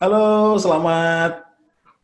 Halo, 0.00 0.56
selamat 0.56 1.44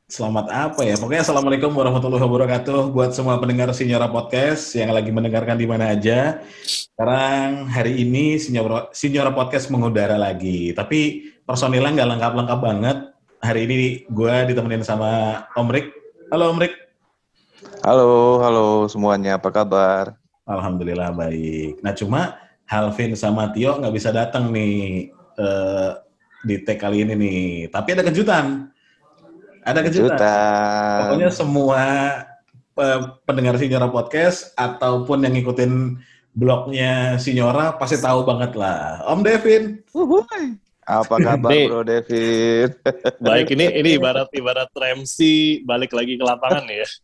selamat 0.04 0.52
apa 0.52 0.85
ya? 0.85 1.00
Pokoknya 1.00 1.25
assalamualaikum 1.25 1.73
warahmatullahi 1.73 2.28
wabarakatuh 2.28 2.92
buat 2.92 3.16
semua 3.16 3.40
pendengar 3.40 3.72
Sinyora 3.72 4.12
Podcast 4.12 4.76
yang 4.76 4.92
lagi 4.92 5.08
mendengarkan 5.08 5.56
di 5.56 5.64
mana 5.64 5.96
aja. 5.96 6.45
Sekarang 6.61 7.64
hari 7.72 8.04
ini 8.04 8.37
Sinyora, 8.37 8.93
Sinyora 8.93 9.32
Podcast 9.32 9.72
mengudara 9.72 10.21
lagi, 10.21 10.77
tapi 10.77 11.32
personilnya 11.48 11.96
nggak 11.96 12.11
lengkap-lengkap 12.12 12.61
banget. 12.61 12.98
Hari 13.40 13.61
ini 13.64 14.05
gue 14.13 14.35
ditemenin 14.53 14.85
sama 14.85 15.49
Om 15.57 15.69
Rik. 15.73 15.89
Halo 16.29 16.53
Om 16.53 16.61
Rik. 16.61 16.77
Halo, 17.81 18.45
halo 18.45 18.67
semuanya, 18.93 19.41
apa 19.41 19.49
kabar? 19.49 20.21
Alhamdulillah 20.45 21.17
baik. 21.17 21.81
Nah 21.81 21.97
cuma 21.97 22.37
Halvin 22.69 23.17
sama 23.17 23.57
Tio 23.57 23.81
nggak 23.81 23.95
bisa 23.97 24.13
datang 24.13 24.53
nih 24.53 25.09
uh, 25.41 26.05
di 26.45 26.61
tag 26.61 26.77
kali 26.77 27.07
ini 27.07 27.14
nih. 27.16 27.45
Tapi 27.73 27.89
ada 27.96 28.03
kejutan. 28.05 28.68
Ada 29.66 29.80
kejutan. 29.82 30.14
kejutan. 30.14 30.99
Pokoknya 31.07 31.31
semua 31.32 31.82
uh, 32.76 33.00
pendengar 33.24 33.56
Sinyora 33.56 33.88
Podcast 33.88 34.52
ataupun 34.54 35.24
yang 35.24 35.34
ngikutin 35.34 35.72
blognya 36.36 37.16
Sinyora 37.16 37.74
pasti 37.80 37.96
tahu 37.96 38.22
banget 38.28 38.52
lah. 38.54 39.00
Om 39.09 39.20
Devin. 39.24 39.80
Uhuy. 39.96 40.60
Apa 40.86 41.18
kabar 41.18 41.50
ini, 41.50 41.66
Bro 41.66 41.82
David? 41.82 42.78
Baik, 43.26 43.50
ini 43.59 43.74
ini 43.74 43.98
ibarat 43.98 44.30
ibarat 44.30 44.70
Ramsey 44.70 45.66
balik 45.66 45.90
lagi 45.90 46.14
ke 46.14 46.23
lapangan 46.23 46.62
ya. 46.70 46.87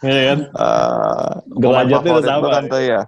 Iya 0.00 0.22
kan? 0.32 0.38
Uh, 0.56 1.30
Derajatnya 1.60 2.12
udah 2.18 2.26
sama. 2.26 2.48
Kan, 2.50 2.64
ya. 2.82 3.00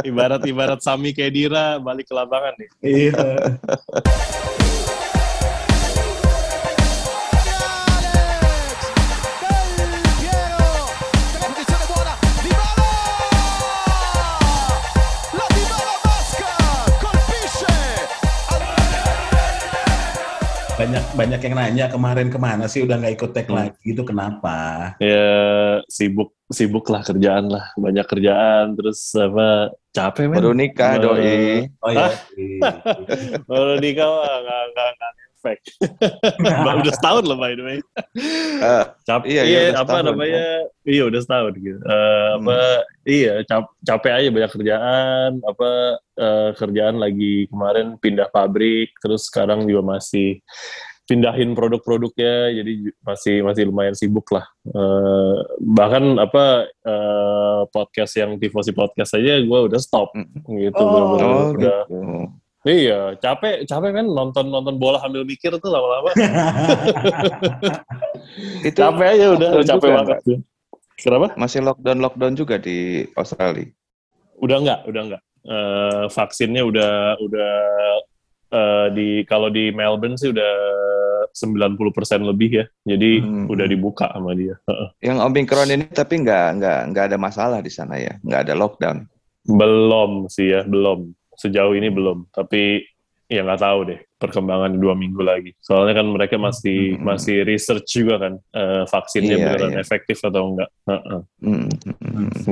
Ibarat 0.00 0.40
ibarat 0.48 0.80
Sami 0.80 1.12
Kedira 1.12 1.76
balik 1.76 2.08
ke 2.08 2.14
lapangan 2.16 2.56
nih. 2.56 2.68
Iya. 2.80 3.28
Banyak 20.82 21.04
banyak 21.14 21.40
yang 21.46 21.54
nanya 21.54 21.86
kemarin 21.86 22.26
ke 22.26 22.38
mana 22.42 22.66
sih 22.66 22.82
udah 22.82 22.98
nggak 22.98 23.14
ikut 23.14 23.30
tag 23.30 23.46
hmm. 23.46 23.54
lagi 23.54 23.86
itu 23.86 24.02
kenapa? 24.02 24.58
Ya 24.98 25.30
sibuk 25.86 26.34
sibuk 26.50 26.90
lah 26.90 27.06
kerjaan 27.06 27.46
lah 27.46 27.70
banyak 27.78 28.02
kerjaan 28.02 28.74
terus 28.74 28.98
apa 29.14 29.70
capek 29.94 30.26
men. 30.26 30.42
Baru 30.42 30.52
nikah 30.58 30.98
doi. 30.98 31.70
Oh 31.78 31.90
iya. 31.94 32.10
Baru 33.50 33.78
nikah 33.78 34.08
mah 34.10 34.36
nggak 34.42 34.62
nggak 34.74 34.88
nggak 34.98 35.12
efek. 35.42 35.58
udah 36.78 36.94
setahun 36.94 37.26
loh 37.26 37.34
by 37.34 37.58
the 37.58 37.64
way. 37.66 37.78
Uh, 38.62 38.86
capek 39.02 39.26
iya, 39.26 39.42
iya, 39.42 39.60
iya 39.74 39.82
apa 39.82 40.06
namanya? 40.06 40.38
Ya. 40.38 40.58
Iya 40.86 41.02
udah 41.10 41.20
setahun 41.26 41.52
gitu. 41.58 41.78
Uh, 41.82 41.90
hmm. 41.90 42.34
Apa 42.38 42.58
iya 43.02 43.34
cap, 43.42 43.66
capek 43.82 44.12
aja 44.14 44.28
banyak 44.30 44.52
kerjaan 44.54 45.30
apa 45.42 45.70
uh, 46.22 46.50
kerjaan 46.54 47.02
lagi 47.02 47.50
kemarin 47.50 47.98
pindah 47.98 48.30
pabrik 48.30 48.94
terus 49.02 49.26
sekarang 49.26 49.66
juga 49.66 49.98
masih 49.98 50.38
pindahin 51.02 51.58
produk-produknya 51.58 52.62
jadi 52.62 52.72
masih 53.02 53.36
masih 53.42 53.62
lumayan 53.68 53.92
sibuk 53.92 54.24
lah 54.30 54.46
uh, 54.70 55.42
bahkan 55.58 56.14
apa 56.16 56.70
uh, 56.86 57.66
podcast 57.74 58.14
yang 58.16 58.38
tifosi 58.38 58.70
podcast 58.70 59.18
aja 59.18 59.42
gue 59.42 59.58
udah 59.66 59.80
stop 59.82 60.14
gitu 60.46 60.78
oh, 60.78 60.88
bener 60.88 61.04
-bener 61.10 61.26
oh, 61.26 61.48
udah 61.58 61.80
gitu. 61.90 62.41
Iya, 62.62 63.18
capek, 63.18 63.66
capek 63.66 63.90
kan 63.90 64.06
nonton 64.06 64.46
nonton 64.46 64.78
bola 64.78 65.02
sambil 65.02 65.26
mikir 65.26 65.50
tuh 65.58 65.66
lama-lama. 65.66 66.14
itu 68.68 68.78
capek 68.78 69.06
aja 69.18 69.26
udah, 69.34 69.50
udah 69.58 69.66
capek 69.66 69.90
banget. 69.90 70.18
Kenapa? 71.02 71.34
Masih 71.34 71.60
lockdown 71.66 71.98
lockdown 71.98 72.34
juga 72.38 72.62
di 72.62 73.02
Australia. 73.18 73.66
Udah 74.38 74.56
enggak, 74.62 74.80
udah 74.86 75.02
enggak. 75.02 75.22
Uh, 75.42 76.06
vaksinnya 76.06 76.62
udah 76.62 77.18
udah 77.18 77.54
uh, 78.54 78.86
di 78.94 79.26
kalau 79.26 79.50
di 79.50 79.74
Melbourne 79.74 80.14
sih 80.14 80.30
udah 80.30 80.54
90% 81.34 82.30
lebih 82.30 82.62
ya. 82.62 82.64
Jadi 82.94 83.26
hmm. 83.26 83.50
udah 83.50 83.66
dibuka 83.66 84.06
sama 84.14 84.38
dia. 84.38 84.54
Yang 85.02 85.18
Omicron 85.18 85.66
ini 85.66 85.90
tapi 85.90 86.22
nggak 86.22 86.62
nggak 86.62 86.78
nggak 86.94 87.04
ada 87.10 87.18
masalah 87.18 87.58
di 87.58 87.74
sana 87.74 87.98
ya, 87.98 88.22
nggak 88.22 88.46
ada 88.46 88.54
lockdown. 88.54 89.02
Belum 89.50 90.30
sih 90.30 90.54
ya, 90.54 90.62
belum 90.62 91.10
sejauh 91.42 91.74
ini 91.74 91.90
belum 91.90 92.30
tapi 92.30 92.86
ya 93.32 93.40
nggak 93.40 93.62
tahu 93.64 93.78
deh 93.88 94.00
perkembangan 94.20 94.76
dua 94.76 94.92
minggu 94.92 95.24
lagi 95.24 95.56
soalnya 95.64 96.04
kan 96.04 96.06
mereka 96.12 96.36
masih 96.36 97.00
hmm. 97.00 97.00
masih 97.00 97.48
research 97.48 97.88
juga 97.88 98.28
kan 98.28 98.32
uh, 98.52 98.84
vaksinnya 98.84 99.40
iya, 99.40 99.44
beneran 99.48 99.72
iya. 99.72 99.80
efektif 99.80 100.20
atau 100.20 100.52
enggak 100.52 100.68
uh 100.84 100.92
-uh. 100.92 101.20
Hmm. 101.40 101.68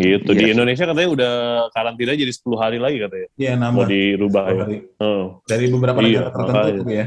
gitu 0.01 0.31
iya. 0.33 0.41
di 0.41 0.45
Indonesia 0.57 0.89
katanya 0.89 1.11
udah 1.13 1.33
karantina 1.77 2.17
jadi 2.17 2.33
10 2.33 2.57
hari 2.57 2.79
lagi 2.81 2.97
katanya 2.97 3.29
iya 3.37 3.53
nambah 3.61 3.85
mau 3.85 3.93
dirubah 3.93 4.45
ya 4.49 4.65
uh. 5.05 5.25
dari 5.45 5.65
beberapa 5.69 5.99
iya, 6.01 6.09
negara 6.09 6.31
tertentu 6.33 6.57
makanya. 6.57 6.97
ya 6.97 7.07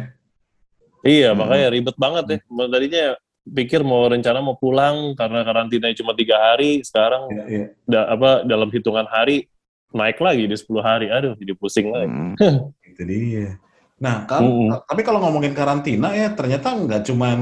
iya 1.01 1.29
hmm. 1.33 1.39
makanya 1.41 1.67
ribet 1.73 1.97
banget 1.97 2.25
ya 2.29 2.37
tadinya 2.69 3.05
pikir 3.43 3.81
mau 3.83 4.07
rencana 4.07 4.39
mau 4.39 4.55
pulang 4.55 5.17
karena 5.19 5.43
karantina 5.43 5.91
cuma 5.97 6.15
tiga 6.15 6.39
hari 6.39 6.79
sekarang 6.85 7.27
iya, 7.27 7.43
iya. 7.49 7.67
Da, 7.83 8.07
apa 8.07 8.47
dalam 8.47 8.71
hitungan 8.71 9.03
hari 9.09 9.51
naik 9.93 10.17
lagi 10.19 10.49
di 10.49 10.55
10 10.57 10.81
hari. 10.81 11.07
Aduh, 11.13 11.37
jadi 11.37 11.53
pusing 11.53 11.93
lagi. 11.93 12.09
Hmm. 12.09 12.73
itu 12.89 13.01
dia. 13.05 13.61
Nah, 14.01 14.27
kalau, 14.27 14.49
hmm. 14.49 14.89
tapi 14.89 15.01
kalau 15.05 15.23
ngomongin 15.23 15.55
karantina 15.55 16.11
ya 16.11 16.33
ternyata 16.33 16.75
nggak 16.75 17.07
cuman 17.07 17.39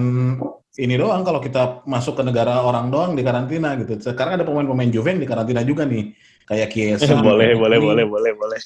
ini 0.80 0.96
doang 0.96 1.26
kalau 1.28 1.44
kita 1.44 1.84
masuk 1.84 2.22
ke 2.22 2.24
negara 2.24 2.64
orang 2.64 2.88
doang 2.88 3.12
di 3.18 3.24
karantina 3.26 3.76
gitu. 3.76 4.00
Sekarang 4.00 4.40
ada 4.40 4.48
pemain-pemain 4.48 4.92
Juve 4.92 5.16
di 5.18 5.28
karantina 5.28 5.66
juga 5.66 5.84
nih. 5.84 6.16
Kayak 6.48 6.70
Kiesa. 6.72 7.12
boleh, 7.28 7.56
boleh, 7.56 7.80
boleh, 7.80 8.06
boleh, 8.08 8.32
boleh. 8.40 8.60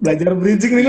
Belajar 0.00 0.30
bridging 0.34 0.72
nih. 0.82 0.86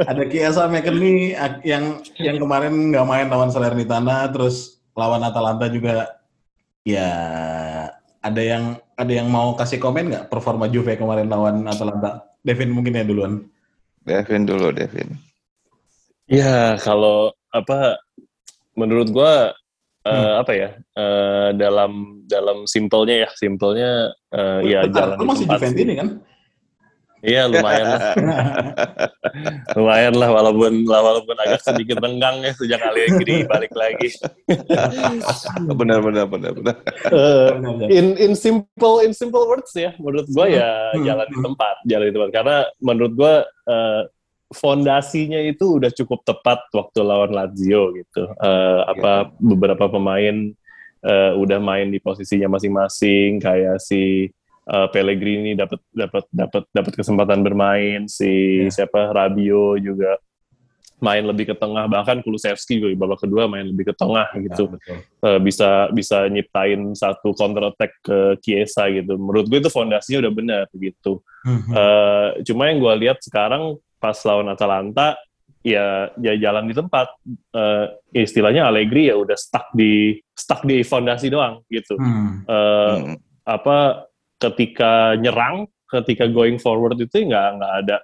ada 0.00 0.22
Kiesa 0.24 0.64
McKennie 0.70 1.36
yang 1.66 2.00
yang 2.16 2.36
kemarin 2.40 2.72
nggak 2.94 3.04
main 3.04 3.26
lawan 3.28 3.52
Salernitana, 3.52 4.32
terus 4.32 4.80
lawan 4.96 5.20
Atalanta 5.20 5.68
juga 5.68 6.17
ya 6.88 7.10
ada 8.24 8.40
yang 8.40 8.64
ada 8.96 9.12
yang 9.12 9.28
mau 9.28 9.52
kasih 9.52 9.76
komen 9.76 10.08
nggak 10.08 10.26
performa 10.32 10.66
Juve 10.72 10.96
kemarin 10.96 11.28
lawan 11.28 11.68
Atalanta? 11.68 12.24
Devin 12.40 12.72
mungkin 12.72 12.96
ya 12.96 13.04
duluan. 13.04 13.44
Devin 14.08 14.48
dulu, 14.48 14.72
Devin. 14.72 15.20
Ya 16.24 16.80
kalau 16.80 17.36
apa 17.52 18.00
menurut 18.72 19.12
gua 19.12 19.52
uh, 20.04 20.12
hmm. 20.12 20.34
apa 20.44 20.52
ya 20.56 20.70
uh, 20.96 21.48
dalam 21.56 22.24
dalam 22.24 22.64
simpelnya 22.64 23.28
ya 23.28 23.28
simpelnya 23.36 23.92
uh, 24.32 24.60
ya 24.64 24.88
jalan 24.88 25.16
masih 25.24 25.44
Juventus 25.44 25.96
kan? 25.96 26.08
Iya 27.18 27.50
lumayan 27.50 27.86
lah. 27.90 28.14
lumayan 29.76 30.14
lah 30.14 30.30
walaupun 30.30 30.86
walaupun 30.86 31.36
agak 31.42 31.60
sedikit 31.66 31.98
renggang 31.98 32.46
ya 32.46 32.52
sejak 32.54 32.78
Allegri 32.78 33.42
balik 33.42 33.74
lagi. 33.74 34.14
benar 35.80 35.98
benar 35.98 36.26
benar 36.30 36.52
benar. 36.54 36.76
Uh, 37.10 37.50
in 37.90 38.14
in 38.22 38.38
simple 38.38 39.02
in 39.02 39.10
simple 39.10 39.42
words 39.50 39.74
ya 39.74 39.90
menurut 39.98 40.30
gue 40.30 40.46
ya 40.54 40.94
hmm. 40.94 41.02
jalan 41.02 41.26
di 41.26 41.38
tempat 41.42 41.74
jalan 41.90 42.04
di 42.06 42.14
tempat 42.14 42.30
karena 42.30 42.56
menurut 42.78 43.12
gue 43.18 43.34
uh, 43.66 44.02
fondasinya 44.54 45.42
itu 45.42 45.76
udah 45.82 45.90
cukup 45.92 46.22
tepat 46.22 46.70
waktu 46.70 46.98
lawan 47.02 47.34
Lazio 47.34 47.92
gitu. 47.98 48.30
Uh, 48.38 48.86
apa 48.86 49.34
beberapa 49.42 49.90
pemain 49.90 50.54
uh, 51.02 51.32
udah 51.34 51.58
main 51.58 51.90
di 51.90 51.98
posisinya 51.98 52.46
masing-masing 52.46 53.42
kayak 53.42 53.82
si 53.82 54.30
uh, 54.68 54.88
Pellegrini 54.92 55.56
dapat 55.56 55.80
dapat 55.90 56.24
dapat 56.30 56.62
dapat 56.70 56.92
kesempatan 56.94 57.40
bermain 57.40 58.04
si 58.06 58.28
yeah. 58.68 58.70
siapa 58.70 59.10
Rabio 59.10 59.80
juga 59.80 60.20
main 60.98 61.22
lebih 61.22 61.54
ke 61.54 61.54
tengah 61.54 61.86
bahkan 61.86 62.18
Kulusevski 62.26 62.82
juga 62.82 63.06
babak 63.06 63.22
kedua 63.22 63.46
main 63.46 63.70
lebih 63.70 63.90
ke 63.90 63.94
tengah 63.94 64.26
iya, 64.34 64.50
gitu 64.50 64.64
yeah, 64.90 65.00
uh, 65.22 65.38
bisa 65.38 65.88
bisa 65.94 66.26
nyiptain 66.26 66.92
satu 66.92 67.32
counter 67.38 67.70
attack 67.70 67.94
ke 68.02 68.34
Chiesa 68.42 68.90
gitu 68.90 69.14
menurut 69.14 69.46
gue 69.46 69.62
itu 69.62 69.70
fondasinya 69.70 70.26
udah 70.26 70.32
benar 70.34 70.64
gitu 70.74 71.22
mm-hmm. 71.46 71.72
uh, 71.72 72.28
cuma 72.42 72.62
yang 72.70 72.78
gue 72.82 72.94
lihat 73.06 73.18
sekarang 73.22 73.78
pas 74.02 74.18
lawan 74.26 74.50
Atalanta 74.50 75.14
ya 75.62 76.10
ya 76.18 76.34
jalan 76.38 76.66
di 76.70 76.74
tempat 76.74 77.14
uh, 77.54 77.86
istilahnya 78.14 78.66
Allegri 78.66 79.10
ya 79.10 79.18
udah 79.18 79.38
stuck 79.38 79.70
di 79.74 80.18
stuck 80.34 80.66
di 80.66 80.82
fondasi 80.82 81.30
doang 81.30 81.62
gitu 81.70 81.94
mm. 81.98 82.46
Uh, 82.46 83.14
mm. 83.14 83.16
apa 83.46 84.07
ketika 84.38 85.18
nyerang, 85.18 85.66
ketika 85.90 86.30
going 86.30 86.58
forward 86.58 86.98
itu 86.98 87.26
nggak 87.26 87.48
nggak 87.58 87.72
ada 87.84 87.96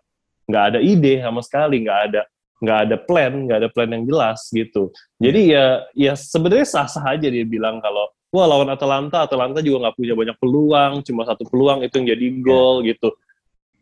nggak 0.44 0.64
ada 0.74 0.78
ide 0.82 1.22
sama 1.24 1.40
sekali, 1.40 1.86
nggak 1.86 2.00
ada 2.10 2.22
nggak 2.64 2.78
ada 2.88 2.96
plan, 2.96 3.32
nggak 3.48 3.58
ada 3.64 3.68
plan 3.70 3.90
yang 3.90 4.04
jelas 4.06 4.40
gitu. 4.50 4.90
Jadi 5.18 5.54
ya 5.54 5.84
ya 5.94 6.12
sebenarnya 6.14 6.66
sah-sah 6.66 7.04
aja 7.16 7.28
dia 7.28 7.44
bilang 7.46 7.78
kalau 7.80 8.10
wah 8.34 8.46
lawan 8.50 8.66
Atalanta, 8.72 9.22
Atalanta 9.22 9.62
juga 9.62 9.86
nggak 9.86 9.96
punya 9.96 10.14
banyak 10.18 10.36
peluang, 10.42 10.92
cuma 11.06 11.22
satu 11.22 11.46
peluang 11.46 11.86
itu 11.86 11.94
yang 12.02 12.08
jadi 12.18 12.26
gol 12.42 12.82
yeah. 12.82 12.86
gitu. 12.94 13.08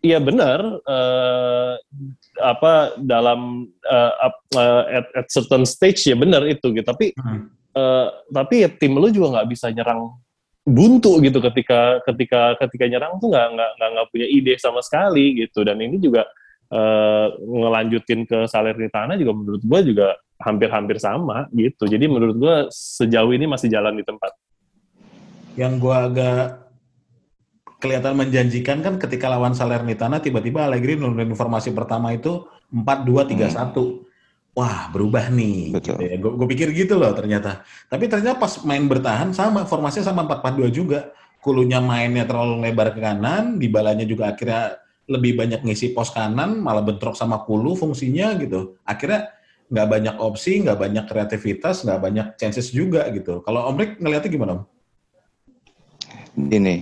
Iya 0.02 0.18
benar, 0.18 0.58
uh, 0.82 1.78
apa 2.42 2.98
dalam 2.98 3.70
uh, 3.86 4.12
uh, 4.58 4.82
at, 4.90 5.06
at 5.14 5.26
certain 5.30 5.62
stage 5.62 6.10
ya 6.10 6.18
benar 6.18 6.42
itu 6.44 6.74
gitu. 6.74 6.82
Tapi 6.82 7.14
hmm. 7.14 7.42
uh, 7.78 8.10
tapi 8.34 8.66
ya 8.66 8.68
tim 8.68 8.98
lu 8.98 9.08
juga 9.14 9.38
nggak 9.38 9.48
bisa 9.54 9.70
nyerang 9.70 10.10
buntu 10.62 11.18
gitu 11.18 11.42
ketika 11.42 11.98
ketika 12.06 12.54
ketika 12.62 12.84
nyerang 12.86 13.18
tuh 13.18 13.34
nggak 13.34 13.46
nggak 13.54 13.70
nggak 13.78 14.06
punya 14.14 14.26
ide 14.30 14.54
sama 14.58 14.78
sekali 14.80 15.34
gitu. 15.42 15.66
Dan 15.66 15.82
ini 15.82 15.98
juga 15.98 16.26
uh, 16.70 17.34
ngelanjutin 17.38 18.24
ke 18.24 18.46
Salernitana 18.46 19.18
juga 19.18 19.32
menurut 19.34 19.62
gue 19.62 19.80
juga 19.94 20.08
hampir-hampir 20.42 20.98
sama 20.98 21.46
gitu. 21.54 21.86
Jadi 21.86 22.04
menurut 22.06 22.36
gue 22.38 22.56
sejauh 22.70 23.30
ini 23.34 23.46
masih 23.46 23.70
jalan 23.70 23.94
di 23.94 24.04
tempat. 24.06 24.32
Yang 25.54 25.72
gue 25.82 25.96
agak 25.96 26.44
kelihatan 27.82 28.14
menjanjikan 28.14 28.78
kan 28.78 28.94
ketika 29.02 29.26
lawan 29.26 29.58
Salernitana 29.58 30.22
tiba-tiba 30.22 30.70
Allegri 30.70 30.94
nurunin 30.94 31.34
informasi 31.34 31.74
pertama 31.74 32.14
itu 32.14 32.46
4-2-3-1. 32.70 33.74
Hmm. 33.74 34.11
Wah, 34.52 34.92
berubah 34.92 35.32
nih. 35.32 35.72
Betul. 35.72 35.96
Gitu 35.96 36.02
ya. 36.12 36.16
Gue 36.20 36.48
pikir 36.52 36.68
gitu 36.76 37.00
loh 37.00 37.16
ternyata. 37.16 37.64
Tapi 37.88 38.04
ternyata 38.04 38.36
pas 38.36 38.60
main 38.68 38.84
bertahan 38.84 39.32
sama 39.32 39.64
formasinya 39.64 40.12
sama 40.12 40.28
4-4-2 40.28 40.68
juga. 40.68 41.00
Kulunya 41.42 41.82
mainnya 41.82 42.22
terlalu 42.28 42.62
lebar 42.62 42.94
ke 42.94 43.00
kanan, 43.02 43.58
di 43.58 43.66
balanya 43.66 44.06
juga 44.06 44.30
akhirnya 44.30 44.78
lebih 45.10 45.34
banyak 45.34 45.66
ngisi 45.66 45.90
pos 45.90 46.14
kanan, 46.14 46.62
malah 46.62 46.84
bentrok 46.84 47.18
sama 47.18 47.42
Kulu 47.42 47.74
fungsinya 47.74 48.38
gitu. 48.38 48.78
Akhirnya 48.86 49.32
nggak 49.72 49.88
banyak 49.88 50.16
opsi, 50.20 50.60
nggak 50.62 50.78
banyak 50.78 51.04
kreativitas, 51.08 51.82
nggak 51.82 51.98
banyak 51.98 52.26
chances 52.36 52.68
juga 52.70 53.08
gitu. 53.10 53.40
Kalau 53.42 53.66
Om 53.72 53.76
Rick 53.80 53.92
ngeliatnya 53.98 54.30
gimana 54.30 54.50
Om? 54.60 54.62
Ini, 56.52 56.76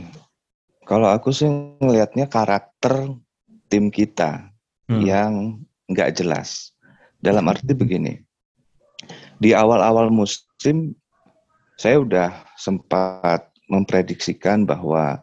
kalau 0.85 1.09
aku 1.09 1.31
sih 1.31 1.47
ngelihatnya 1.79 2.27
karakter 2.27 3.15
tim 3.71 3.95
kita 3.95 4.51
hmm. 4.91 5.01
yang 5.07 5.63
nggak 5.87 6.19
jelas. 6.19 6.75
Dalam 7.21 7.45
arti 7.53 7.77
begini, 7.77 8.17
di 9.37 9.53
awal-awal 9.53 10.09
musim 10.09 10.97
saya 11.77 12.01
udah 12.01 12.29
sempat 12.57 13.49
memprediksikan 13.69 14.65
bahwa 14.65 15.21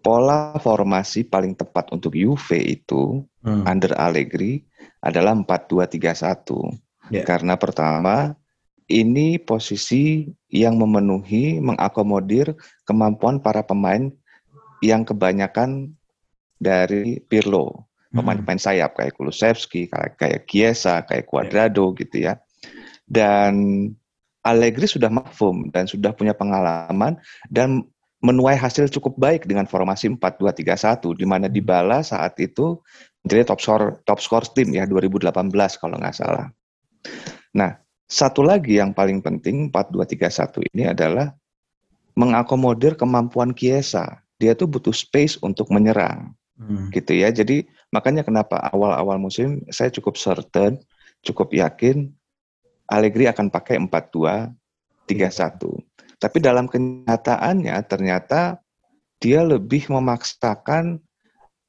pola 0.00 0.54
formasi 0.62 1.26
paling 1.26 1.58
tepat 1.58 1.90
untuk 1.90 2.14
UV 2.14 2.78
itu 2.78 3.26
hmm. 3.42 3.66
under 3.66 3.90
Allegri 3.98 4.62
adalah 5.02 5.34
4-2-3-1. 5.34 7.10
Yeah. 7.10 7.26
Karena 7.26 7.58
pertama 7.58 8.38
ini 8.86 9.42
posisi 9.42 10.30
yang 10.46 10.78
memenuhi 10.78 11.58
mengakomodir 11.58 12.54
kemampuan 12.86 13.42
para 13.42 13.66
pemain 13.66 14.14
yang 14.78 15.02
kebanyakan 15.02 15.90
dari 16.62 17.18
Pirlo, 17.26 17.85
pemain-pemain 18.16 18.58
hmm. 18.58 18.66
sayap 18.66 18.90
kayak 18.96 19.14
Kulusevski, 19.14 19.92
kayak 19.92 20.16
kayak 20.16 20.40
Kiesa, 20.48 21.04
kayak 21.04 21.28
Cuadrado 21.28 21.92
yeah. 21.92 21.96
gitu 22.00 22.16
ya. 22.18 22.34
Dan 23.06 23.52
Allegri 24.46 24.86
sudah 24.86 25.10
mafum 25.10 25.68
dan 25.74 25.90
sudah 25.90 26.14
punya 26.14 26.32
pengalaman 26.32 27.18
dan 27.50 27.84
menuai 28.24 28.56
hasil 28.56 28.88
cukup 28.88 29.18
baik 29.20 29.44
dengan 29.44 29.68
formasi 29.68 30.08
4-2-3-1 30.16 31.20
di 31.20 31.26
mana 31.28 31.46
hmm. 31.46 31.54
Dybala 31.54 32.00
saat 32.00 32.34
itu 32.40 32.80
menjadi 33.26 33.52
top 33.52 33.60
score 33.60 33.86
top 34.06 34.18
score 34.22 34.46
tim 34.54 34.72
ya 34.72 34.88
2018 34.88 35.30
kalau 35.82 35.96
nggak 36.00 36.16
salah. 36.16 36.48
Nah, 37.52 37.76
satu 38.06 38.42
lagi 38.46 38.78
yang 38.78 38.94
paling 38.94 39.20
penting 39.20 39.68
4-2-3-1 39.70 40.72
ini 40.72 40.84
adalah 40.90 41.34
mengakomodir 42.16 42.96
kemampuan 42.96 43.52
Kiesa 43.52 44.26
dia 44.36 44.52
tuh 44.52 44.68
butuh 44.68 44.92
space 44.92 45.40
untuk 45.40 45.72
menyerang. 45.72 46.36
Hmm. 46.56 46.88
Gitu 46.88 47.12
ya. 47.12 47.28
Jadi 47.28 47.68
makanya 47.92 48.24
kenapa 48.24 48.56
awal-awal 48.72 49.20
musim 49.20 49.62
saya 49.68 49.92
cukup 49.92 50.16
certain, 50.16 50.80
cukup 51.20 51.52
yakin 51.52 52.12
Allegri 52.86 53.26
akan 53.26 53.50
pakai 53.50 53.76
4-2 53.82 54.50
3-1. 55.06 55.58
Tapi 56.16 56.38
dalam 56.40 56.66
kenyataannya 56.66 57.76
ternyata 57.86 58.58
dia 59.20 59.44
lebih 59.44 59.88
memaksakan 59.90 61.00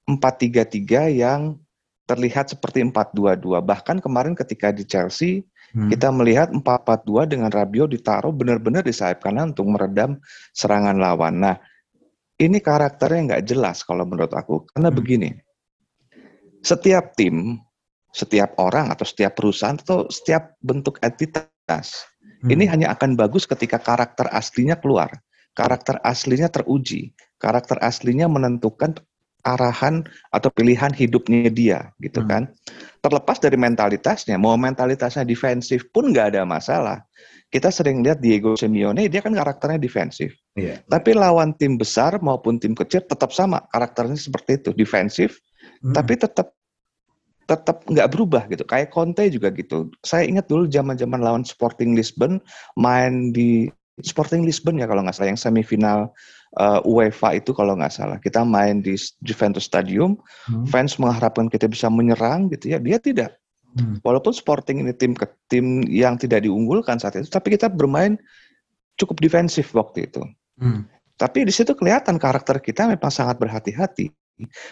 4-3-3 0.07 1.19
yang 1.19 1.60
terlihat 2.07 2.56
seperti 2.56 2.80
4-2-2. 2.88 3.60
Bahkan 3.60 4.00
kemarin 4.00 4.31
ketika 4.31 4.72
di 4.72 4.88
Chelsea 4.88 5.44
hmm. 5.75 5.92
kita 5.92 6.07
melihat 6.16 6.50
4-4-2 6.56 7.28
dengan 7.28 7.51
Rabiot 7.51 7.92
ditaruh 7.92 8.31
benar-benar 8.31 8.88
di 8.88 8.95
sayap 8.95 9.19
kanan 9.19 9.51
untuk 9.51 9.68
meredam 9.68 10.16
serangan 10.56 10.95
lawan. 10.95 11.44
Nah, 11.44 11.60
ini 12.38 12.62
karakternya 12.62 13.22
nggak 13.34 13.45
jelas 13.50 13.81
kalau 13.81 14.06
menurut 14.06 14.31
aku. 14.34 14.66
Karena 14.69 14.94
hmm. 14.94 14.98
begini, 14.98 15.30
setiap 16.62 17.18
tim, 17.18 17.57
setiap 18.13 18.57
orang 18.62 18.94
atau 18.94 19.06
setiap 19.06 19.38
perusahaan 19.38 19.78
atau 19.78 20.06
setiap 20.10 20.57
bentuk 20.62 21.01
entitas, 21.01 22.06
hmm. 22.45 22.50
ini 22.54 22.69
hanya 22.69 22.94
akan 22.94 23.18
bagus 23.18 23.50
ketika 23.50 23.81
karakter 23.81 24.30
aslinya 24.30 24.78
keluar. 24.78 25.10
Karakter 25.57 25.98
aslinya 26.06 26.54
teruji. 26.54 27.18
Karakter 27.42 27.81
aslinya 27.81 28.30
menentukan 28.30 28.94
arahan 29.42 30.06
atau 30.30 30.54
pilihan 30.54 30.94
hidupnya 30.94 31.50
dia, 31.50 31.80
gitu 31.98 32.22
hmm. 32.22 32.30
kan. 32.30 32.44
Terlepas 33.01 33.42
dari 33.42 33.57
mentalitasnya, 33.57 34.38
mau 34.38 34.54
mentalitasnya 34.54 35.25
defensif 35.25 35.89
pun 35.89 36.13
nggak 36.13 36.38
ada 36.38 36.42
masalah 36.45 37.01
kita 37.48 37.72
sering 37.72 38.04
lihat 38.04 38.20
Diego 38.20 38.60
Simeone 38.60 39.08
dia 39.08 39.24
kan 39.24 39.32
karakternya 39.32 39.80
defensif. 39.80 40.36
Yeah. 40.60 40.84
Tapi 40.92 41.16
lawan 41.16 41.56
tim 41.56 41.80
besar 41.80 42.20
maupun 42.20 42.60
tim 42.60 42.76
kecil 42.76 43.08
tetap 43.08 43.32
sama 43.32 43.64
karakternya 43.72 44.20
seperti 44.20 44.60
itu 44.60 44.70
defensif, 44.76 45.40
hmm. 45.80 45.96
tapi 45.96 46.20
tetap 46.20 46.52
tetap 47.48 47.88
nggak 47.88 48.12
berubah 48.12 48.44
gitu. 48.52 48.68
Kayak 48.68 48.92
Conte 48.92 49.24
juga 49.32 49.56
gitu. 49.56 49.88
Saya 50.04 50.28
ingat 50.28 50.52
dulu 50.52 50.68
zaman-zaman 50.68 51.24
lawan 51.24 51.48
Sporting 51.48 51.96
Lisbon 51.96 52.44
main 52.76 53.32
di 53.32 53.72
Sporting 54.04 54.44
Lisbon 54.44 54.78
ya 54.78 54.86
kalau 54.86 55.02
nggak 55.08 55.16
salah 55.16 55.32
yang 55.32 55.40
semifinal 55.40 56.12
uh, 56.60 56.84
UEFA 56.84 57.40
itu 57.40 57.56
kalau 57.56 57.80
nggak 57.80 57.96
salah 57.96 58.20
kita 58.20 58.44
main 58.44 58.84
di 58.84 59.00
Juventus 59.24 59.64
Stadium, 59.64 60.20
hmm. 60.52 60.68
fans 60.68 61.00
mengharapkan 61.00 61.48
kita 61.48 61.72
bisa 61.72 61.88
menyerang 61.88 62.52
gitu 62.52 62.76
ya, 62.76 62.78
dia 62.84 63.00
tidak. 63.00 63.40
Hmm. 63.77 64.01
Walaupun 64.01 64.33
Sporting 64.33 64.81
ini 64.81 64.94
tim 64.97 65.13
ke 65.13 65.29
tim 65.47 65.85
yang 65.85 66.18
tidak 66.18 66.44
diunggulkan 66.44 66.97
saat 66.97 67.13
itu, 67.21 67.29
tapi 67.29 67.53
kita 67.53 67.69
bermain 67.69 68.18
cukup 68.97 69.21
defensif 69.21 69.69
waktu 69.77 70.09
itu. 70.09 70.25
Hmm. 70.57 70.89
Tapi 71.18 71.45
di 71.45 71.53
situ 71.53 71.77
kelihatan 71.77 72.18
karakter 72.18 72.57
kita 72.62 72.89
memang 72.89 73.13
sangat 73.13 73.38
berhati-hati. 73.38 74.09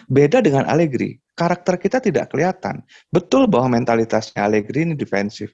Beda 0.06 0.38
dengan 0.38 0.62
Allegri, 0.66 1.18
karakter 1.34 1.74
kita 1.78 1.98
tidak 1.98 2.30
kelihatan. 2.30 2.86
Betul 3.10 3.50
bahwa 3.50 3.78
mentalitasnya 3.78 4.46
Allegri 4.46 4.86
ini 4.86 4.94
defensif. 4.94 5.50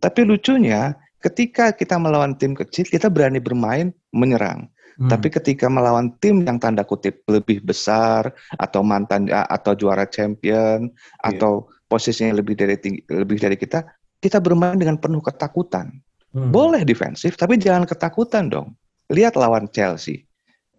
Tapi 0.00 0.24
lucunya, 0.24 0.96
ketika 1.20 1.72
kita 1.76 2.00
melawan 2.00 2.32
tim 2.40 2.56
kecil, 2.56 2.88
kita 2.88 3.12
berani 3.12 3.38
bermain 3.44 3.92
menyerang. 4.16 4.72
Hmm. 4.96 5.08
Tapi 5.08 5.32
ketika 5.32 5.68
melawan 5.72 6.12
tim 6.20 6.44
yang 6.44 6.60
tanda 6.60 6.84
kutip 6.84 7.24
lebih 7.28 7.64
besar 7.64 8.32
atau 8.60 8.84
mantan 8.84 9.28
atau 9.32 9.72
juara 9.72 10.04
champion 10.04 10.88
yeah. 10.92 11.28
atau 11.32 11.68
posisinya 11.92 12.40
lebih 12.40 12.56
dari 12.56 12.80
tinggi, 12.80 13.04
lebih 13.12 13.36
dari 13.36 13.60
kita, 13.60 13.84
kita 14.24 14.40
bermain 14.40 14.80
dengan 14.80 14.96
penuh 14.96 15.20
ketakutan. 15.20 15.92
Hmm. 16.32 16.48
Boleh 16.48 16.88
defensif, 16.88 17.36
tapi 17.36 17.60
jangan 17.60 17.84
ketakutan 17.84 18.48
dong. 18.48 18.72
Lihat 19.12 19.36
lawan 19.36 19.68
Chelsea. 19.68 20.24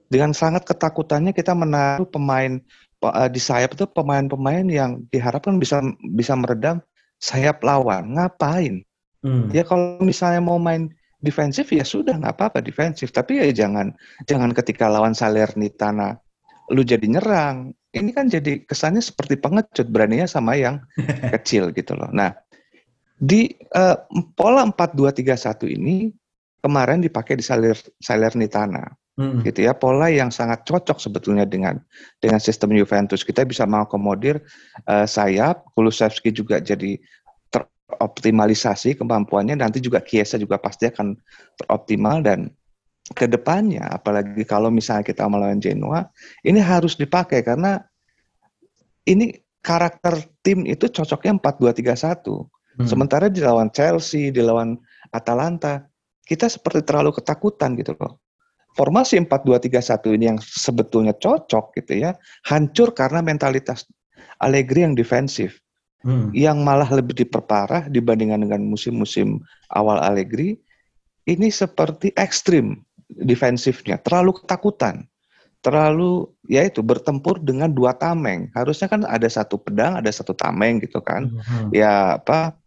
Dengan 0.09 0.33
sangat 0.33 0.65
ketakutannya 0.65 1.29
kita 1.29 1.53
menaruh 1.53 2.09
pemain 2.09 2.57
uh, 3.05 3.29
di 3.29 3.37
sayap 3.37 3.77
itu 3.77 3.85
pemain-pemain 3.85 4.65
yang 4.65 5.05
diharapkan 5.13 5.61
bisa 5.61 5.85
bisa 6.17 6.33
meredam 6.33 6.81
sayap 7.21 7.61
lawan. 7.61 8.17
Ngapain? 8.17 8.81
Hmm. 9.21 9.53
Ya 9.53 9.61
kalau 9.61 10.01
misalnya 10.01 10.41
mau 10.41 10.57
main 10.57 10.89
defensif 11.21 11.69
ya 11.69 11.85
sudah 11.85 12.17
nggak 12.17 12.33
apa-apa 12.35 12.59
defensif, 12.65 13.13
tapi 13.13 13.37
ya 13.39 13.53
jangan 13.53 13.93
jangan 14.25 14.51
ketika 14.51 14.89
lawan 14.89 15.13
Salernitana 15.13 16.17
lu 16.73 16.81
jadi 16.81 17.05
nyerang, 17.05 17.71
ini 17.93 18.09
kan 18.11 18.25
jadi 18.27 18.65
kesannya 18.65 19.01
seperti 19.01 19.37
pengecut 19.37 19.87
beraninya 19.89 20.25
sama 20.25 20.57
yang 20.57 20.81
kecil 21.33 21.69
gitu 21.71 21.93
loh. 21.93 22.09
Nah, 22.09 22.33
di 23.17 23.53
uh, 23.77 23.95
pola 24.33 24.65
4-2-3-1 24.67 25.69
ini 25.77 26.09
kemarin 26.59 26.99
dipakai 26.99 27.39
di 27.39 27.45
Saler, 27.45 27.77
Salernitana. 28.01 28.89
Hmm. 29.13 29.45
gitu 29.45 29.69
ya 29.69 29.77
pola 29.77 30.09
yang 30.09 30.33
sangat 30.33 30.65
cocok 30.65 30.97
sebetulnya 30.97 31.45
dengan 31.45 31.77
dengan 32.17 32.41
sistem 32.41 32.73
Juventus 32.73 33.21
kita 33.21 33.45
bisa 33.45 33.61
mengakomodir 33.61 34.41
uh, 34.89 35.05
sayap 35.05 35.69
Kulusevski 35.77 36.33
juga 36.33 36.57
jadi 36.57 36.97
teroptimalisasi 37.53 38.97
kemampuannya 38.97 39.53
nanti 39.53 39.77
juga 39.85 40.01
Kiesa 40.01 40.41
juga 40.41 40.57
pasti 40.57 40.89
akan 40.89 41.13
teroptimal 41.61 42.25
dan 42.25 42.49
ke 43.13 43.29
depannya, 43.29 43.85
apalagi 43.93 44.43
kalau 44.43 44.73
misalnya 44.73 45.05
kita 45.05 45.25
melawan 45.29 45.61
Genoa, 45.61 46.09
ini 46.43 46.57
harus 46.59 46.97
dipakai 46.97 47.45
karena 47.45 47.79
ini 49.05 49.37
karakter 49.63 50.19
tim 50.43 50.67
itu 50.67 50.91
cocoknya 50.91 51.39
4-2-3-1. 51.39 52.25
Hmm. 52.73 52.87
Sementara 52.89 53.29
di 53.29 53.39
lawan 53.39 53.71
Chelsea, 53.71 54.33
di 54.33 54.41
lawan 54.43 54.75
Atalanta, 55.13 55.85
kita 56.27 56.49
seperti 56.51 56.83
terlalu 56.83 57.15
ketakutan 57.15 57.77
gitu 57.79 57.95
loh. 57.95 58.19
Formasi 58.73 59.21
4-2-3-1 59.21 60.17
ini 60.17 60.25
yang 60.33 60.39
sebetulnya 60.41 61.13
cocok 61.13 61.77
gitu 61.77 62.09
ya, 62.09 62.17
hancur 62.49 62.91
karena 62.91 63.21
mentalitas 63.21 63.85
Allegri 64.41 64.81
yang 64.83 64.97
defensif. 64.97 65.61
Hmm. 66.03 66.35
Yang 66.35 66.57
malah 66.67 66.89
lebih 66.91 67.15
diperparah 67.15 67.87
dibandingkan 67.87 68.43
dengan 68.43 68.67
musim-musim 68.67 69.39
awal 69.71 70.03
Allegri, 70.03 70.59
ini 71.23 71.47
seperti 71.47 72.11
ekstrim 72.19 72.83
defensifnya, 73.17 74.01
terlalu 74.01 74.41
ketakutan 74.41 75.07
terlalu 75.63 76.27
ya 76.51 76.67
itu 76.67 76.83
bertempur 76.83 77.39
dengan 77.39 77.71
dua 77.71 77.95
tameng. 77.95 78.51
Harusnya 78.51 78.91
kan 78.91 79.07
ada 79.07 79.25
satu 79.31 79.55
pedang, 79.55 79.95
ada 79.95 80.11
satu 80.11 80.35
tameng 80.35 80.83
gitu 80.83 80.99
kan. 80.99 81.31
Hmm. 81.31 81.71
Ya 81.71 82.19
apa 82.19 82.59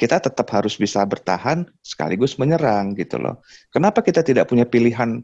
kita 0.00 0.16
tetap 0.16 0.48
harus 0.56 0.80
bisa 0.80 1.04
bertahan 1.04 1.68
sekaligus 1.84 2.40
menyerang 2.40 2.96
gitu 2.96 3.20
loh. 3.20 3.44
Kenapa 3.68 4.00
kita 4.00 4.24
tidak 4.24 4.48
punya 4.48 4.64
pilihan 4.64 5.20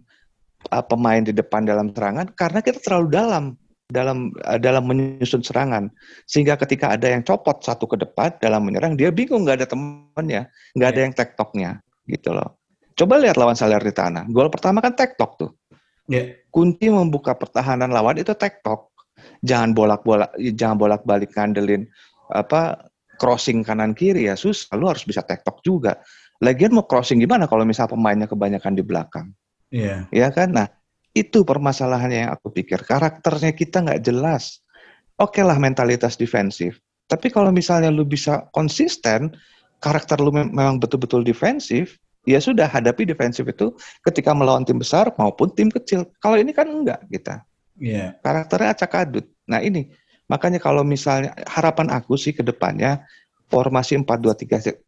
uh, 0.68 0.84
pemain 0.84 1.24
di 1.24 1.32
depan 1.32 1.64
dalam 1.64 1.88
serangan? 1.96 2.28
Karena 2.36 2.60
kita 2.60 2.84
terlalu 2.84 3.08
dalam 3.08 3.44
dalam 3.88 4.36
uh, 4.44 4.60
dalam 4.60 4.84
menyusun 4.84 5.40
serangan 5.40 5.88
sehingga 6.28 6.60
ketika 6.60 6.92
ada 7.00 7.08
yang 7.08 7.24
copot 7.24 7.64
satu 7.64 7.88
ke 7.88 7.96
depan 7.96 8.34
dalam 8.44 8.66
menyerang 8.66 8.98
dia 8.98 9.14
bingung 9.14 9.46
nggak 9.46 9.62
ada 9.62 9.68
temannya 9.70 10.50
nggak 10.74 10.88
ada 10.90 10.98
iya. 10.98 11.04
yang 11.06 11.14
tektoknya 11.14 11.70
gitu 12.10 12.34
loh 12.34 12.58
coba 12.96 13.20
lihat 13.20 13.36
lawan 13.36 13.54
Salernitana 13.54 14.24
gol 14.32 14.48
pertama 14.48 14.80
kan 14.80 14.96
tektok 14.96 15.30
tuh 15.36 15.50
Yeah. 16.06 16.38
Kunci 16.54 16.86
membuka 16.86 17.34
pertahanan 17.34 17.90
lawan 17.90 18.18
itu 18.22 18.32
tektok. 18.32 18.94
Jangan 19.42 19.74
bolak-bolak 19.74 20.30
jangan 20.54 20.78
bolak-balik 20.78 21.34
ngandelin 21.34 21.86
apa 22.30 22.90
crossing 23.18 23.66
kanan 23.66 23.92
kiri 23.92 24.30
ya 24.30 24.38
susah. 24.38 24.74
Lu 24.78 24.86
harus 24.86 25.02
bisa 25.02 25.26
tektok 25.26 25.60
juga. 25.66 25.98
Lagian 26.40 26.72
mau 26.72 26.86
crossing 26.86 27.18
gimana 27.18 27.50
kalau 27.50 27.66
misal 27.66 27.90
pemainnya 27.90 28.30
kebanyakan 28.30 28.78
di 28.78 28.82
belakang? 28.86 29.26
Iya. 29.74 30.06
Yeah. 30.12 30.28
Ya 30.28 30.28
kan? 30.30 30.54
Nah, 30.54 30.68
itu 31.16 31.42
permasalahannya 31.42 32.28
yang 32.28 32.32
aku 32.32 32.54
pikir. 32.54 32.86
Karakternya 32.86 33.52
kita 33.56 33.82
nggak 33.82 34.00
jelas. 34.06 34.62
Oke 35.16 35.40
okay 35.40 35.42
lah 35.42 35.56
mentalitas 35.56 36.14
defensif. 36.14 36.78
Tapi 37.08 37.32
kalau 37.32 37.48
misalnya 37.54 37.88
lu 37.88 38.04
bisa 38.04 38.46
konsisten, 38.52 39.32
karakter 39.80 40.20
lu 40.20 40.28
memang 40.28 40.76
betul-betul 40.76 41.24
defensif, 41.24 41.96
ya 42.26 42.42
sudah 42.42 42.66
hadapi 42.66 43.06
defensif 43.06 43.46
itu 43.46 43.72
ketika 44.02 44.34
melawan 44.34 44.66
tim 44.66 44.76
besar 44.76 45.14
maupun 45.16 45.48
tim 45.54 45.70
kecil. 45.70 46.04
Kalau 46.18 46.36
ini 46.36 46.50
kan 46.50 46.66
enggak 46.66 47.06
kita. 47.08 47.46
Yeah. 47.78 48.18
Karakternya 48.20 48.74
acak 48.74 48.92
adut. 48.98 49.26
Nah 49.46 49.62
ini 49.62 49.88
makanya 50.26 50.58
kalau 50.58 50.82
misalnya 50.82 51.32
harapan 51.46 51.88
aku 51.94 52.18
sih 52.18 52.34
ke 52.34 52.42
depannya 52.42 53.06
formasi 53.46 53.94
4-2-3-1 54.02 54.82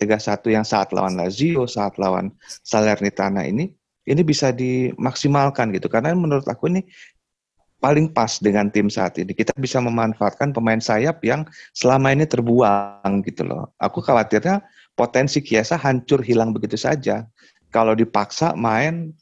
yang 0.50 0.66
saat 0.66 0.90
lawan 0.90 1.14
Lazio, 1.14 1.70
saat 1.70 1.94
lawan 1.94 2.34
Salernitana 2.66 3.46
ini 3.46 3.70
ini 4.08 4.22
bisa 4.24 4.50
dimaksimalkan 4.50 5.70
gitu 5.76 5.86
karena 5.92 6.16
menurut 6.16 6.48
aku 6.48 6.72
ini 6.72 6.82
paling 7.78 8.10
pas 8.10 8.38
dengan 8.42 8.70
tim 8.70 8.90
saat 8.90 9.18
ini. 9.18 9.34
Kita 9.34 9.54
bisa 9.54 9.78
memanfaatkan 9.78 10.50
pemain 10.50 10.82
sayap 10.82 11.22
yang 11.22 11.46
selama 11.74 12.10
ini 12.14 12.26
terbuang 12.26 13.22
gitu 13.26 13.46
loh. 13.46 13.70
Aku 13.78 14.02
khawatirnya 14.02 14.62
potensi 14.98 15.38
Kiesa 15.42 15.78
hancur 15.78 16.22
hilang 16.22 16.50
begitu 16.50 16.74
saja. 16.74 17.26
Kalau 17.70 17.94
dipaksa 17.94 18.58
main 18.58 19.14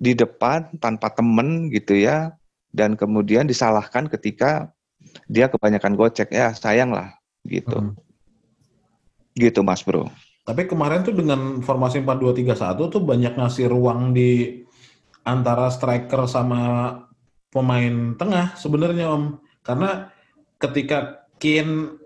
di 0.00 0.16
depan 0.16 0.80
tanpa 0.80 1.12
temen 1.12 1.68
gitu 1.68 1.96
ya, 1.96 2.32
dan 2.74 2.98
kemudian 2.98 3.46
disalahkan 3.46 4.10
ketika 4.10 4.74
dia 5.30 5.46
kebanyakan 5.46 5.94
gocek 5.94 6.34
ya 6.34 6.50
sayang 6.50 6.90
lah 6.90 7.14
gitu. 7.46 7.78
Hmm. 7.78 7.94
Gitu 9.38 9.62
Mas 9.62 9.86
Bro. 9.86 10.10
Tapi 10.44 10.68
kemarin 10.68 11.06
tuh 11.06 11.16
dengan 11.16 11.64
formasi 11.64 12.04
4-2-3-1 12.04 12.92
tuh 12.92 13.00
banyak 13.00 13.32
ngasih 13.38 13.70
ruang 13.70 14.12
di 14.12 14.60
antara 15.24 15.72
striker 15.72 16.28
sama 16.28 16.92
pemain 17.54 18.18
tengah 18.18 18.58
sebenarnya 18.58 19.14
Om. 19.14 19.38
Karena 19.62 20.10
ketika 20.58 21.24
Kane 21.38 22.02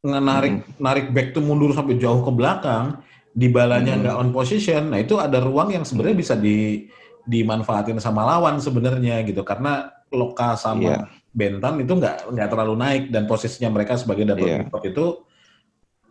narik 0.00 0.64
hmm. 0.64 0.80
narik 0.80 1.06
back 1.12 1.36
tuh 1.36 1.44
mundur 1.44 1.76
sampai 1.76 2.00
jauh 2.00 2.24
ke 2.24 2.32
belakang, 2.32 3.04
di 3.36 3.52
balanya 3.52 3.94
nggak 4.00 4.16
hmm. 4.16 4.22
on 4.24 4.30
position, 4.32 4.88
nah 4.88 4.98
itu 4.98 5.20
ada 5.20 5.38
ruang 5.38 5.70
yang 5.70 5.84
sebenarnya 5.84 6.16
bisa 6.16 6.34
di 6.34 6.88
dimanfaatin 7.28 8.00
sama 8.00 8.24
lawan 8.24 8.58
sebenarnya 8.58 9.20
gitu 9.28 9.44
karena 9.44 9.92
Loka 10.10 10.58
sama 10.58 10.82
yeah. 10.82 11.04
Bentan 11.30 11.78
itu 11.78 11.94
nggak 11.94 12.34
nggak 12.34 12.48
terlalu 12.50 12.74
naik 12.74 13.04
dan 13.14 13.30
posisinya 13.30 13.70
mereka 13.70 13.94
sebagai 13.94 14.26
double 14.26 14.50
yeah. 14.50 14.66
pivot 14.66 14.82
itu 14.82 15.06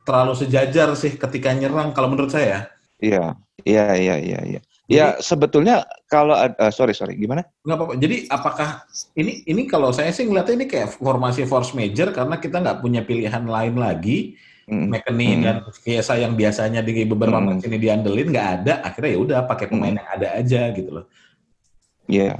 terlalu 0.07 0.33
sejajar 0.39 0.95
sih 0.95 1.19
ketika 1.19 1.51
nyerang 1.51 1.91
kalau 1.91 2.07
menurut 2.07 2.31
saya. 2.31 2.71
Iya, 3.03 3.35
iya, 3.67 3.99
iya, 3.99 4.15
iya, 4.15 4.39
iya. 4.47 4.61
Ya 4.89 5.21
sebetulnya 5.21 5.85
kalau 6.09 6.33
uh, 6.33 6.73
sorry 6.73 6.97
sorry 6.97 7.13
gimana? 7.13 7.45
Nggak 7.61 7.77
apa-apa. 7.77 7.93
Jadi 8.01 8.25
apakah 8.25 8.69
ini 9.13 9.45
ini 9.45 9.69
kalau 9.69 9.93
saya 9.93 10.09
sih 10.09 10.25
ngeliatnya 10.25 10.65
ini 10.65 10.65
kayak 10.65 10.97
formasi 10.97 11.45
force 11.45 11.77
major 11.77 12.09
karena 12.09 12.41
kita 12.41 12.57
nggak 12.57 12.81
punya 12.81 13.05
pilihan 13.05 13.45
lain 13.45 13.77
lagi. 13.77 14.33
Mm. 14.65 14.89
McKennie 14.89 15.33
mm. 15.37 15.43
dan 15.45 15.55
Kiesa 15.81 16.17
yang 16.17 16.33
biasanya 16.33 16.81
di 16.81 17.05
beberapa 17.05 17.37
mm. 17.37 17.45
match 17.45 17.65
ini 17.69 17.77
diandelin 17.77 18.33
nggak 18.33 18.49
ada. 18.61 18.73
Akhirnya 18.81 19.09
ya 19.13 19.19
udah 19.21 19.39
pakai 19.45 19.65
pemain 19.69 19.93
mm. 19.93 19.99
yang 20.01 20.09
ada 20.09 20.27
aja 20.41 20.61
gitu 20.73 20.89
loh. 20.89 21.05
Iya. 22.09 22.25
Yeah. 22.33 22.37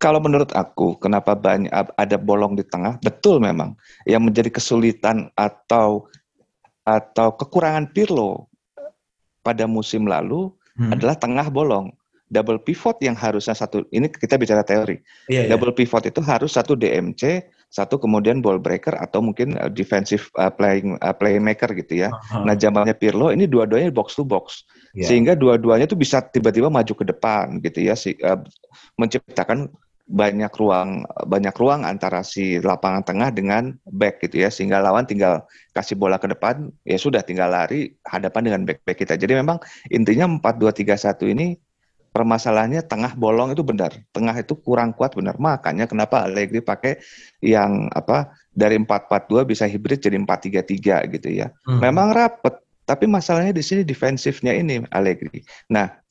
Kalau 0.00 0.20
menurut 0.20 0.52
aku, 0.52 1.00
kenapa 1.00 1.32
banyak 1.32 1.72
ada 1.72 2.16
bolong 2.20 2.56
di 2.56 2.64
tengah? 2.64 3.00
Betul 3.00 3.40
memang. 3.40 3.72
Yang 4.04 4.22
menjadi 4.28 4.50
kesulitan 4.52 5.32
atau 5.32 6.08
atau 6.84 7.32
kekurangan 7.32 7.88
Pirlo 7.88 8.52
pada 9.40 9.64
musim 9.64 10.04
lalu 10.04 10.52
hmm. 10.78 10.92
adalah 10.94 11.16
tengah 11.18 11.48
bolong. 11.50 11.92
Double 12.24 12.56
pivot 12.56 12.98
yang 13.04 13.14
harusnya 13.14 13.52
satu, 13.52 13.84
ini 13.92 14.08
kita 14.08 14.40
bicara 14.40 14.64
teori. 14.64 14.96
Yeah, 15.28 15.46
iya. 15.46 15.54
Double 15.54 15.70
yeah. 15.70 15.78
pivot 15.84 16.08
itu 16.08 16.18
harus 16.24 16.56
satu 16.56 16.72
DMC, 16.74 17.46
satu 17.68 18.00
kemudian 18.00 18.40
ball 18.40 18.58
breaker 18.58 18.96
atau 18.96 19.20
mungkin 19.20 19.54
uh, 19.60 19.68
defensive 19.68 20.32
uh, 20.40 20.48
playing 20.48 20.96
uh, 21.04 21.12
playmaker 21.14 21.70
gitu 21.76 22.06
ya. 22.06 22.08
Uh-huh. 22.10 22.42
Nah 22.48 22.56
zamannya 22.56 22.96
Pirlo 22.96 23.28
ini 23.30 23.44
dua-duanya 23.44 23.92
box 23.92 24.16
to 24.16 24.24
box, 24.24 24.64
yeah. 24.96 25.06
sehingga 25.06 25.36
dua-duanya 25.36 25.84
itu 25.84 25.94
bisa 25.94 26.24
tiba-tiba 26.24 26.72
maju 26.72 26.92
ke 26.96 27.04
depan 27.06 27.60
gitu 27.60 27.86
ya, 27.86 27.94
si, 27.94 28.16
uh, 28.24 28.40
menciptakan 28.98 29.70
banyak 30.04 30.52
ruang 30.60 31.08
banyak 31.24 31.56
ruang 31.56 31.88
antara 31.88 32.20
si 32.20 32.60
lapangan 32.60 33.00
tengah 33.08 33.32
dengan 33.32 33.72
back 33.88 34.20
gitu 34.20 34.44
ya 34.44 34.52
sehingga 34.52 34.76
lawan 34.84 35.08
tinggal 35.08 35.48
kasih 35.72 35.96
bola 35.96 36.20
ke 36.20 36.28
depan 36.28 36.68
ya 36.84 37.00
sudah 37.00 37.24
tinggal 37.24 37.48
lari 37.48 37.96
hadapan 38.04 38.42
dengan 38.52 38.60
back 38.68 38.84
back 38.84 39.00
kita. 39.00 39.16
Jadi 39.16 39.32
memang 39.40 39.56
intinya 39.88 40.28
4-2-3-1 40.28 41.32
ini 41.32 41.56
permasalahannya 42.14 42.84
tengah 42.84 43.16
bolong 43.16 43.56
itu 43.56 43.64
benar. 43.64 43.96
Tengah 44.12 44.36
itu 44.38 44.54
kurang 44.60 44.92
kuat 44.92 45.16
benar. 45.16 45.40
Makanya 45.40 45.88
kenapa 45.88 46.22
Allegri 46.22 46.60
pakai 46.60 47.00
yang 47.40 47.88
apa 47.90 48.30
dari 48.52 48.76
4-4-2 48.78 49.50
bisa 49.50 49.64
hibrid 49.64 50.04
jadi 50.04 50.20
4-3-3 50.20 51.10
gitu 51.16 51.28
ya. 51.32 51.48
Hmm. 51.64 51.80
Memang 51.80 52.12
rapet 52.12 52.60
tapi 52.84 53.08
masalahnya 53.08 53.56
di 53.56 53.64
sini 53.64 53.82
defensifnya 53.82 54.52
ini 54.52 54.84
Allegri. 54.92 55.40
Nah, 55.72 56.03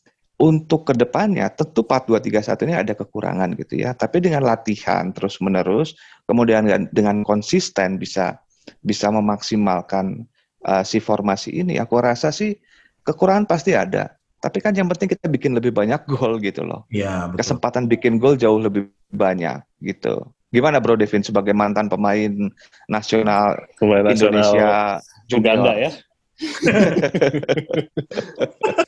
untuk 0.43 0.91
ke 0.91 0.93
depannya 0.93 1.47
tentu 1.55 1.87
4-2-3-1 1.87 2.67
ini 2.67 2.75
ada 2.75 2.91
kekurangan 2.91 3.55
gitu 3.55 3.79
ya. 3.79 3.95
Tapi 3.95 4.19
dengan 4.19 4.43
latihan 4.43 5.15
terus 5.15 5.39
menerus, 5.39 5.95
kemudian 6.27 6.67
dengan 6.91 7.23
konsisten 7.23 7.95
bisa 7.95 8.43
bisa 8.83 9.07
memaksimalkan 9.07 10.27
uh, 10.67 10.83
si 10.83 10.99
formasi 10.99 11.63
ini. 11.63 11.79
Aku 11.79 12.03
rasa 12.03 12.35
sih 12.35 12.59
kekurangan 13.07 13.47
pasti 13.47 13.71
ada. 13.71 14.19
Tapi 14.43 14.59
kan 14.59 14.75
yang 14.75 14.91
penting 14.91 15.15
kita 15.15 15.31
bikin 15.31 15.55
lebih 15.55 15.71
banyak 15.71 16.03
gol 16.11 16.43
gitu 16.43 16.67
loh. 16.67 16.83
Ya, 16.91 17.31
betul. 17.31 17.39
Kesempatan 17.39 17.87
bikin 17.87 18.19
gol 18.19 18.35
jauh 18.35 18.59
lebih 18.59 18.91
banyak 19.15 19.63
gitu. 19.79 20.27
Gimana 20.51 20.83
Bro 20.83 20.99
Devin 20.99 21.23
sebagai 21.23 21.55
mantan 21.55 21.87
pemain 21.87 22.51
nasional 22.91 23.55
pemain 23.79 24.11
Indonesia 24.11 24.99
juga 25.25 25.55
Uganda 25.55 25.73
ya? 25.79 25.91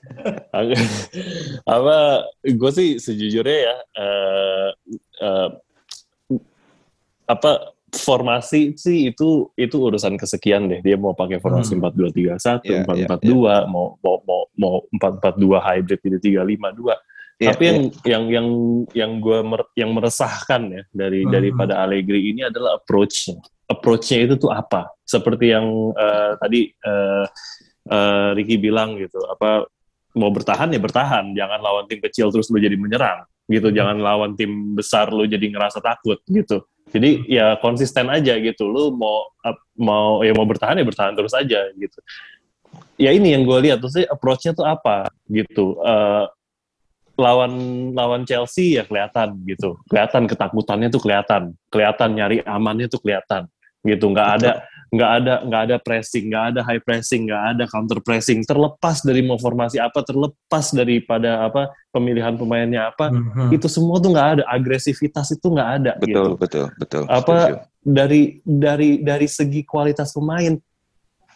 apa 1.76 1.98
gue 2.46 2.72
sih 2.72 2.90
sejujurnya 3.02 3.58
ya 3.66 3.76
uh, 4.00 4.70
uh, 5.22 5.50
apa 7.26 7.76
formasi 7.96 8.76
sih 8.76 9.10
itu 9.10 9.50
itu 9.56 9.76
urusan 9.80 10.20
kesekian 10.20 10.68
deh. 10.68 10.84
Dia 10.84 11.00
mau 11.00 11.16
pakai 11.16 11.40
formasi 11.40 11.80
empat 11.80 11.94
dua 11.96 12.10
tiga 12.12 12.36
satu 12.36 12.68
iya, 12.68 12.84
empat 12.84 12.96
empat 13.08 13.22
dua 13.24 13.64
iya. 13.64 13.70
mau 13.72 13.96
mau 14.04 14.18
mau 14.28 14.42
mau 14.60 14.74
empat 14.92 15.12
empat 15.24 15.36
dua 15.40 15.58
hybrid 15.64 16.02
ini 16.04 16.18
tiga 16.20 16.42
lima 16.44 16.76
dua. 16.76 17.00
Iya, 17.36 17.52
tapi 17.52 17.64
yang 17.68 17.80
yang 18.08 18.24
yang 18.32 18.48
yang 18.96 19.12
gue 19.20 19.40
mer, 19.44 19.62
yang 19.76 19.92
meresahkan 19.92 20.72
ya 20.72 20.84
dari 20.96 21.28
hmm. 21.28 21.32
daripada 21.32 21.84
Allegri 21.84 22.32
ini 22.32 22.48
adalah 22.48 22.80
approach-nya. 22.80 23.44
Approach-nya 23.68 24.24
itu 24.24 24.40
tuh 24.40 24.56
apa? 24.56 24.88
Seperti 25.04 25.52
yang 25.52 25.68
uh, 25.92 26.40
tadi 26.40 26.72
uh, 26.88 27.28
uh, 27.92 28.30
Ricky 28.40 28.56
bilang 28.56 28.96
gitu 28.96 29.20
apa 29.28 29.68
mau 30.16 30.32
bertahan 30.32 30.72
ya 30.72 30.80
bertahan. 30.80 31.36
Jangan 31.36 31.60
lawan 31.62 31.86
tim 31.86 32.00
kecil 32.02 32.32
terus 32.32 32.48
lu 32.50 32.58
jadi 32.58 32.80
menyerang 32.80 33.28
gitu. 33.46 33.70
Hmm. 33.70 33.78
jangan 33.78 33.98
lawan 34.02 34.32
tim 34.34 34.74
besar 34.74 35.14
lu 35.14 35.28
jadi 35.30 35.46
ngerasa 35.52 35.84
takut 35.84 36.18
gitu. 36.26 36.66
Jadi 36.90 37.28
ya 37.28 37.60
konsisten 37.60 38.08
aja 38.10 38.40
gitu. 38.40 38.66
Lu 38.66 38.96
mau 38.96 39.30
mau 39.76 40.24
ya 40.24 40.32
mau 40.32 40.48
bertahan 40.48 40.80
ya 40.80 40.86
bertahan 40.88 41.14
terus 41.14 41.36
aja 41.36 41.70
gitu. 41.76 42.00
Ya 42.96 43.12
ini 43.12 43.36
yang 43.36 43.44
gue 43.44 43.60
lihat 43.70 43.84
tuh 43.84 43.92
sih 43.92 44.08
approach-nya 44.08 44.56
tuh 44.56 44.64
apa 44.64 45.12
gitu. 45.28 45.80
Uh, 45.84 46.28
lawan 47.16 47.52
lawan 47.96 48.28
Chelsea 48.28 48.76
ya 48.76 48.84
kelihatan 48.84 49.40
gitu, 49.48 49.80
kelihatan 49.88 50.28
ketakutannya 50.28 50.92
tuh 50.92 51.00
kelihatan, 51.00 51.56
kelihatan 51.72 52.10
nyari 52.12 52.44
amannya 52.44 52.92
tuh 52.92 53.00
kelihatan 53.00 53.48
gitu. 53.88 54.12
Nggak 54.12 54.30
ada 54.40 54.52
nggak 54.96 55.12
ada 55.22 55.34
nggak 55.44 55.62
ada 55.68 55.78
pressing, 55.84 56.32
nggak 56.32 56.46
ada 56.56 56.60
high 56.64 56.80
pressing, 56.80 57.28
nggak 57.28 57.44
ada 57.56 57.64
counter 57.68 58.00
pressing. 58.00 58.40
Terlepas 58.48 59.04
dari 59.04 59.20
mau 59.28 59.36
formasi 59.36 59.78
apa, 59.78 60.00
terlepas 60.02 60.72
daripada 60.72 61.44
apa 61.44 61.76
pemilihan 61.92 62.40
pemainnya 62.40 62.96
apa, 62.96 63.12
mm-hmm. 63.12 63.50
itu 63.52 63.68
semua 63.68 64.00
tuh 64.00 64.16
nggak 64.16 64.30
ada 64.40 64.44
agresivitas 64.48 65.36
itu 65.36 65.48
nggak 65.52 65.70
ada. 65.84 65.92
Betul 66.00 66.40
gitu. 66.40 66.40
betul 66.40 66.66
betul. 66.80 67.04
Apa 67.12 67.36
Setuju. 67.36 67.56
dari 67.84 68.22
dari 68.42 68.90
dari 69.04 69.28
segi 69.28 69.62
kualitas 69.68 70.16
pemain 70.16 70.56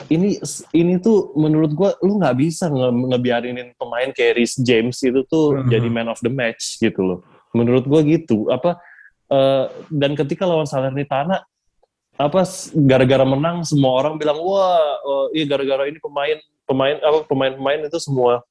ini 0.07 0.39
ini 0.71 0.93
tuh 1.03 1.35
menurut 1.35 1.71
gua 1.75 1.91
lu 1.99 2.15
nggak 2.23 2.35
bisa 2.39 2.71
nge 2.71 2.89
ngebiarinin 3.11 3.75
pemain 3.75 4.07
kayak 4.15 4.39
Rhys 4.39 4.55
James 4.63 4.95
itu 5.03 5.19
tuh 5.27 5.59
mm-hmm. 5.59 5.67
jadi 5.67 5.87
man 5.91 6.07
of 6.07 6.19
the 6.23 6.31
match 6.31 6.79
gitu 6.79 7.03
loh. 7.03 7.19
Menurut 7.51 7.83
gua 7.83 7.99
gitu. 8.07 8.47
Apa 8.47 8.79
uh, 9.27 9.67
dan 9.91 10.15
ketika 10.15 10.47
lawan 10.47 10.63
Salernitana 10.63 11.43
apa 12.19 12.43
gara-gara 12.75 13.23
menang 13.23 13.63
semua 13.63 13.95
orang 13.95 14.19
bilang 14.19 14.35
wah 14.43 14.99
oh, 15.07 15.31
iya 15.31 15.47
gara-gara 15.47 15.87
ini 15.87 16.03
pemain 16.03 16.35
pemain 16.67 16.99
apa 16.99 17.23
pemain-pemain 17.23 17.87
itu 17.87 17.95
semua 18.03 18.43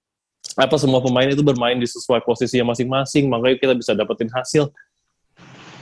apa 0.57 0.81
semua 0.81 1.05
pemain 1.05 1.29
itu 1.29 1.45
bermain 1.45 1.77
di 1.77 1.85
sesuai 1.85 2.25
posisinya 2.25 2.73
masing-masing 2.73 3.29
makanya 3.29 3.61
kita 3.61 3.75
bisa 3.77 3.93
dapetin 3.93 4.33
hasil 4.33 4.73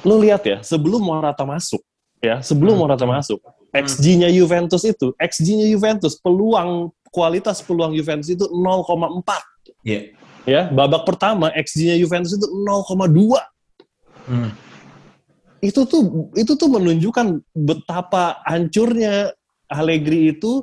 lu 0.03 0.19
lihat 0.19 0.43
ya 0.43 0.59
sebelum 0.67 0.99
Morata 0.99 1.47
masuk 1.47 1.79
ya 2.19 2.43
sebelum 2.43 2.75
hmm. 2.75 2.83
Morata 2.83 3.07
masuk 3.07 3.39
hmm. 3.39 3.79
XG-nya 3.79 4.35
Juventus 4.35 4.83
itu 4.83 5.15
XG-nya 5.23 5.71
Juventus 5.71 6.19
peluang 6.19 6.91
kualitas 7.15 7.63
peluang 7.63 7.95
Juventus 7.95 8.27
itu 8.35 8.51
0,4 8.51 9.23
yeah. 9.87 10.11
ya 10.43 10.67
babak 10.75 11.07
pertama 11.07 11.55
XG-nya 11.55 12.03
Juventus 12.03 12.35
itu 12.35 12.51
0,2 12.51 13.15
hmm 14.27 14.66
itu 15.65 15.89
tuh 15.89 16.33
itu 16.37 16.53
tuh 16.55 16.69
menunjukkan 16.69 17.41
betapa 17.57 18.41
hancurnya 18.45 19.33
Allegri 19.67 20.37
itu 20.37 20.63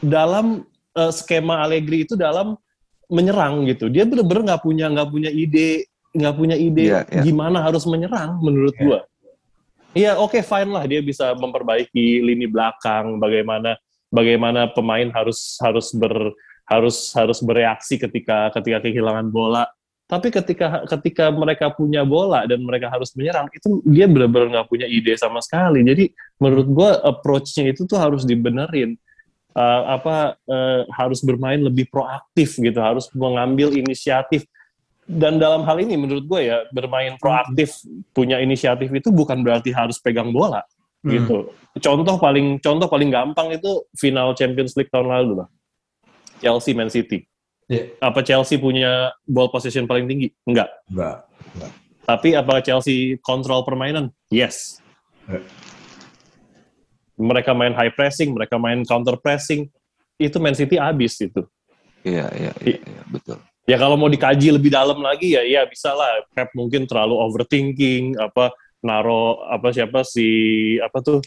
dalam 0.00 0.64
uh, 0.96 1.12
skema 1.12 1.60
Allegri 1.64 2.06
itu 2.06 2.14
dalam 2.16 2.56
menyerang 3.12 3.68
gitu. 3.68 3.92
Dia 3.92 4.08
bener-bener 4.08 4.54
nggak 4.54 4.62
punya 4.64 4.86
nggak 4.88 5.08
punya 5.10 5.30
ide 5.30 5.88
nggak 6.14 6.34
punya 6.38 6.56
ide 6.56 6.84
yeah, 6.94 7.02
yeah. 7.10 7.24
gimana 7.26 7.58
harus 7.60 7.84
menyerang 7.84 8.38
menurut 8.40 8.74
yeah. 8.78 8.84
gua. 8.84 9.00
Iya 9.94 10.12
oke 10.18 10.34
okay, 10.34 10.42
fine 10.42 10.74
lah 10.74 10.84
dia 10.90 10.98
bisa 10.98 11.34
memperbaiki 11.38 12.18
lini 12.22 12.50
belakang 12.50 13.22
bagaimana 13.22 13.78
bagaimana 14.10 14.66
pemain 14.74 15.06
harus 15.14 15.54
harus 15.62 15.94
ber 15.94 16.34
harus 16.66 17.14
harus 17.14 17.38
bereaksi 17.44 18.00
ketika 18.00 18.50
ketika 18.58 18.82
kehilangan 18.82 19.30
bola 19.30 19.68
tapi 20.14 20.30
ketika 20.30 20.86
ketika 20.86 21.34
mereka 21.34 21.74
punya 21.74 22.06
bola 22.06 22.46
dan 22.46 22.62
mereka 22.62 22.86
harus 22.86 23.10
menyerang, 23.18 23.50
itu 23.50 23.82
dia 23.82 24.06
benar-benar 24.06 24.62
nggak 24.62 24.68
punya 24.70 24.86
ide 24.86 25.10
sama 25.18 25.42
sekali. 25.42 25.82
Jadi 25.82 26.14
menurut 26.38 26.68
gue 26.70 26.90
approach-nya 27.02 27.74
itu 27.74 27.82
tuh 27.82 27.98
harus 27.98 28.22
dibenerin. 28.22 28.94
Uh, 29.54 29.98
apa 29.98 30.34
uh, 30.50 30.82
harus 30.90 31.22
bermain 31.22 31.58
lebih 31.58 31.90
proaktif 31.90 32.58
gitu, 32.58 32.78
harus 32.78 33.10
mengambil 33.14 33.74
inisiatif. 33.74 34.46
Dan 35.02 35.42
dalam 35.42 35.66
hal 35.66 35.82
ini 35.82 35.98
menurut 35.98 36.26
gue 36.26 36.40
ya 36.46 36.62
bermain 36.70 37.18
proaktif, 37.18 37.82
punya 38.14 38.38
inisiatif 38.38 38.90
itu 38.94 39.10
bukan 39.10 39.42
berarti 39.42 39.74
harus 39.74 39.98
pegang 39.98 40.30
bola 40.30 40.62
hmm. 41.02 41.10
gitu. 41.10 41.36
Contoh 41.82 42.18
paling 42.22 42.62
contoh 42.62 42.86
paling 42.86 43.10
gampang 43.10 43.50
itu 43.54 43.82
final 43.98 44.30
Champions 44.38 44.78
League 44.78 44.90
tahun 44.94 45.10
lalu 45.10 45.42
lah. 45.42 45.48
Chelsea 46.38 46.74
Man 46.74 46.90
City 46.90 47.26
Yeah. 47.68 47.96
Apa 48.00 48.20
Chelsea 48.20 48.60
punya 48.60 49.12
ball 49.24 49.48
possession 49.48 49.88
paling 49.88 50.04
tinggi? 50.04 50.28
Enggak. 50.44 50.68
Enggak. 50.92 51.24
Enggak. 51.56 51.72
Tapi 52.04 52.28
apa 52.36 52.54
Chelsea 52.60 53.16
kontrol 53.24 53.64
permainan? 53.64 54.12
Yes. 54.28 54.80
Yeah. 55.24 55.44
Mereka 57.16 57.54
main 57.56 57.72
high 57.72 57.94
pressing, 57.94 58.34
mereka 58.34 58.60
main 58.60 58.84
counter 58.84 59.16
pressing. 59.16 59.70
Itu 60.20 60.42
Man 60.42 60.54
City 60.54 60.76
habis 60.76 61.16
itu. 61.22 61.42
Iya, 62.04 62.28
iya, 62.36 62.52
iya, 62.60 62.78
ya, 62.84 63.02
betul. 63.08 63.38
Ya 63.64 63.80
kalau 63.80 63.96
mau 63.96 64.12
dikaji 64.12 64.52
lebih 64.52 64.68
dalam 64.68 65.00
lagi 65.00 65.32
ya, 65.32 65.40
ya 65.40 65.64
bisa 65.64 65.96
lah. 65.96 66.20
Pep 66.36 66.52
mungkin 66.52 66.84
terlalu 66.84 67.16
overthinking, 67.16 68.20
apa 68.20 68.52
naro 68.84 69.40
apa 69.48 69.72
siapa 69.72 70.04
si 70.04 70.28
apa 70.84 71.00
tuh, 71.00 71.24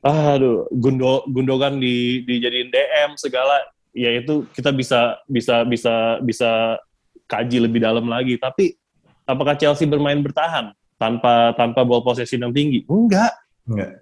aduh 0.00 0.64
Gundo 0.72 1.28
Gundogan 1.28 1.76
di 1.76 2.24
dijadiin 2.24 2.72
DM 2.72 3.10
segala 3.20 3.60
ya 3.98 4.10
itu 4.22 4.46
kita 4.54 4.70
bisa 4.70 5.18
bisa 5.26 5.66
bisa 5.66 6.22
bisa 6.22 6.78
kaji 7.26 7.66
lebih 7.66 7.82
dalam 7.82 8.06
lagi. 8.06 8.38
Tapi 8.38 8.78
apakah 9.26 9.58
Chelsea 9.58 9.84
bermain 9.84 10.22
bertahan 10.22 10.72
tanpa 10.96 11.52
tanpa 11.58 11.82
ball 11.82 12.06
possession 12.06 12.46
yang 12.46 12.54
tinggi? 12.54 12.86
Enggak. 12.86 13.34
Enggak. 13.66 14.00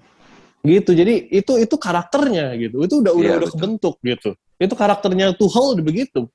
Gitu. 0.67 0.91
Jadi 0.93 1.15
itu 1.33 1.53
itu 1.57 1.75
karakternya 1.81 2.55
gitu. 2.61 2.85
Itu 2.85 3.01
udah 3.01 3.13
udah, 3.17 3.33
ya, 3.33 3.39
udah 3.41 3.51
kebentuk 3.51 3.97
gitu. 4.05 4.37
Itu 4.61 4.75
karakternya 4.77 5.33
Tuchel 5.35 5.81
begitu. 5.81 6.29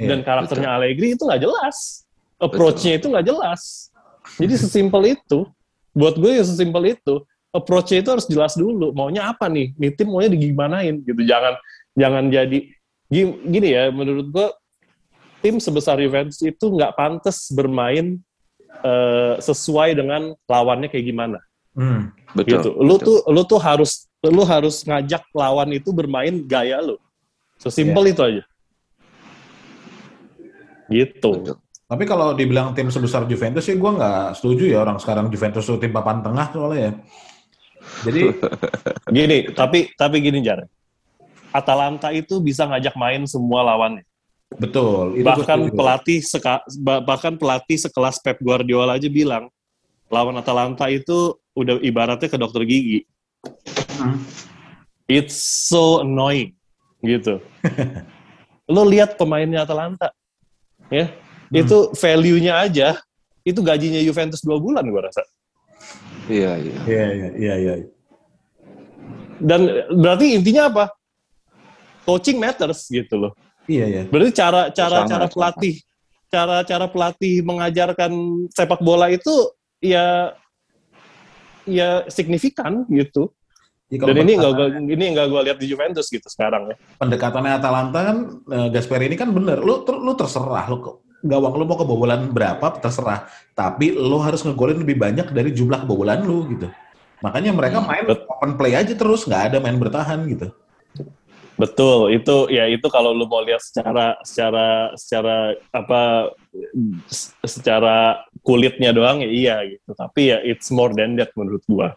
Ya, 0.00 0.16
Dan 0.16 0.24
karakternya 0.24 0.72
betul. 0.72 0.82
Allegri 0.82 1.08
itu 1.14 1.22
nggak 1.28 1.42
jelas. 1.42 1.76
Approach-nya 2.42 2.98
itu 2.98 3.06
nggak 3.12 3.26
jelas. 3.26 3.92
Jadi 4.40 4.54
sesimpel 4.58 5.14
itu. 5.14 5.46
Buat 5.92 6.16
gue 6.16 6.40
ya 6.40 6.44
sesimpel 6.44 6.96
itu. 6.96 7.22
Approach-nya 7.52 8.00
itu 8.00 8.10
harus 8.10 8.26
jelas 8.26 8.56
dulu. 8.56 8.90
Maunya 8.96 9.28
apa 9.28 9.46
nih? 9.46 9.76
Nih 9.76 9.90
tim 9.92 10.08
maunya 10.08 10.32
digimanain 10.32 11.04
gitu. 11.04 11.20
Jangan 11.22 11.54
jangan 11.92 12.24
jadi 12.32 12.58
gini 13.44 13.68
ya 13.76 13.92
menurut 13.92 14.26
gue 14.32 14.48
tim 15.44 15.60
sebesar 15.60 16.00
Juventus 16.00 16.40
itu 16.40 16.64
nggak 16.72 16.96
pantas 16.96 17.50
bermain 17.52 18.16
uh, 18.80 19.36
sesuai 19.42 19.98
dengan 19.98 20.32
lawannya 20.48 20.88
kayak 20.88 21.06
gimana. 21.10 21.38
Hmm, 21.76 22.14
betul. 22.32 22.62
Gitu. 22.62 22.70
Lu 22.80 22.96
betul. 22.96 23.04
tuh 23.04 23.18
lu 23.28 23.42
tuh 23.44 23.60
harus 23.60 24.06
lu 24.22 24.42
harus 24.46 24.86
ngajak 24.86 25.26
lawan 25.34 25.68
itu 25.74 25.90
bermain 25.90 26.40
gaya 26.46 26.78
lu. 26.80 26.96
Sesimpel 27.58 28.08
yeah. 28.08 28.12
itu 28.14 28.22
aja. 28.22 28.42
Gitu. 30.88 31.30
Betul. 31.42 31.56
Tapi 31.92 32.08
kalau 32.08 32.32
dibilang 32.32 32.72
tim 32.72 32.88
sebesar 32.88 33.28
Juventus 33.28 33.68
sih 33.68 33.76
gue 33.76 33.90
nggak 33.92 34.40
setuju 34.40 34.64
ya 34.64 34.80
orang 34.80 34.96
sekarang 34.96 35.28
Juventus 35.28 35.68
itu 35.68 35.76
tim 35.76 35.92
papan 35.92 36.24
tengah 36.24 36.48
soalnya 36.48 36.80
ya. 36.88 36.92
Jadi 38.08 38.20
gini, 39.20 39.38
tapi 39.52 39.92
tapi 39.98 40.16
gini 40.24 40.40
Jar. 40.40 40.64
Atalanta 41.52 42.08
itu 42.10 42.40
bisa 42.40 42.64
ngajak 42.66 42.96
main 42.96 43.22
semua 43.28 43.62
lawannya. 43.62 44.02
Betul. 44.56 45.20
Itu 45.20 45.24
bahkan 45.24 45.68
betul. 45.68 45.76
pelatih 45.76 46.18
seka, 46.24 46.54
bahkan 47.04 47.34
pelatih 47.36 47.78
sekelas 47.80 48.20
Pep 48.20 48.40
Guardiola 48.40 48.96
aja 48.96 49.08
bilang 49.08 49.48
lawan 50.12 50.36
Atalanta 50.36 50.88
itu 50.92 51.36
udah 51.56 51.80
ibaratnya 51.80 52.28
ke 52.28 52.36
dokter 52.36 52.64
gigi. 52.68 53.04
Hmm. 53.96 54.20
It's 55.08 55.36
so 55.68 56.04
annoying 56.04 56.56
gitu. 57.04 57.40
Lo 58.72 58.86
lihat 58.88 59.18
pemainnya 59.20 59.66
Atalanta, 59.66 60.14
ya 60.88 61.10
hmm. 61.10 61.60
itu 61.66 61.78
value-nya 61.98 62.62
aja 62.62 62.88
itu 63.42 63.58
gajinya 63.58 63.98
Juventus 64.00 64.40
dua 64.40 64.56
bulan 64.62 64.86
gue 64.86 65.02
rasa. 65.02 65.22
Iya 66.30 66.52
iya. 66.62 66.76
Iya 66.86 67.06
iya 67.34 67.54
iya. 67.58 67.74
Dan 69.42 69.66
berarti 69.98 70.38
intinya 70.38 70.70
apa? 70.70 70.84
Coaching 72.06 72.38
matters 72.38 72.86
gitu 72.90 73.14
loh. 73.18 73.32
Iya 73.66 73.86
ya. 73.86 74.02
Berarti 74.10 74.32
cara 74.34 74.68
cara 74.74 74.98
sama, 75.06 75.10
cara 75.10 75.26
pelatih 75.30 75.74
cara 76.32 76.56
cara 76.64 76.86
pelatih 76.88 77.44
mengajarkan 77.44 78.12
sepak 78.50 78.80
bola 78.80 79.12
itu 79.12 79.30
ya 79.84 80.32
ya 81.68 82.08
signifikan 82.08 82.88
gitu. 82.88 83.30
Ya, 83.92 84.08
Dan 84.08 84.24
ini 84.24 84.40
enggak 84.40 84.72
ini 84.88 85.04
enggak 85.12 85.28
gue 85.28 85.40
lihat 85.52 85.58
di 85.60 85.68
Juventus 85.68 86.08
gitu 86.08 86.24
sekarang 86.24 86.72
ya. 86.72 86.76
Pendekatannya 86.96 87.60
Atalanta 87.60 88.00
kan 88.00 88.16
uh, 88.48 88.68
Gasper 88.72 89.04
ini 89.04 89.20
kan 89.20 89.28
bener. 89.36 89.60
Lu 89.60 89.84
ter, 89.84 89.92
lu 89.92 90.16
terserah 90.16 90.64
lu 90.72 90.80
gawang 91.22 91.54
lu 91.60 91.68
mau 91.68 91.76
kebobolan 91.76 92.32
berapa 92.32 92.80
terserah. 92.80 93.28
Tapi 93.52 93.92
lu 93.92 94.16
harus 94.24 94.40
ngegolin 94.48 94.80
lebih 94.80 94.96
banyak 94.96 95.28
dari 95.36 95.52
jumlah 95.52 95.84
kebobolan 95.84 96.24
lu 96.24 96.48
gitu. 96.56 96.72
Makanya 97.20 97.52
mereka 97.52 97.78
hmm, 97.84 97.86
main 97.86 98.04
open 98.08 98.52
play 98.58 98.74
aja 98.74 98.96
terus, 98.96 99.28
nggak 99.28 99.52
ada 99.52 99.56
main 99.62 99.78
bertahan 99.78 100.26
gitu. 100.26 100.50
Betul, 101.62 102.18
itu 102.18 102.50
ya 102.50 102.66
itu 102.66 102.82
kalau 102.90 103.14
lu 103.14 103.30
mau 103.30 103.38
lihat 103.38 103.62
secara 103.62 104.18
secara 104.26 104.90
secara 104.98 105.54
apa 105.70 106.34
secara 107.46 108.26
kulitnya 108.42 108.90
doang 108.90 109.22
ya 109.22 109.30
iya 109.30 109.56
gitu. 109.70 109.94
Tapi 109.94 110.34
ya 110.34 110.42
it's 110.42 110.74
more 110.74 110.90
than 110.90 111.14
that 111.14 111.30
menurut 111.38 111.62
gua. 111.70 111.94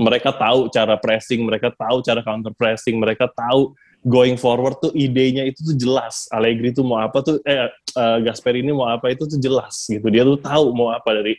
mereka 0.00 0.32
tahu 0.32 0.72
cara 0.72 0.96
pressing, 0.96 1.44
mereka 1.44 1.68
tahu 1.68 2.00
cara 2.00 2.24
counter 2.24 2.56
pressing, 2.56 2.96
mereka 2.96 3.28
tahu 3.28 3.76
going 4.00 4.40
forward 4.40 4.80
tuh 4.80 4.88
idenya 4.96 5.44
itu 5.44 5.60
tuh 5.60 5.76
jelas. 5.76 6.24
Allegri 6.32 6.72
tuh 6.72 6.88
mau 6.88 7.04
apa 7.04 7.20
tuh 7.20 7.36
eh 7.44 7.68
uh, 7.92 8.18
Gasper 8.24 8.56
ini 8.56 8.72
mau 8.72 8.88
apa 8.88 9.12
itu 9.12 9.28
tuh 9.28 9.36
jelas 9.36 9.84
gitu. 9.84 10.08
Dia 10.08 10.24
tuh 10.24 10.40
tahu 10.40 10.72
mau 10.72 10.88
apa 10.96 11.12
dari 11.12 11.36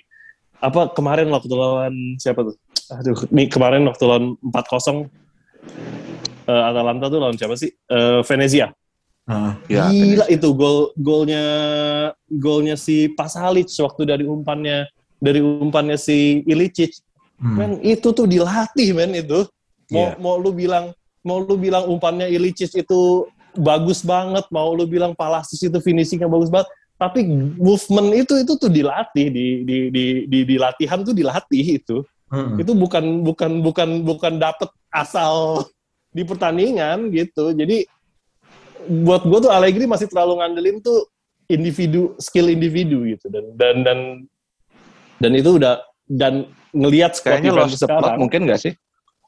apa 0.62 0.94
kemarin 0.94 1.34
waktu 1.34 1.50
lawan 1.50 1.94
siapa 2.22 2.46
tuh? 2.46 2.56
Aduh, 2.94 3.18
nih 3.34 3.50
kemarin 3.50 3.82
waktu 3.90 4.06
lawan 4.06 4.38
4-0 4.46 5.25
uh, 6.48 6.64
Atalanta 6.72 7.06
tuh 7.10 7.20
lawan 7.22 7.38
siapa 7.38 7.56
sih? 7.58 7.74
Uh, 7.90 8.22
Venezia. 8.26 8.72
Uh, 9.26 9.58
ya, 9.66 9.90
Gila 9.90 10.26
Venezia. 10.30 10.36
itu 10.38 10.50
gol 10.54 10.94
golnya 11.02 11.46
golnya 12.30 12.76
si 12.78 13.10
Pasalic 13.10 13.70
waktu 13.82 14.02
dari 14.06 14.26
umpannya 14.30 14.86
dari 15.18 15.42
umpannya 15.42 15.98
si 15.98 16.46
Ilicic. 16.46 16.94
Hmm. 17.42 17.56
Men 17.58 17.72
itu 17.84 18.14
tuh 18.14 18.30
dilatih 18.30 18.96
men 18.96 19.12
itu. 19.18 19.44
Mau 19.92 20.14
yeah. 20.14 20.18
mau 20.22 20.38
lu 20.38 20.54
bilang 20.54 20.94
mau 21.26 21.42
lu 21.42 21.58
bilang 21.58 21.90
umpannya 21.90 22.30
Ilicic 22.30 22.86
itu 22.86 23.26
bagus 23.58 24.04
banget, 24.04 24.46
mau 24.52 24.76
lu 24.76 24.86
bilang 24.86 25.16
Palacios 25.16 25.64
itu 25.64 25.80
finishingnya 25.80 26.28
bagus 26.28 26.52
banget, 26.52 26.70
tapi 27.00 27.24
movement 27.58 28.14
itu 28.14 28.34
itu 28.40 28.54
tuh 28.60 28.72
dilatih 28.72 29.28
di 29.32 29.46
di 29.64 29.78
di 29.90 30.06
di, 30.28 30.40
di 30.44 30.56
latihan 30.56 31.02
tuh 31.02 31.16
dilatih 31.16 31.66
itu. 31.82 32.04
Hmm. 32.30 32.58
Itu 32.60 32.74
bukan 32.74 33.24
bukan 33.24 33.62
bukan 33.62 33.90
bukan 34.04 34.34
dapet 34.42 34.70
asal 34.92 35.66
di 36.16 36.24
pertandingan 36.24 37.12
gitu. 37.12 37.52
Jadi 37.52 37.84
buat 39.04 39.28
gue 39.28 39.40
tuh 39.44 39.52
Allegri 39.52 39.84
masih 39.84 40.08
terlalu 40.08 40.40
ngandelin 40.40 40.80
tuh 40.80 41.12
individu 41.52 42.16
skill 42.16 42.48
individu 42.48 43.04
gitu. 43.04 43.28
Dan 43.28 43.46
dan 43.60 43.76
dan 43.84 44.00
dan 45.20 45.32
itu 45.36 45.60
udah 45.60 45.84
dan 46.08 46.48
ngelihat 46.72 47.20
kayaknya 47.20 47.52
lost 47.52 47.84
the 47.84 47.90
plot 47.92 48.16
mungkin 48.16 48.48
nggak 48.48 48.64
sih? 48.64 48.74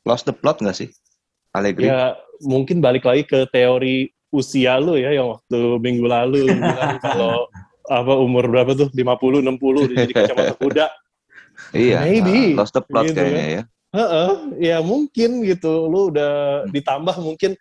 Lost 0.08 0.24
the 0.24 0.32
plot 0.32 0.64
nggak 0.64 0.78
sih 0.80 0.90
Allegri? 1.52 1.92
Ya 1.92 2.16
mungkin 2.40 2.80
balik 2.80 3.04
lagi 3.04 3.28
ke 3.28 3.44
teori 3.52 4.08
usia 4.32 4.80
lu 4.80 4.96
ya 4.96 5.12
yang 5.12 5.36
waktu 5.36 5.60
minggu 5.84 6.08
lalu. 6.08 6.48
Kalau 7.04 7.52
apa 7.92 8.14
umur 8.16 8.48
berapa 8.48 8.72
tuh? 8.72 8.88
50 8.96 9.44
60 9.44 9.92
jadi 9.92 10.14
kacamata 10.16 10.56
kuda. 10.56 10.88
Iya 11.74 12.06
maybe. 12.06 12.54
lost 12.54 12.78
the 12.78 12.84
plot 12.86 13.10
gitu, 13.10 13.18
kayaknya 13.18 13.46
ya 13.50 13.64
Heeh, 13.98 14.32
ya 14.62 14.78
mungkin 14.86 15.42
gitu. 15.42 15.90
Lu 15.90 16.14
udah 16.14 16.66
ditambah 16.70 17.18
mungkin 17.18 17.58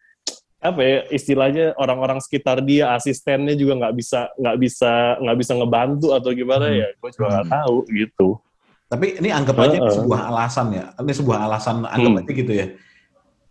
apa 0.56 0.80
ya 0.82 0.98
istilahnya 1.12 1.76
orang-orang 1.76 2.18
sekitar 2.18 2.64
dia 2.64 2.90
asistennya 2.96 3.54
juga 3.54 3.76
nggak 3.76 3.94
bisa 3.94 4.32
nggak 4.34 4.56
bisa 4.56 4.92
nggak 5.20 5.36
bisa 5.38 5.52
ngebantu 5.52 6.08
atau 6.16 6.30
gimana 6.32 6.66
hmm. 6.72 6.78
ya 6.80 6.88
gue 6.96 7.10
juga 7.12 7.26
nggak 7.28 7.46
hmm. 7.46 7.56
tahu 7.60 7.76
gitu 7.92 8.28
tapi 8.86 9.06
ini 9.20 9.28
anggap 9.30 9.56
aja 9.62 9.76
uh 9.78 9.84
-uh. 9.84 9.94
sebuah 10.00 10.20
alasan 10.32 10.66
ya 10.74 10.84
ini 10.96 11.12
sebuah 11.12 11.38
alasan 11.44 11.76
anggap 11.84 12.12
hmm. 12.12 12.20
aja 12.24 12.32
gitu 12.32 12.52
ya 12.56 12.66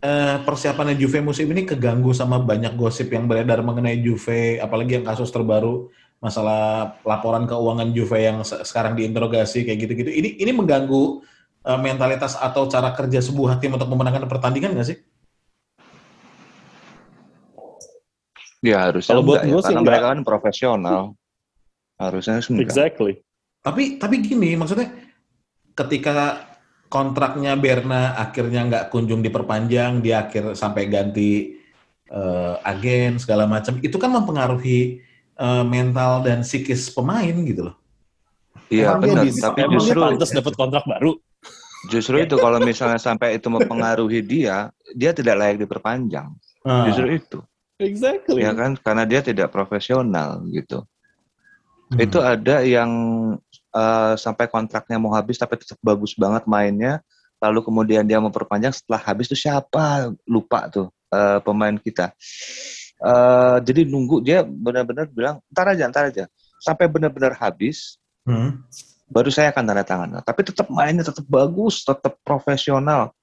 eh, 0.01 0.35
persiapannya 0.43 0.95
Juve 0.97 1.19
musim 1.21 1.45
ini 1.53 1.63
keganggu 1.63 2.11
sama 2.11 2.41
banyak 2.41 2.73
gosip 2.73 3.07
yang 3.13 3.29
beredar 3.29 3.61
mengenai 3.61 4.01
Juve 4.01 4.57
apalagi 4.57 4.99
yang 4.99 5.05
kasus 5.05 5.29
terbaru 5.29 5.87
masalah 6.19 6.97
laporan 7.05 7.45
keuangan 7.45 7.93
Juve 7.93 8.17
yang 8.17 8.41
sekarang 8.43 8.97
diinterogasi 8.97 9.61
kayak 9.61 9.77
gitu-gitu 9.77 10.09
ini 10.09 10.29
ini 10.41 10.51
mengganggu 10.51 11.21
uh, 11.65 11.79
mentalitas 11.81 12.37
atau 12.37 12.69
cara 12.69 12.93
kerja 12.93 13.19
sebuah 13.19 13.57
tim 13.57 13.73
untuk 13.73 13.89
memenangkan 13.89 14.29
pertandingan 14.29 14.77
nggak 14.77 14.87
sih? 14.87 14.97
Ya 18.65 18.89
harusnya 18.89 19.13
Kalau 19.13 19.23
buat 19.25 19.45
ya, 19.45 19.61
karena 19.61 19.81
mereka 19.81 20.07
kan 20.13 20.21
profesional. 20.25 21.01
Harusnya 22.01 22.41
enggak. 22.41 22.65
Exactly. 22.65 23.13
Tapi 23.61 23.97
tapi 23.97 24.15
gini 24.21 24.57
maksudnya 24.57 24.93
ketika 25.73 26.49
kontraknya 26.89 27.57
Berna 27.57 28.13
akhirnya 28.17 28.61
nggak 28.65 28.85
kunjung 28.93 29.21
diperpanjang, 29.25 30.01
dia 30.05 30.25
akhir 30.25 30.53
sampai 30.57 30.87
ganti 30.89 31.59
uh, 32.13 32.61
agen 32.61 33.17
segala 33.17 33.49
macam, 33.49 33.81
itu 33.81 33.97
kan 33.97 34.13
mempengaruhi 34.13 35.01
uh, 35.37 35.65
mental 35.65 36.21
dan 36.23 36.45
psikis 36.45 36.93
pemain 36.93 37.33
gitu 37.45 37.69
loh. 37.69 37.75
Iya 38.69 38.97
benar, 38.97 39.29
tapi 39.29 39.61
justru 39.77 39.99
pantas 40.01 40.33
dapat 40.33 40.53
kontrak 40.57 40.83
baru. 40.89 41.21
Justru 41.91 42.23
itu 42.23 42.35
kalau 42.39 42.57
misalnya 42.61 42.97
sampai 42.97 43.37
itu 43.37 43.47
mempengaruhi 43.51 44.21
dia, 44.25 44.69
dia 44.95 45.11
tidak 45.11 45.35
layak 45.37 45.57
diperpanjang. 45.61 46.33
Hmm. 46.65 46.85
Justru 46.89 47.07
itu. 47.13 47.39
Exactly. 47.75 48.39
Ya 48.39 48.55
kan, 48.55 48.79
karena 48.79 49.03
dia 49.03 49.19
tidak 49.19 49.51
profesional 49.51 50.41
gitu. 50.49 50.87
Hmm. 51.91 51.99
Itu 52.01 52.23
ada 52.23 52.65
yang 52.65 52.91
uh, 53.75 54.13
sampai 54.17 54.49
kontraknya 54.49 54.97
mau 54.97 55.13
habis 55.13 55.37
tapi 55.37 55.59
tetap 55.59 55.77
bagus 55.83 56.15
banget 56.17 56.47
mainnya, 56.49 57.03
lalu 57.37 57.61
kemudian 57.61 58.07
dia 58.07 58.17
memperpanjang 58.17 58.73
setelah 58.73 59.01
habis 59.03 59.29
itu 59.29 59.37
siapa 59.45 60.09
lupa 60.25 60.71
tuh 60.71 60.87
uh, 61.11 61.43
pemain 61.43 61.75
kita. 61.77 62.15
Uh, 62.95 63.59
jadi 63.59 63.83
nunggu 63.83 64.23
dia 64.23 64.41
benar-benar 64.47 65.11
bilang 65.11 65.43
ntar 65.51 65.75
aja, 65.75 65.85
ntar 65.91 66.09
aja, 66.09 66.25
sampai 66.63 66.87
benar-benar 66.87 67.35
habis. 67.35 67.99
Hmm. 68.25 68.63
Baru 69.05 69.29
saya 69.29 69.53
akan 69.53 69.63
tanda 69.69 69.85
tangan. 69.85 70.09
Tapi 70.25 70.41
tetap 70.41 70.67
mainnya 70.73 71.05
tetap 71.05 71.25
bagus, 71.29 71.85
tetap 71.85 72.17
profesional. 72.25 73.13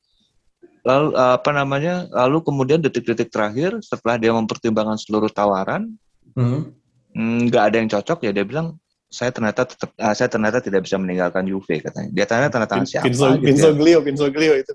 Lalu 0.83 1.15
apa 1.15 1.51
namanya 1.55 2.11
lalu 2.11 2.43
kemudian 2.43 2.83
detik-detik 2.83 3.31
terakhir 3.31 3.79
setelah 3.87 4.19
dia 4.19 4.35
mempertimbangkan 4.35 4.99
seluruh 4.99 5.31
tawaran 5.31 5.95
hmm. 6.35 6.75
mm, 7.15 7.39
nggak 7.47 7.63
hmm. 7.63 7.69
ada 7.71 7.77
yang 7.79 7.87
cocok 7.87 8.19
ya 8.27 8.35
dia 8.35 8.43
bilang 8.43 8.83
saya 9.07 9.31
ternyata 9.31 9.63
tetap 9.63 9.95
uh, 9.95 10.11
saya 10.17 10.27
ternyata 10.27 10.59
tidak 10.59 10.89
bisa 10.89 10.97
meninggalkan 10.97 11.45
Juve 11.45 11.85
katanya. 11.85 12.11
Dia 12.11 12.25
tanya 12.25 12.49
tanda 12.49 12.67
tangan 12.67 12.89
siapa 12.89 13.07
Pinso, 13.07 13.29
gitu 13.37 13.45
Pinsoglio 13.45 13.99
ya. 14.01 14.07
Pinsoglio 14.09 14.53
itu 14.57 14.73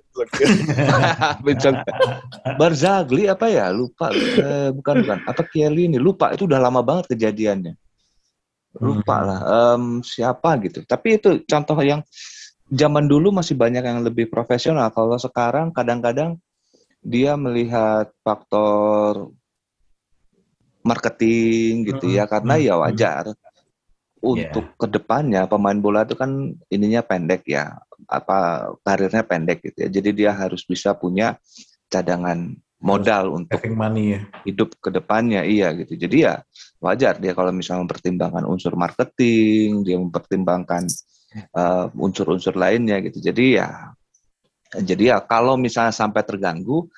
Pinso 1.42 1.70
Barzagli 2.62 3.24
apa 3.28 3.50
ya? 3.50 3.74
Lupa. 3.74 4.14
Eh, 4.14 4.70
bukan 4.78 4.96
bukan. 5.04 5.20
Apa 5.26 5.42
Kelly 5.50 5.90
ini 5.90 5.98
lupa. 5.98 6.30
Itu 6.38 6.46
udah 6.46 6.62
lama 6.62 6.86
banget 6.86 7.18
kejadiannya 7.18 7.74
lupa 8.80 9.16
hmm. 9.22 9.28
lah 9.28 9.40
um, 9.46 9.84
siapa 10.06 10.58
gitu 10.64 10.86
tapi 10.86 11.18
itu 11.18 11.42
contoh 11.46 11.78
yang 11.82 12.02
zaman 12.72 13.08
dulu 13.08 13.32
masih 13.32 13.56
banyak 13.56 13.84
yang 13.84 14.04
lebih 14.04 14.28
profesional. 14.28 14.92
Kalau 14.92 15.16
sekarang 15.16 15.72
kadang-kadang 15.72 16.40
dia 17.00 17.40
melihat 17.40 18.12
faktor 18.24 19.32
marketing 20.84 21.88
gitu 21.88 22.12
ya, 22.12 22.28
karena 22.28 22.60
ya 22.60 22.76
wajar. 22.80 23.32
Untuk 24.18 24.66
yeah. 24.66 24.80
ke 24.82 24.88
depannya 24.90 25.42
pemain 25.46 25.78
bola 25.78 26.02
itu 26.02 26.18
kan 26.18 26.58
ininya 26.74 27.06
pendek 27.06 27.46
ya, 27.46 27.78
apa 28.10 28.72
karirnya 28.82 29.24
pendek 29.24 29.62
gitu 29.62 29.88
ya. 29.88 29.90
Jadi 29.94 30.10
dia 30.26 30.32
harus 30.34 30.66
bisa 30.66 30.98
punya 30.98 31.38
cadangan 31.88 32.58
modal 32.82 33.34
untuk 33.34 33.62
money 33.74 34.18
ya. 34.18 34.22
hidup 34.42 34.74
ke 34.82 34.90
depannya 34.90 35.46
iya 35.46 35.70
gitu. 35.78 35.94
Jadi 35.96 36.26
ya 36.26 36.42
wajar 36.78 37.18
dia 37.18 37.34
kalau 37.34 37.50
misalnya 37.50 37.86
mempertimbangkan 37.86 38.44
unsur 38.46 38.74
marketing, 38.78 39.82
dia 39.82 39.98
mempertimbangkan 39.98 40.86
uh, 41.54 41.90
unsur-unsur 41.98 42.54
lainnya 42.54 43.02
gitu. 43.02 43.22
Jadi 43.22 43.58
ya 43.58 43.94
jadi 44.76 45.16
ya 45.16 45.18
kalau 45.24 45.56
misalnya 45.56 45.96
sampai 45.96 46.28
terganggu 46.28 46.92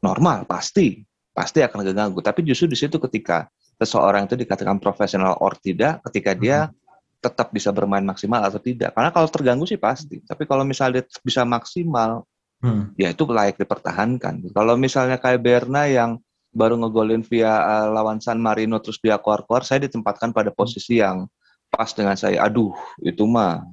normal 0.00 0.48
pasti 0.48 1.04
pasti 1.38 1.62
akan 1.62 1.86
terganggu. 1.86 2.18
Tapi 2.18 2.42
justru 2.42 2.66
di 2.66 2.78
situ 2.78 2.98
ketika 2.98 3.46
seseorang 3.78 4.26
itu 4.26 4.34
dikatakan 4.34 4.82
profesional 4.82 5.38
or 5.38 5.54
tidak, 5.54 6.02
ketika 6.10 6.34
dia 6.34 6.66
hmm. 6.66 6.74
tetap 7.22 7.54
bisa 7.54 7.70
bermain 7.70 8.02
maksimal 8.02 8.42
atau 8.42 8.58
tidak. 8.58 8.90
Karena 8.90 9.14
kalau 9.14 9.28
terganggu 9.30 9.64
sih 9.70 9.78
pasti. 9.78 10.18
Tapi 10.26 10.42
kalau 10.50 10.66
misalnya 10.66 11.06
dia 11.06 11.06
bisa 11.22 11.46
maksimal, 11.46 12.26
hmm. 12.58 12.98
ya 12.98 13.14
itu 13.14 13.22
layak 13.22 13.54
dipertahankan. 13.54 14.50
Kalau 14.50 14.74
misalnya 14.74 15.22
kayak 15.22 15.38
Berna 15.38 15.86
yang 15.86 16.18
baru 16.52 16.80
ngegolin 16.80 17.22
via 17.26 17.52
uh, 17.60 17.86
lawan 17.92 18.18
San 18.18 18.40
Marino 18.40 18.80
terus 18.80 18.98
dia 18.98 19.20
keluar-keluar, 19.20 19.62
saya 19.64 19.84
ditempatkan 19.84 20.32
pada 20.32 20.48
posisi 20.52 21.00
yang 21.00 21.28
pas 21.68 21.92
dengan 21.92 22.16
saya. 22.16 22.44
Aduh, 22.44 22.72
itu 23.04 23.24
mah 23.28 23.64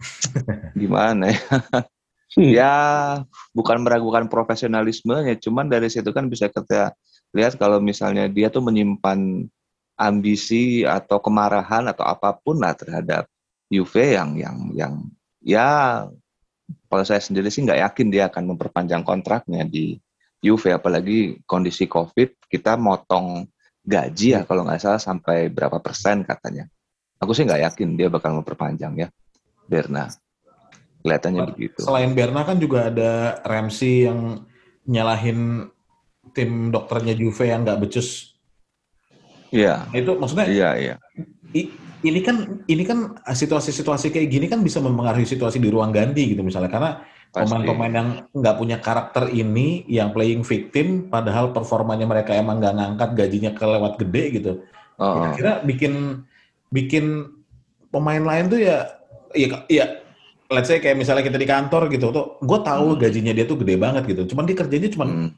gimana 0.80 1.30
ya? 1.30 1.40
Hmm. 2.34 2.50
ya 2.50 2.74
bukan 3.54 3.86
meragukan 3.86 4.26
profesionalismenya, 4.26 5.38
cuman 5.38 5.70
dari 5.70 5.86
situ 5.86 6.10
kan 6.10 6.26
bisa 6.26 6.50
kita 6.50 6.90
lihat 7.30 7.54
kalau 7.54 7.78
misalnya 7.78 8.26
dia 8.26 8.50
tuh 8.50 8.62
menyimpan 8.62 9.46
ambisi 9.94 10.82
atau 10.82 11.22
kemarahan 11.22 11.86
atau 11.86 12.02
apa 12.02 12.34
pun 12.34 12.58
lah 12.58 12.74
terhadap 12.74 13.30
UV 13.70 14.18
yang 14.18 14.30
yang 14.34 14.56
yang 14.74 14.94
ya 15.38 16.02
kalau 16.90 17.04
saya 17.06 17.22
sendiri 17.22 17.50
sih 17.50 17.62
nggak 17.62 17.78
yakin 17.90 18.08
dia 18.10 18.26
akan 18.26 18.54
memperpanjang 18.54 19.06
kontraknya 19.06 19.62
di 19.66 19.98
UV 20.44 20.76
apalagi 20.76 21.40
kondisi 21.48 21.88
COVID 21.88 22.52
kita 22.52 22.76
motong 22.76 23.48
gaji 23.84 24.36
ya 24.36 24.40
hmm. 24.44 24.48
kalau 24.48 24.62
nggak 24.68 24.80
salah 24.80 25.00
sampai 25.00 25.48
berapa 25.48 25.80
persen 25.80 26.24
katanya 26.24 26.68
Aku 27.24 27.32
sih 27.32 27.48
nggak 27.48 27.72
yakin 27.72 27.96
dia 27.96 28.12
bakal 28.12 28.36
memperpanjang 28.36 28.92
ya, 29.00 29.08
Berna. 29.64 30.12
Kelihatannya 31.00 31.40
nah, 31.40 31.48
begitu. 31.48 31.80
Selain 31.80 32.12
Berna 32.12 32.44
kan 32.44 32.60
juga 32.60 32.92
ada 32.92 33.40
Ramsey 33.44 34.04
yang 34.04 34.44
nyalahin 34.84 35.72
tim 36.36 36.68
dokternya 36.68 37.16
Juve 37.16 37.48
yang 37.48 37.64
nggak 37.64 37.80
becus. 37.80 38.36
Iya. 39.48 39.88
Nah, 39.88 39.96
itu 39.96 40.12
maksudnya. 40.20 40.46
Iya 40.52 40.70
iya. 40.76 40.94
ini 42.04 42.20
kan 42.20 42.66
ini 42.68 42.84
kan 42.84 43.16
situasi-situasi 43.24 44.12
kayak 44.12 44.28
gini 44.28 44.44
kan 44.44 44.60
bisa 44.60 44.76
mempengaruhi 44.82 45.24
situasi 45.24 45.56
di 45.56 45.72
ruang 45.72 45.88
ganti 45.88 46.36
gitu 46.36 46.44
misalnya 46.44 46.68
karena 46.68 47.00
pemain-pemain 47.34 47.92
yang 47.92 48.08
nggak 48.30 48.56
punya 48.56 48.78
karakter 48.78 49.26
ini 49.34 49.82
yang 49.90 50.14
playing 50.14 50.46
victim 50.46 51.10
padahal 51.10 51.50
performanya 51.50 52.06
mereka 52.06 52.30
emang 52.30 52.62
nggak 52.62 52.74
ngangkat 52.78 53.10
gajinya 53.18 53.50
kelewat 53.58 53.98
gede 53.98 54.24
gitu. 54.38 54.52
Oh. 55.02 55.18
Kira-kira 55.18 55.52
bikin 55.66 56.22
bikin 56.70 57.34
pemain 57.90 58.22
lain 58.22 58.46
tuh 58.46 58.62
ya 58.62 58.86
ya 59.34 59.66
ya 59.66 59.86
let's 60.50 60.70
say 60.70 60.78
kayak 60.78 60.94
misalnya 60.94 61.26
kita 61.26 61.38
di 61.38 61.46
kantor 61.50 61.90
gitu 61.90 62.14
tuh 62.14 62.38
gue 62.38 62.58
tahu 62.62 62.94
hmm. 62.94 63.00
gajinya 63.02 63.32
dia 63.34 63.46
tuh 63.46 63.58
gede 63.58 63.74
banget 63.74 64.02
gitu 64.06 64.34
cuman 64.34 64.46
dia 64.46 64.56
kerjanya 64.58 64.88
cuman 64.94 65.08
hmm. 65.10 65.30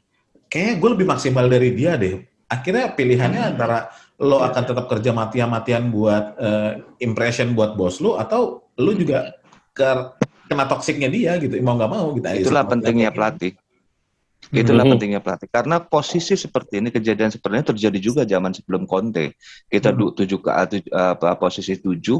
kayaknya 0.53 0.73
gue 0.77 0.89
lebih 0.93 1.07
maksimal 1.09 1.45
dari 1.49 1.73
dia 1.73 1.97
deh. 1.97 2.21
Akhirnya 2.47 2.95
pilihannya 2.95 3.41
hmm. 3.43 3.51
antara 3.57 3.91
lo 4.23 4.39
akan 4.39 4.63
tetap 4.63 4.85
kerja 4.87 5.11
mati-matian 5.11 5.89
buat 5.91 6.25
uh, 6.39 6.71
impression 7.01 7.57
buat 7.57 7.75
bos 7.75 7.99
lo 7.99 8.17
atau 8.17 8.65
lo 8.77 8.91
juga 8.95 9.35
ke 9.77 10.16
kena 10.47 10.65
toksiknya 10.65 11.09
dia 11.11 11.35
gitu 11.37 11.59
mau 11.59 11.75
nggak 11.75 11.91
mau 11.91 12.15
gitu 12.15 12.25
itulah 12.47 12.63
pentingnya 12.63 13.11
pelatih 13.11 13.53
itulah 14.51 14.87
hmm. 14.87 14.91
pentingnya 14.95 15.21
pelatih 15.21 15.49
karena 15.51 15.83
posisi 15.83 16.39
seperti 16.39 16.79
ini 16.79 16.89
kejadian 16.89 17.31
seperti 17.33 17.53
ini 17.59 17.67
terjadi 17.67 17.99
juga 17.99 18.21
zaman 18.23 18.55
sebelum 18.55 18.87
Conte 18.87 19.35
kita 19.67 19.91
hmm. 19.91 20.15
tujuh 20.15 20.39
ke 20.39 20.51
uh, 20.95 21.35
posisi 21.35 21.75
tujuh 21.75 22.19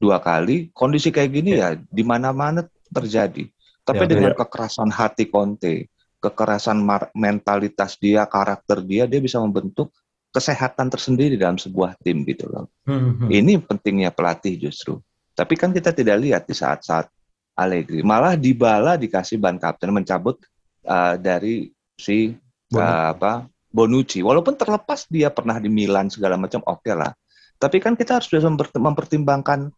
dua 0.00 0.20
kali 0.20 0.72
kondisi 0.72 1.12
kayak 1.12 1.30
gini 1.32 1.56
ya, 1.56 1.76
ya 1.76 1.80
di 1.80 2.02
mana-mana 2.04 2.64
terjadi 2.88 3.44
tapi 3.84 4.04
ya, 4.04 4.08
dengan 4.08 4.32
ya. 4.32 4.36
kekerasan 4.40 4.88
hati 4.88 5.28
Conte 5.28 5.92
kekerasan 6.20 6.80
mentalitas 7.12 8.00
dia 8.00 8.24
karakter 8.24 8.80
dia 8.80 9.04
dia 9.04 9.20
bisa 9.20 9.36
membentuk 9.36 9.92
kesehatan 10.32 10.88
tersendiri 10.88 11.36
dalam 11.36 11.60
sebuah 11.60 11.96
tim 12.00 12.24
gitu 12.24 12.48
loh 12.48 12.72
hmm. 12.88 13.28
ini 13.28 13.60
pentingnya 13.60 14.12
pelatih 14.16 14.56
justru 14.68 14.96
tapi 15.36 15.60
kan 15.60 15.76
kita 15.76 15.92
tidak 15.92 16.16
lihat 16.24 16.42
di 16.48 16.56
saat-saat 16.56 17.12
Allegri. 17.56 18.04
Malah 18.04 18.36
Dybala 18.36 19.00
dikasih 19.00 19.40
ban 19.40 19.56
kapten 19.56 19.88
mencabut 19.90 20.36
uh, 20.84 21.16
dari 21.16 21.72
si 21.96 22.36
uh, 22.76 23.16
apa 23.16 23.48
Bonucci. 23.72 24.20
Walaupun 24.20 24.60
terlepas 24.60 25.08
dia 25.08 25.32
pernah 25.32 25.56
di 25.56 25.72
Milan 25.72 26.12
segala 26.12 26.36
macam 26.36 26.60
oke 26.64 26.84
okay 26.84 26.94
lah. 26.94 27.12
Tapi 27.56 27.80
kan 27.80 27.96
kita 27.96 28.20
harus 28.20 28.28
bisa 28.28 28.52
mempertimbangkan 28.76 29.72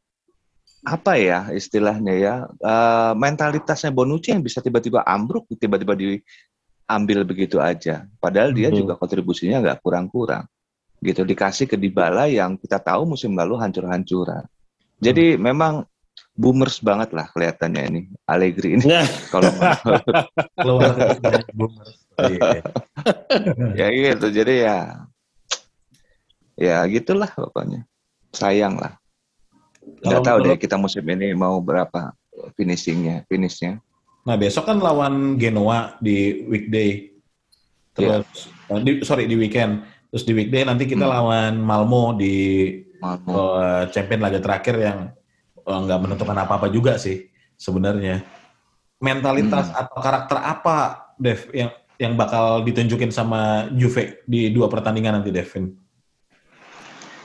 apa 0.86 1.18
ya 1.18 1.50
istilahnya 1.50 2.14
ya 2.14 2.34
uh, 2.46 3.12
mentalitasnya 3.14 3.90
Bonucci 3.94 4.30
yang 4.34 4.42
bisa 4.42 4.62
tiba-tiba 4.62 5.02
ambruk 5.02 5.46
tiba-tiba 5.54 5.94
diambil 5.94 7.22
begitu 7.22 7.62
aja. 7.62 8.10
Padahal 8.18 8.50
dia 8.50 8.74
hmm. 8.74 8.82
juga 8.82 8.92
kontribusinya 8.98 9.62
nggak 9.62 9.78
kurang-kurang. 9.86 10.50
Gitu 10.98 11.22
dikasih 11.22 11.70
ke 11.70 11.78
Dybala 11.78 12.26
yang 12.26 12.58
kita 12.58 12.82
tahu 12.82 13.14
musim 13.14 13.38
lalu 13.38 13.54
hancur-hancuran. 13.54 14.42
Jadi 14.98 15.38
hmm. 15.38 15.42
memang 15.42 15.86
boomers 16.38 16.78
banget 16.78 17.10
lah 17.10 17.26
kelihatannya 17.34 17.82
ini 17.90 18.00
Allegri 18.30 18.78
ini. 18.78 18.86
Nah. 18.86 19.02
Kalau 19.34 19.50
keluar 20.54 20.94
boomers. 21.50 21.92
Iya. 22.18 22.62
ya 23.74 23.86
gitu. 23.90 24.26
Jadi 24.30 24.54
ya 24.62 24.78
ya 26.54 26.78
gitulah 26.86 27.28
pokoknya. 27.34 27.82
Sayang 28.30 28.78
lah. 28.78 28.94
Nggak 30.06 30.22
tahu 30.22 30.38
deh 30.46 30.56
kita 30.62 30.78
musim 30.78 31.02
ini 31.10 31.34
mau 31.34 31.58
berapa 31.58 32.14
finishingnya, 32.54 33.26
finishnya. 33.26 33.82
Nah 34.22 34.38
besok 34.38 34.70
kan 34.70 34.78
lawan 34.78 35.34
Genoa 35.42 35.98
di 35.98 36.46
weekday. 36.46 37.10
Terus 37.98 38.46
yeah. 38.70 38.78
di, 38.78 39.02
sorry 39.02 39.26
di 39.26 39.34
weekend. 39.34 39.82
Terus 40.14 40.22
di 40.22 40.32
weekday 40.38 40.62
nanti 40.62 40.86
kita 40.86 41.02
hmm. 41.02 41.14
lawan 41.18 41.52
Malmo 41.58 42.14
di 42.14 42.70
Malmo. 43.02 43.58
Uh, 43.58 43.82
champion 43.90 44.22
laga 44.22 44.38
terakhir 44.38 44.78
yang 44.78 44.98
Eh, 45.08 45.17
nggak 45.68 46.00
menentukan 46.00 46.38
apa-apa 46.40 46.72
juga 46.72 46.96
sih 46.96 47.28
sebenarnya. 47.60 48.24
Mentalitas 48.98 49.70
hmm. 49.70 49.78
atau 49.78 49.98
karakter 50.02 50.38
apa, 50.40 50.76
Dev, 51.20 51.46
yang 51.54 51.70
yang 51.98 52.14
bakal 52.14 52.62
ditunjukin 52.62 53.10
sama 53.10 53.66
Juve 53.74 54.22
di 54.26 54.50
dua 54.54 54.70
pertandingan 54.70 55.18
nanti, 55.18 55.34
Devin? 55.34 55.74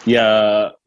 Ya 0.03 0.27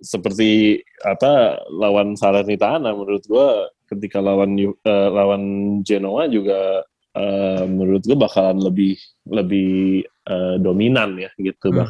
seperti 0.03 0.83
apa 1.01 1.65
lawan 1.73 2.19
Salernitana 2.19 2.93
menurut 2.93 3.25
gua 3.25 3.73
ketika 3.89 4.21
lawan 4.21 4.59
uh, 4.61 5.09
lawan 5.09 5.43
Genoa 5.81 6.29
juga 6.29 6.85
uh, 7.17 7.65
menurut 7.65 8.05
gua 8.05 8.29
bakalan 8.29 8.61
lebih 8.61 9.01
lebih 9.25 10.05
uh, 10.29 10.61
dominan 10.61 11.17
ya 11.17 11.31
gitu 11.41 11.73
hmm. 11.73 11.81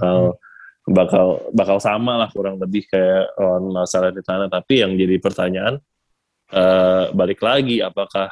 Bakal 0.86 1.50
bakal 1.50 1.82
sama 1.82 2.14
lah 2.14 2.30
kurang 2.30 2.62
lebih 2.62 2.86
kayak 2.86 3.34
lawan 3.34 3.74
masalah 3.74 4.14
di 4.14 4.22
tanah 4.22 4.46
tapi 4.46 4.86
yang 4.86 4.94
jadi 4.94 5.18
pertanyaan 5.18 5.82
uh, 6.54 7.10
balik 7.10 7.42
lagi 7.42 7.82
apakah 7.82 8.30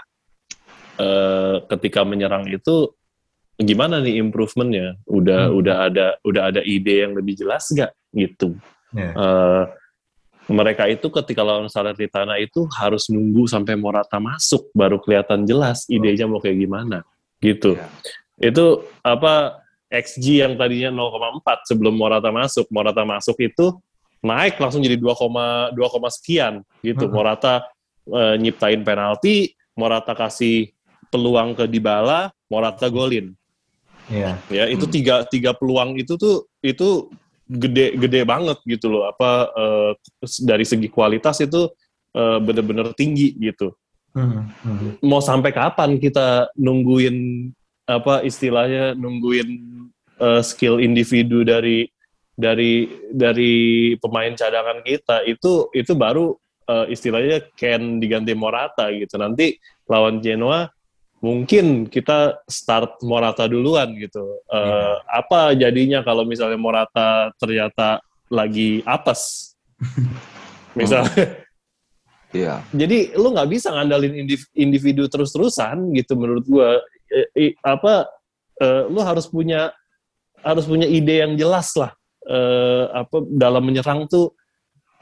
uh, 1.03 1.67
ketika 1.67 2.07
menyerang 2.07 2.47
itu 2.47 2.95
gimana 3.59 3.99
nih 4.03 4.23
improvementnya 4.23 4.99
udah 5.07 5.51
hmm. 5.51 5.59
udah 5.59 5.77
ada 5.91 6.07
udah 6.23 6.43
ada 6.55 6.61
ide 6.63 7.07
yang 7.07 7.15
lebih 7.15 7.39
jelas 7.39 7.71
gak 7.75 7.91
gitu 8.15 8.55
yeah. 8.95 9.11
Ya. 9.11 9.19
uh, 9.19 9.65
mereka 10.45 10.85
itu 10.87 11.09
ketika 11.09 11.41
lawan 11.41 11.73
tanah 11.73 12.37
itu 12.37 12.69
harus 12.77 13.09
nunggu 13.09 13.49
sampai 13.49 13.81
Morata 13.81 14.21
masuk 14.21 14.69
baru 14.77 15.01
kelihatan 15.01 15.49
jelas 15.49 15.89
idenya 15.91 16.31
mau 16.31 16.39
kayak 16.39 16.59
gimana 16.61 17.03
gitu 17.43 17.75
yeah. 17.75 17.91
itu 18.55 18.83
apa 19.03 19.64
XG 19.95 20.43
yang 20.43 20.59
tadinya 20.59 20.91
0,4 20.91 21.71
sebelum 21.71 21.95
Morata 21.95 22.35
masuk, 22.35 22.67
Morata 22.75 23.07
masuk 23.07 23.39
itu 23.39 23.79
naik 24.25 24.59
langsung 24.59 24.83
jadi 24.83 24.99
2,2 24.99 25.77
sekian 26.11 26.65
gitu. 26.81 27.07
Hmm. 27.07 27.15
Morata 27.15 27.69
e, 28.09 28.41
nyiptain 28.41 28.81
penalti, 28.83 29.55
Morata 29.79 30.17
kasih 30.17 30.73
peluang 31.13 31.55
ke 31.55 31.71
Dybala, 31.71 32.33
Morata 32.51 32.91
golin. 32.91 33.37
Yeah. 34.11 34.37
Ya, 34.53 34.65
itu 34.69 34.85
hmm. 34.89 34.95
tiga 34.95 35.17
tiga 35.29 35.51
peluang 35.55 35.97
itu 35.97 36.19
tuh 36.19 36.49
itu 36.61 37.09
gede 37.49 37.95
gede 38.01 38.21
banget 38.27 38.59
gitu 38.67 38.91
loh. 38.91 39.07
Apa 39.07 39.53
e, 39.53 39.65
dari 40.43 40.65
segi 40.67 40.89
kualitas 40.91 41.39
itu 41.45 41.71
e, 42.11 42.23
bener-bener 42.43 42.91
tinggi 42.97 43.37
gitu. 43.39 43.77
Hmm. 44.17 44.51
Hmm. 44.65 44.97
Mau 45.05 45.21
sampai 45.21 45.53
kapan 45.53 46.01
kita 46.01 46.49
nungguin 46.57 47.51
apa 47.85 48.25
istilahnya 48.25 48.97
nungguin 48.97 49.49
uh, 50.21 50.43
skill 50.45 50.83
individu 50.83 51.43
dari 51.43 51.89
dari 52.35 52.91
dari 53.15 53.95
pemain 54.03 54.35
cadangan 54.35 54.83
kita 54.83 55.23
itu 55.27 55.71
itu 55.71 55.93
baru 55.95 56.35
uh, 56.67 56.87
istilahnya 56.91 57.47
Ken 57.55 58.03
diganti 58.03 58.35
Morata 58.35 58.91
gitu. 58.91 59.15
Nanti 59.17 59.55
lawan 59.87 60.19
Genoa 60.19 60.67
mungkin 61.25 61.89
kita 61.89 62.45
start 62.51 63.01
Morata 63.07 63.49
duluan 63.49 63.95
gitu. 63.97 64.43
Uh, 64.51 64.61
yeah. 64.61 64.95
apa 65.09 65.41
jadinya 65.57 66.05
kalau 66.05 66.27
misalnya 66.27 66.59
Morata 66.59 67.31
ternyata 67.39 68.03
lagi 68.29 68.83
apes? 68.85 69.55
Misalnya. 70.75 71.39
Iya. 72.35 72.67
Jadi 72.75 73.15
lu 73.15 73.31
nggak 73.31 73.47
bisa 73.47 73.71
ngandalin 73.71 74.27
individu 74.59 75.07
terus-terusan 75.07 75.95
gitu 75.95 76.19
menurut 76.19 76.43
gua. 76.51 76.83
Eh, 77.15 77.55
apa 77.63 78.11
uh, 78.59 78.91
lu 78.91 78.99
harus 79.07 79.31
punya 79.31 79.71
harus 80.45 80.65
punya 80.69 80.85
ide 80.85 81.25
yang 81.25 81.35
jelas 81.35 81.73
lah 81.75 81.91
uh, 82.29 83.05
apa 83.05 83.25
dalam 83.33 83.65
menyerang 83.65 84.05
tuh 84.07 84.37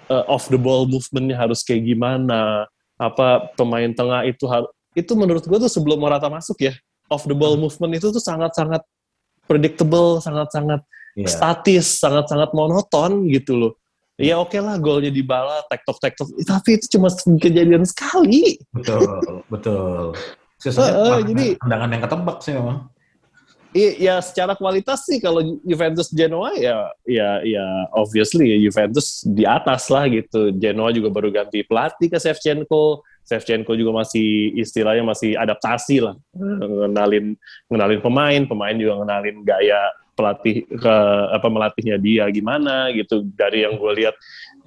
uh, 0.08 0.24
off 0.30 0.46
the 0.48 0.58
ball 0.58 0.86
movementnya 0.86 1.36
harus 1.36 1.66
kayak 1.66 1.82
gimana 1.82 2.66
apa 2.96 3.50
pemain 3.58 3.90
tengah 3.90 4.22
itu 4.24 4.46
harus 4.46 4.70
itu 4.94 5.12
menurut 5.18 5.42
gue 5.42 5.58
tuh 5.58 5.72
sebelum 5.72 5.98
Morata 5.98 6.30
masuk 6.30 6.62
ya 6.62 6.72
off 7.10 7.26
the 7.26 7.34
ball 7.34 7.58
hmm. 7.58 7.66
movement 7.66 7.98
itu 7.98 8.14
tuh 8.14 8.22
sangat-sangat 8.22 8.80
predictable 9.50 10.22
sangat-sangat 10.22 10.80
yeah. 11.18 11.26
statis 11.26 11.98
sangat-sangat 11.98 12.54
monoton 12.54 13.26
gitu 13.26 13.58
loh 13.58 13.72
ya 14.20 14.38
oke 14.38 14.54
okay 14.54 14.60
lah 14.62 14.78
golnya 14.78 15.10
di 15.10 15.24
bala 15.26 15.66
tektok 15.66 15.98
tektok 15.98 16.28
tapi 16.46 16.78
itu 16.78 16.86
cuma 16.94 17.10
kejadian 17.42 17.82
sekali 17.82 18.62
betul 18.70 19.42
betul 19.50 20.14
Sisanya 20.62 20.94
uh, 20.94 21.18
uh, 21.18 21.20
jadi 21.26 21.58
tendangan 21.58 21.88
yang 21.90 22.02
ketebak 22.06 22.36
sih 22.38 22.52
memang. 22.54 22.86
Iya, 23.72 24.20
secara 24.20 24.52
kualitas 24.52 25.08
sih 25.08 25.16
kalau 25.16 25.40
Juventus 25.64 26.12
Genoa 26.12 26.52
ya 26.60 26.92
ya 27.08 27.40
ya 27.40 27.64
obviously 27.96 28.52
Juventus 28.60 29.24
di 29.24 29.48
atas 29.48 29.88
lah 29.88 30.04
gitu. 30.12 30.52
Genoa 30.60 30.92
juga 30.92 31.08
baru 31.08 31.32
ganti 31.32 31.64
pelatih 31.64 32.12
ke 32.12 32.20
Shevchenko. 32.20 33.00
Shevchenko 33.24 33.72
juga 33.72 34.04
masih 34.04 34.52
istilahnya 34.60 35.08
masih 35.08 35.40
adaptasi 35.40 36.04
lah. 36.04 36.12
Ngenalin 36.36 37.32
ngenalin 37.72 38.00
pemain, 38.04 38.42
pemain 38.44 38.76
juga 38.76 39.00
ngenalin 39.00 39.40
gaya 39.40 39.80
pelatih 40.12 40.68
ke 40.68 40.96
apa 41.32 41.48
melatihnya 41.48 41.96
dia 41.96 42.28
gimana 42.28 42.92
gitu. 42.92 43.24
Dari 43.24 43.64
yang 43.64 43.80
gue 43.80 43.92
lihat 44.04 44.16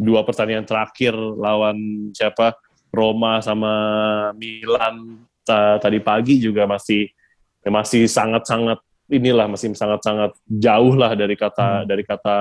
dua 0.01 0.25
pertandingan 0.25 0.65
terakhir 0.65 1.13
lawan 1.13 2.09
siapa 2.09 2.57
Roma 2.89 3.37
sama 3.37 3.73
Milan 4.33 5.21
tadi 5.77 6.01
pagi 6.01 6.41
juga 6.41 6.65
masih 6.65 7.05
masih 7.61 8.09
sangat-sangat 8.09 8.81
inilah 9.09 9.45
masih 9.49 9.73
sangat-sangat 9.73 10.33
jauh 10.49 10.93
lah 10.97 11.13
dari 11.13 11.37
kata 11.37 11.83
hmm. 11.83 11.85
dari 11.85 12.03
kata 12.03 12.37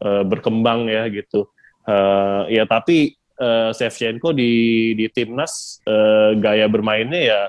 uh, 0.00 0.22
berkembang 0.24 0.88
ya 0.88 1.06
gitu. 1.12 1.48
Uh, 1.84 2.44
ya 2.48 2.64
tapi 2.68 3.16
uh, 3.40 3.72
Shevchenko 3.72 4.32
di 4.32 4.92
di 4.96 5.06
timnas 5.12 5.80
uh, 5.84 6.36
gaya 6.36 6.68
bermainnya 6.68 7.20
ya 7.20 7.40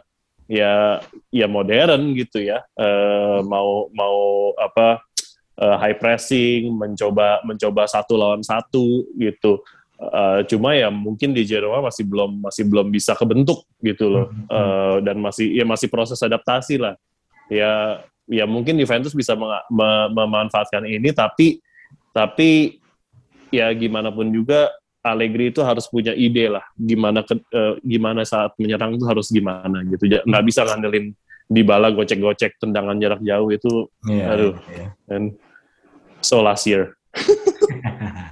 ya 0.52 0.74
ya 1.32 1.48
modern 1.48 2.12
gitu 2.16 2.44
ya. 2.44 2.64
Uh, 2.76 3.40
mau 3.48 3.88
mau 3.96 4.52
apa 4.60 5.00
uh, 5.60 5.76
high 5.80 5.96
pressing, 5.96 6.72
mencoba 6.76 7.40
mencoba 7.48 7.88
satu 7.88 8.20
lawan 8.20 8.44
satu 8.44 9.08
gitu. 9.16 9.64
Uh, 10.02 10.42
cuma 10.50 10.74
ya 10.74 10.90
mungkin 10.90 11.30
di 11.30 11.46
Genoa 11.46 11.78
masih 11.78 12.02
belum 12.10 12.42
masih 12.42 12.66
belum 12.66 12.90
bisa 12.90 13.14
kebentuk 13.14 13.62
gitu 13.86 14.10
loh 14.10 14.34
uh, 14.50 14.98
dan 14.98 15.22
masih 15.22 15.54
ya 15.54 15.62
masih 15.62 15.94
proses 15.94 16.18
adaptasi 16.26 16.82
lah 16.82 16.98
ya 17.54 18.02
ya 18.32 18.48
mungkin 18.48 18.80
Juventus 18.80 19.12
bisa 19.12 19.36
memanfaatkan 20.16 20.88
ini 20.88 21.12
tapi 21.12 21.60
tapi 22.16 22.80
ya 23.52 23.68
gimana 23.76 24.08
pun 24.08 24.32
juga 24.32 24.72
Allegri 25.04 25.52
itu 25.52 25.60
harus 25.60 25.90
punya 25.92 26.16
ide 26.16 26.48
lah 26.48 26.64
gimana 26.80 27.28
ke, 27.28 27.36
uh, 27.52 27.76
gimana 27.84 28.24
saat 28.24 28.56
menyerang 28.56 28.96
itu 28.96 29.04
harus 29.04 29.28
gimana 29.28 29.84
gitu 29.84 30.08
nggak 30.08 30.46
bisa 30.48 30.64
ngandelin 30.64 31.12
di 31.52 31.62
bala 31.68 31.92
gocek-gocek 31.92 32.56
tendangan 32.64 32.96
jarak 33.04 33.20
jauh 33.20 33.52
itu 33.52 33.92
yeah, 34.08 34.32
aduh 34.32 34.56
yeah. 34.72 34.96
and 35.12 35.36
so 36.24 36.40
last 36.40 36.64
year 36.64 36.96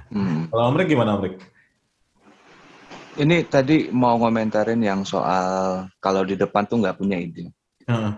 hmm. 0.08 0.46
kalau 0.50 0.64
Amrik 0.72 0.88
gimana 0.88 1.20
Amrik? 1.20 1.36
Ini 3.20 3.44
tadi 3.52 3.92
mau 3.92 4.16
ngomentarin 4.16 4.80
yang 4.80 5.04
soal 5.04 5.84
kalau 6.00 6.24
di 6.24 6.40
depan 6.40 6.64
tuh 6.64 6.80
nggak 6.80 6.96
punya 6.96 7.20
ide. 7.20 7.52
Uh. 7.84 8.16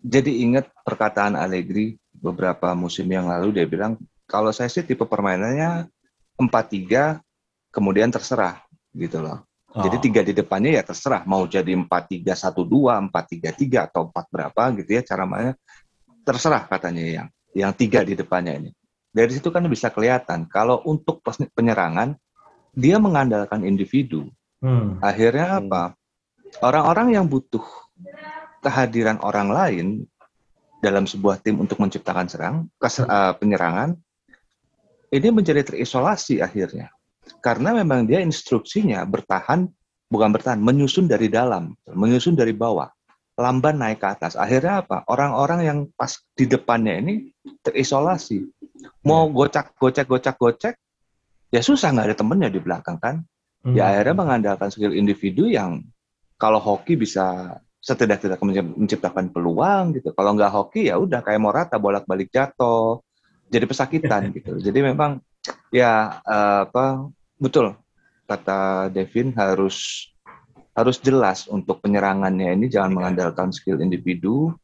Jadi 0.00 0.44
ingat 0.48 0.72
perkataan 0.80 1.36
Allegri 1.36 2.00
beberapa 2.10 2.72
musim 2.72 3.04
yang 3.08 3.28
lalu 3.28 3.52
dia 3.60 3.66
bilang 3.68 4.00
kalau 4.24 4.52
saya 4.52 4.72
sih 4.72 4.84
tipe 4.84 5.04
permainannya 5.04 5.88
4-3 6.40 7.20
kemudian 7.68 8.08
terserah 8.08 8.64
gitu 8.96 9.20
loh. 9.20 9.44
Oh. 9.70 9.86
Jadi 9.86 10.10
tiga 10.10 10.20
di 10.26 10.34
depannya 10.34 10.80
ya 10.80 10.82
terserah 10.82 11.22
mau 11.28 11.46
jadi 11.46 11.76
4-3-1-2, 11.76 13.12
4-3-3 13.12 13.86
atau 13.92 14.10
4 14.10 14.34
berapa 14.34 14.62
gitu 14.82 14.90
ya 14.98 15.02
cara 15.06 15.24
mainnya 15.28 15.54
terserah 16.26 16.66
katanya 16.66 17.04
yang 17.04 17.28
yang 17.54 17.72
tiga 17.74 18.02
di 18.02 18.14
depannya 18.18 18.56
ini. 18.56 18.70
Dari 19.10 19.30
situ 19.34 19.50
kan 19.50 19.66
bisa 19.66 19.90
kelihatan 19.90 20.46
kalau 20.46 20.82
untuk 20.86 21.22
penyerangan 21.54 22.14
dia 22.74 22.96
mengandalkan 23.02 23.66
individu. 23.66 24.30
Hmm. 24.62 25.02
Akhirnya 25.02 25.58
hmm. 25.58 25.60
apa? 25.66 25.82
Orang-orang 26.62 27.14
yang 27.14 27.26
butuh 27.30 27.62
kehadiran 28.60 29.18
orang 29.24 29.48
lain 29.50 29.86
dalam 30.80 31.04
sebuah 31.04 31.44
tim 31.44 31.60
untuk 31.60 31.76
menciptakan 31.76 32.26
serang, 32.28 32.56
keser, 32.80 33.04
uh, 33.04 33.36
penyerangan, 33.36 33.96
ini 35.12 35.28
menjadi 35.28 35.66
terisolasi 35.66 36.40
akhirnya. 36.40 36.88
Karena 37.44 37.76
memang 37.76 38.08
dia 38.08 38.24
instruksinya 38.24 39.04
bertahan, 39.04 39.68
bukan 40.08 40.30
bertahan, 40.32 40.60
menyusun 40.60 41.04
dari 41.06 41.28
dalam, 41.28 41.76
menyusun 41.84 42.32
dari 42.32 42.56
bawah, 42.56 42.88
lamban 43.36 43.76
naik 43.76 44.00
ke 44.00 44.08
atas. 44.08 44.36
Akhirnya 44.36 44.84
apa? 44.84 45.04
Orang-orang 45.08 45.60
yang 45.64 45.78
pas 45.96 46.16
di 46.36 46.48
depannya 46.48 46.96
ini 47.00 47.32
terisolasi. 47.60 48.44
Mau 49.04 49.28
hmm. 49.28 49.34
gocak, 49.36 49.76
gocek, 49.76 50.06
gocak, 50.08 50.36
gocek, 50.40 50.74
ya 51.52 51.60
susah 51.60 51.92
nggak 51.92 52.12
ada 52.12 52.16
temennya 52.16 52.48
di 52.48 52.60
belakang 52.60 52.96
kan. 52.96 53.16
Hmm. 53.60 53.76
Ya 53.76 53.92
akhirnya 53.92 54.16
mengandalkan 54.16 54.72
skill 54.72 54.96
individu 54.96 55.44
yang 55.48 55.84
kalau 56.40 56.56
hoki 56.56 56.96
bisa 56.96 57.60
setidak-tidaknya 57.80 58.62
menciptakan 58.62 59.32
peluang 59.32 59.96
gitu. 59.96 60.12
Kalau 60.12 60.36
nggak 60.36 60.52
hoki 60.52 60.92
ya 60.92 61.00
udah 61.00 61.24
kayak 61.24 61.40
Morata 61.40 61.80
bolak-balik 61.80 62.28
jatuh, 62.28 63.00
jadi 63.48 63.64
pesakitan 63.64 64.28
gitu. 64.36 64.60
Jadi 64.60 64.78
memang 64.84 65.18
ya 65.72 66.20
uh, 66.22 66.68
apa 66.68 67.08
betul 67.40 67.72
kata 68.28 68.92
Devin 68.92 69.32
harus 69.34 70.06
harus 70.76 71.02
jelas 71.02 71.50
untuk 71.50 71.82
penyerangannya 71.82 72.54
ini 72.54 72.70
jangan 72.70 72.94
mengandalkan 72.94 73.50
skill 73.50 73.80
individu. 73.82 74.54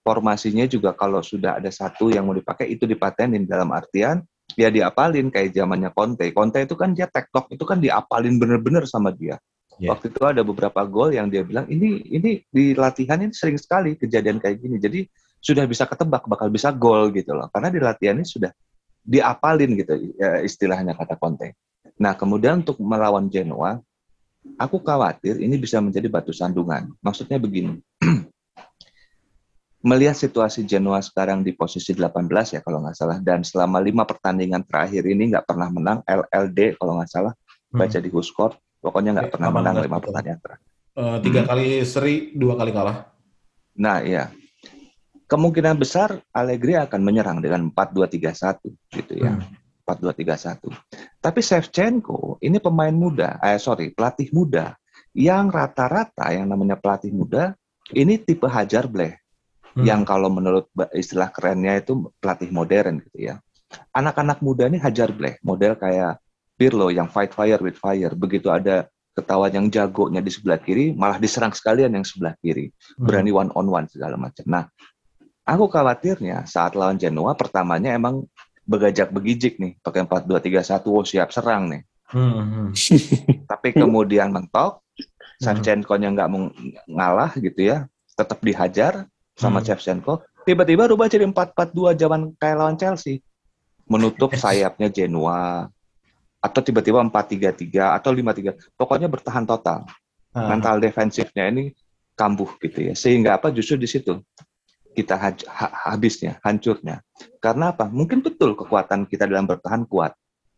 Formasinya 0.00 0.64
juga 0.64 0.96
kalau 0.96 1.20
sudah 1.20 1.60
ada 1.60 1.68
satu 1.68 2.08
yang 2.08 2.24
mau 2.24 2.32
dipakai 2.32 2.72
itu 2.72 2.88
dipatenin 2.88 3.44
dalam 3.44 3.68
artian 3.68 4.24
ya 4.56 4.72
diapalin 4.72 5.28
kayak 5.28 5.52
zamannya 5.52 5.92
Conte. 5.92 6.32
Conte 6.32 6.64
itu 6.64 6.74
kan 6.74 6.96
dia 6.96 7.04
tektok 7.04 7.52
itu 7.52 7.62
kan 7.68 7.78
diapalin 7.78 8.40
bener-bener 8.40 8.88
sama 8.88 9.12
dia. 9.12 9.36
Yeah. 9.80 9.96
Waktu 9.96 10.12
itu 10.12 10.20
ada 10.28 10.44
beberapa 10.44 10.84
gol 10.84 11.16
yang 11.16 11.32
dia 11.32 11.40
bilang 11.40 11.64
ini 11.72 12.04
ini 12.12 12.44
di 12.52 12.76
latihan 12.76 13.16
ini 13.16 13.32
sering 13.32 13.56
sekali 13.56 13.96
kejadian 13.96 14.36
kayak 14.36 14.60
gini. 14.60 14.76
Jadi 14.76 15.08
sudah 15.40 15.64
bisa 15.64 15.88
ketebak 15.88 16.28
bakal 16.28 16.52
bisa 16.52 16.68
gol 16.68 17.08
gitu 17.16 17.32
loh. 17.32 17.48
Karena 17.48 17.72
di 17.72 17.80
latihan 17.80 18.20
ini 18.20 18.28
sudah 18.28 18.52
diapalin 19.00 19.72
gitu 19.80 19.96
ya, 20.20 20.44
istilahnya 20.44 20.92
kata 20.92 21.16
Conte. 21.16 21.56
Nah, 21.96 22.12
kemudian 22.12 22.60
untuk 22.60 22.76
melawan 22.76 23.32
Genoa, 23.32 23.80
aku 24.60 24.84
khawatir 24.84 25.40
ini 25.40 25.56
bisa 25.56 25.80
menjadi 25.80 26.12
batu 26.12 26.36
sandungan. 26.36 26.92
Maksudnya 27.00 27.40
begini. 27.40 27.80
melihat 29.80 30.12
situasi 30.12 30.68
Genoa 30.68 31.00
sekarang 31.00 31.40
di 31.40 31.56
posisi 31.56 31.96
18 31.96 32.28
ya 32.28 32.60
kalau 32.60 32.84
nggak 32.84 32.96
salah 32.96 33.16
dan 33.24 33.40
selama 33.40 33.80
lima 33.80 34.04
pertandingan 34.04 34.60
terakhir 34.68 35.08
ini 35.08 35.32
nggak 35.32 35.48
pernah 35.48 35.72
menang 35.72 35.98
LLD 36.04 36.76
kalau 36.76 37.00
nggak 37.00 37.08
salah 37.08 37.32
hmm. 37.32 37.80
baca 37.80 37.98
di 37.98 38.10
Huskor 38.12 38.52
pokoknya 38.80 39.10
nggak 39.16 39.30
pernah 39.36 39.50
menang 39.52 39.76
lima 39.84 39.98
pertandingan 40.00 40.40
terakhir 40.40 40.68
uh, 40.96 41.16
tiga 41.20 41.40
hmm. 41.44 41.48
kali 41.48 41.66
seri 41.86 42.14
dua 42.34 42.56
kali 42.56 42.70
kalah 42.74 43.06
nah 43.76 44.02
ya 44.02 44.32
kemungkinan 45.30 45.78
besar 45.78 46.18
Allegri 46.34 46.74
akan 46.74 47.00
menyerang 47.06 47.38
dengan 47.38 47.70
4-2-3-1 47.70 48.98
gitu 48.98 49.14
ya 49.14 49.38
hmm. 49.38 49.86
4-2-3-1 49.86 51.22
tapi 51.22 51.40
Shevchenko 51.40 52.42
ini 52.42 52.58
pemain 52.58 52.92
muda 52.92 53.38
eh 53.38 53.60
sorry 53.62 53.94
pelatih 53.94 54.34
muda 54.34 54.74
yang 55.14 55.50
rata-rata 55.50 56.34
yang 56.34 56.50
namanya 56.50 56.78
pelatih 56.78 57.14
muda 57.14 57.54
ini 57.94 58.18
tipe 58.22 58.46
hajar 58.46 58.86
bleh 58.86 59.20
hmm. 59.74 59.86
yang 59.86 60.02
kalau 60.02 60.30
menurut 60.30 60.70
istilah 60.94 61.30
kerennya 61.30 61.78
itu 61.82 62.10
pelatih 62.18 62.50
modern 62.50 63.02
gitu 63.06 63.30
ya. 63.30 63.36
Anak-anak 63.94 64.42
muda 64.42 64.66
ini 64.66 64.82
hajar 64.82 65.14
bleh, 65.14 65.38
model 65.46 65.78
kayak 65.78 66.18
Pirlo 66.60 66.92
yang 66.92 67.08
fight 67.08 67.32
fire 67.32 67.56
with 67.64 67.80
fire. 67.80 68.12
Begitu 68.12 68.52
ada 68.52 68.84
ketahuan 69.16 69.48
yang 69.48 69.66
jagonya 69.72 70.20
di 70.20 70.28
sebelah 70.28 70.60
kiri, 70.60 70.92
malah 70.92 71.16
diserang 71.16 71.56
sekalian 71.56 71.88
yang 71.96 72.04
sebelah 72.04 72.36
kiri. 72.44 72.68
Hmm. 73.00 73.08
Berani 73.08 73.32
one 73.32 73.50
on 73.56 73.66
one 73.72 73.88
segala 73.88 74.20
macam. 74.20 74.44
Nah, 74.44 74.68
aku 75.48 75.64
khawatirnya 75.72 76.44
saat 76.44 76.76
lawan 76.76 77.00
Genoa 77.00 77.32
pertamanya 77.32 77.96
emang 77.96 78.28
begajak 78.68 79.08
begijik 79.08 79.56
nih, 79.56 79.80
pakai 79.80 80.04
4-2-3-1, 80.04 80.84
oh 80.92 81.02
siap 81.02 81.32
serang 81.32 81.72
nih. 81.72 81.82
Hmm. 82.12 82.44
hmm. 82.44 82.68
Tapi 83.50 83.68
kemudian 83.72 84.28
mentok, 84.28 84.84
Sanchenko-nya 85.40 86.12
nggak 86.12 86.28
ngalah 86.84 87.32
gitu 87.40 87.72
ya, 87.72 87.88
tetap 88.12 88.44
dihajar, 88.44 89.08
sama 89.40 89.64
hmm. 89.64 89.66
Shevchenko, 89.72 90.20
tiba-tiba 90.44 90.92
rubah 90.92 91.08
jadi 91.08 91.24
4-4-2 91.24 91.96
zaman 91.96 92.20
kayak 92.36 92.56
lawan 92.60 92.76
Chelsea. 92.76 93.24
Menutup 93.88 94.36
sayapnya 94.42 94.92
Genoa, 94.92 95.72
atau 96.40 96.60
tiba-tiba 96.64 97.04
4-3-3 97.04 98.00
atau 98.00 98.10
5-3. 98.10 98.56
Pokoknya 98.74 99.08
bertahan 99.12 99.44
total. 99.44 99.84
Hmm. 100.32 100.56
Mental 100.56 100.80
defensifnya 100.80 101.52
ini 101.52 101.76
kambuh 102.16 102.56
gitu 102.60 102.90
ya. 102.90 102.94
Sehingga 102.96 103.36
apa 103.36 103.52
justru 103.52 103.76
di 103.76 103.88
situ 103.88 104.24
kita 104.90 105.14
ha 105.20 105.30
habisnya, 105.92 106.40
hancurnya. 106.42 107.04
Karena 107.38 107.70
apa? 107.70 107.86
Mungkin 107.86 108.24
betul 108.24 108.58
kekuatan 108.58 109.06
kita 109.06 109.28
dalam 109.28 109.46
bertahan 109.46 109.86
kuat. 109.86 110.16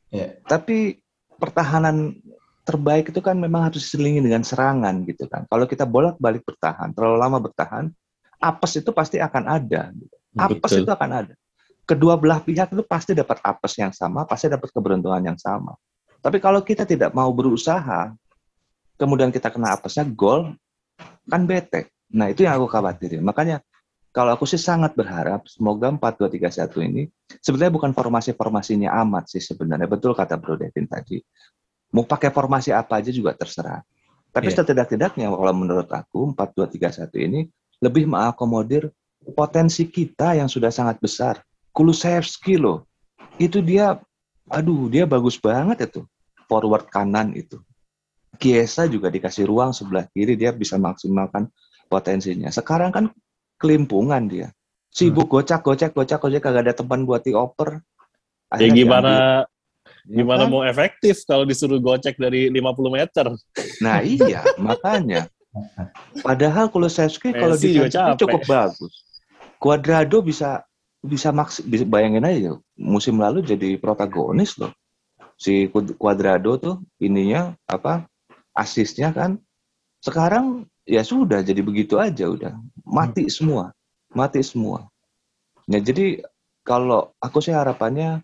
Yeah. 0.09 0.41
Tapi 0.47 1.03
pertahanan 1.37 2.17
terbaik 2.63 3.11
itu 3.11 3.19
kan 3.19 3.35
memang 3.35 3.67
harus 3.67 3.83
diselingi 3.83 4.23
dengan 4.23 4.47
serangan 4.47 5.03
gitu 5.03 5.27
kan. 5.27 5.45
Kalau 5.51 5.67
kita 5.67 5.83
bolak-balik 5.83 6.47
bertahan, 6.47 6.95
terlalu 6.95 7.17
lama 7.19 7.39
bertahan, 7.43 7.91
apes 8.39 8.79
itu 8.79 8.91
pasti 8.95 9.19
akan 9.19 9.45
ada. 9.51 9.91
Apes 10.39 10.71
Betul. 10.79 10.87
itu 10.87 10.91
akan 10.95 11.11
ada. 11.11 11.35
Kedua 11.93 12.17
belah 12.17 12.41
pihak 12.41 12.73
itu 12.73 12.81
pasti 12.89 13.13
dapat 13.13 13.37
apes 13.45 13.77
yang 13.77 13.93
sama, 13.93 14.25
pasti 14.25 14.49
dapat 14.49 14.73
keberuntungan 14.73 15.21
yang 15.21 15.37
sama. 15.37 15.77
Tapi 16.25 16.41
kalau 16.41 16.65
kita 16.65 16.89
tidak 16.89 17.13
mau 17.13 17.29
berusaha, 17.29 18.17
kemudian 18.97 19.29
kita 19.29 19.53
kena 19.53 19.77
apesnya 19.77 20.09
gol, 20.09 20.57
kan 21.29 21.45
bete. 21.45 21.93
Nah 22.17 22.33
itu 22.33 22.49
yang 22.49 22.57
aku 22.57 22.73
khawatirin. 22.73 23.21
Makanya 23.21 23.61
kalau 24.09 24.33
aku 24.33 24.49
sih 24.49 24.57
sangat 24.57 24.97
berharap 24.97 25.45
semoga 25.49 25.93
4-2-3-1 25.93 26.89
ini 26.89 27.03
sebenarnya 27.45 27.73
bukan 27.77 27.93
formasi-formasinya 27.93 28.89
amat 29.05 29.29
sih 29.37 29.45
sebenarnya. 29.45 29.85
Betul 29.85 30.17
kata 30.17 30.41
Bro 30.41 30.57
Devin 30.57 30.89
tadi. 30.89 31.21
Mau 31.93 32.09
pakai 32.09 32.33
formasi 32.33 32.73
apa 32.73 33.05
aja 33.05 33.13
juga 33.13 33.37
terserah. 33.37 33.85
Tapi 34.33 34.49
yeah. 34.49 34.57
setidak-tidaknya 34.57 35.29
kalau 35.29 35.53
menurut 35.53 35.89
aku 35.93 36.33
4-2-3-1 36.33 37.13
ini 37.21 37.41
lebih 37.85 38.09
mengakomodir 38.09 38.89
potensi 39.37 39.89
kita 39.93 40.41
yang 40.41 40.49
sudah 40.49 40.73
sangat 40.73 40.97
besar. 40.97 41.45
Kulusevski 41.73 42.61
loh, 42.61 42.85
itu 43.41 43.65
dia, 43.65 43.97
aduh 44.53 44.93
dia 44.93 45.09
bagus 45.09 45.41
banget 45.41 45.89
itu, 45.89 46.05
forward 46.45 46.89
kanan 46.93 47.33
itu. 47.33 47.57
Kiesa 48.37 48.89
juga 48.89 49.09
dikasih 49.09 49.49
ruang 49.49 49.73
sebelah 49.73 50.05
kiri, 50.13 50.37
dia 50.37 50.53
bisa 50.53 50.77
maksimalkan 50.77 51.49
potensinya. 51.89 52.53
Sekarang 52.53 52.93
kan 52.93 53.05
kelimpungan 53.57 54.29
dia. 54.29 54.49
Sibuk 54.93 55.29
hmm. 55.29 55.35
gocak, 55.41 55.61
gocak, 55.65 55.91
gocak, 55.97 56.21
gocak, 56.21 56.41
kagak 56.45 56.63
ada 56.69 56.75
teman 56.77 57.09
buat 57.09 57.25
dioper. 57.25 57.81
Ya 58.61 58.69
gimana 58.69 59.13
ya 59.13 59.53
gimana 60.03 60.45
kan? 60.45 60.51
mau 60.51 60.63
efektif 60.67 61.23
kalau 61.25 61.47
disuruh 61.47 61.79
gocek 61.79 62.19
dari 62.19 62.51
50 62.51 62.99
meter? 62.99 63.27
Nah 63.81 64.03
iya, 64.03 64.43
makanya. 64.61 65.31
Padahal 66.21 66.73
Kulusevski 66.73 67.33
kalau 67.33 67.57
di 67.57 67.77
cukup 68.19 68.43
bagus. 68.45 69.05
Cuadrado 69.63 70.21
bisa 70.25 70.65
bisa 71.03 71.35
maks 71.35 71.61
bisa 71.67 71.83
bayangin 71.83 72.23
aja 72.23 72.55
musim 72.79 73.19
lalu 73.19 73.43
jadi 73.43 73.77
protagonis 73.77 74.55
loh. 74.59 74.73
Si 75.35 75.67
Cuadrado 75.99 76.55
tuh 76.57 76.77
ininya 77.03 77.59
apa 77.67 78.07
asisnya 78.55 79.11
kan 79.11 79.43
sekarang 79.99 80.71
ya 80.87 81.03
sudah 81.03 81.43
jadi 81.43 81.59
begitu 81.63 81.99
aja 81.99 82.31
udah 82.31 82.55
mati 82.87 83.27
hmm. 83.27 83.33
semua 83.33 83.65
mati 84.15 84.43
semua 84.43 84.93
Ya 85.71 85.79
jadi 85.79 86.23
kalau 86.67 87.15
aku 87.23 87.39
sih 87.43 87.55
harapannya 87.55 88.23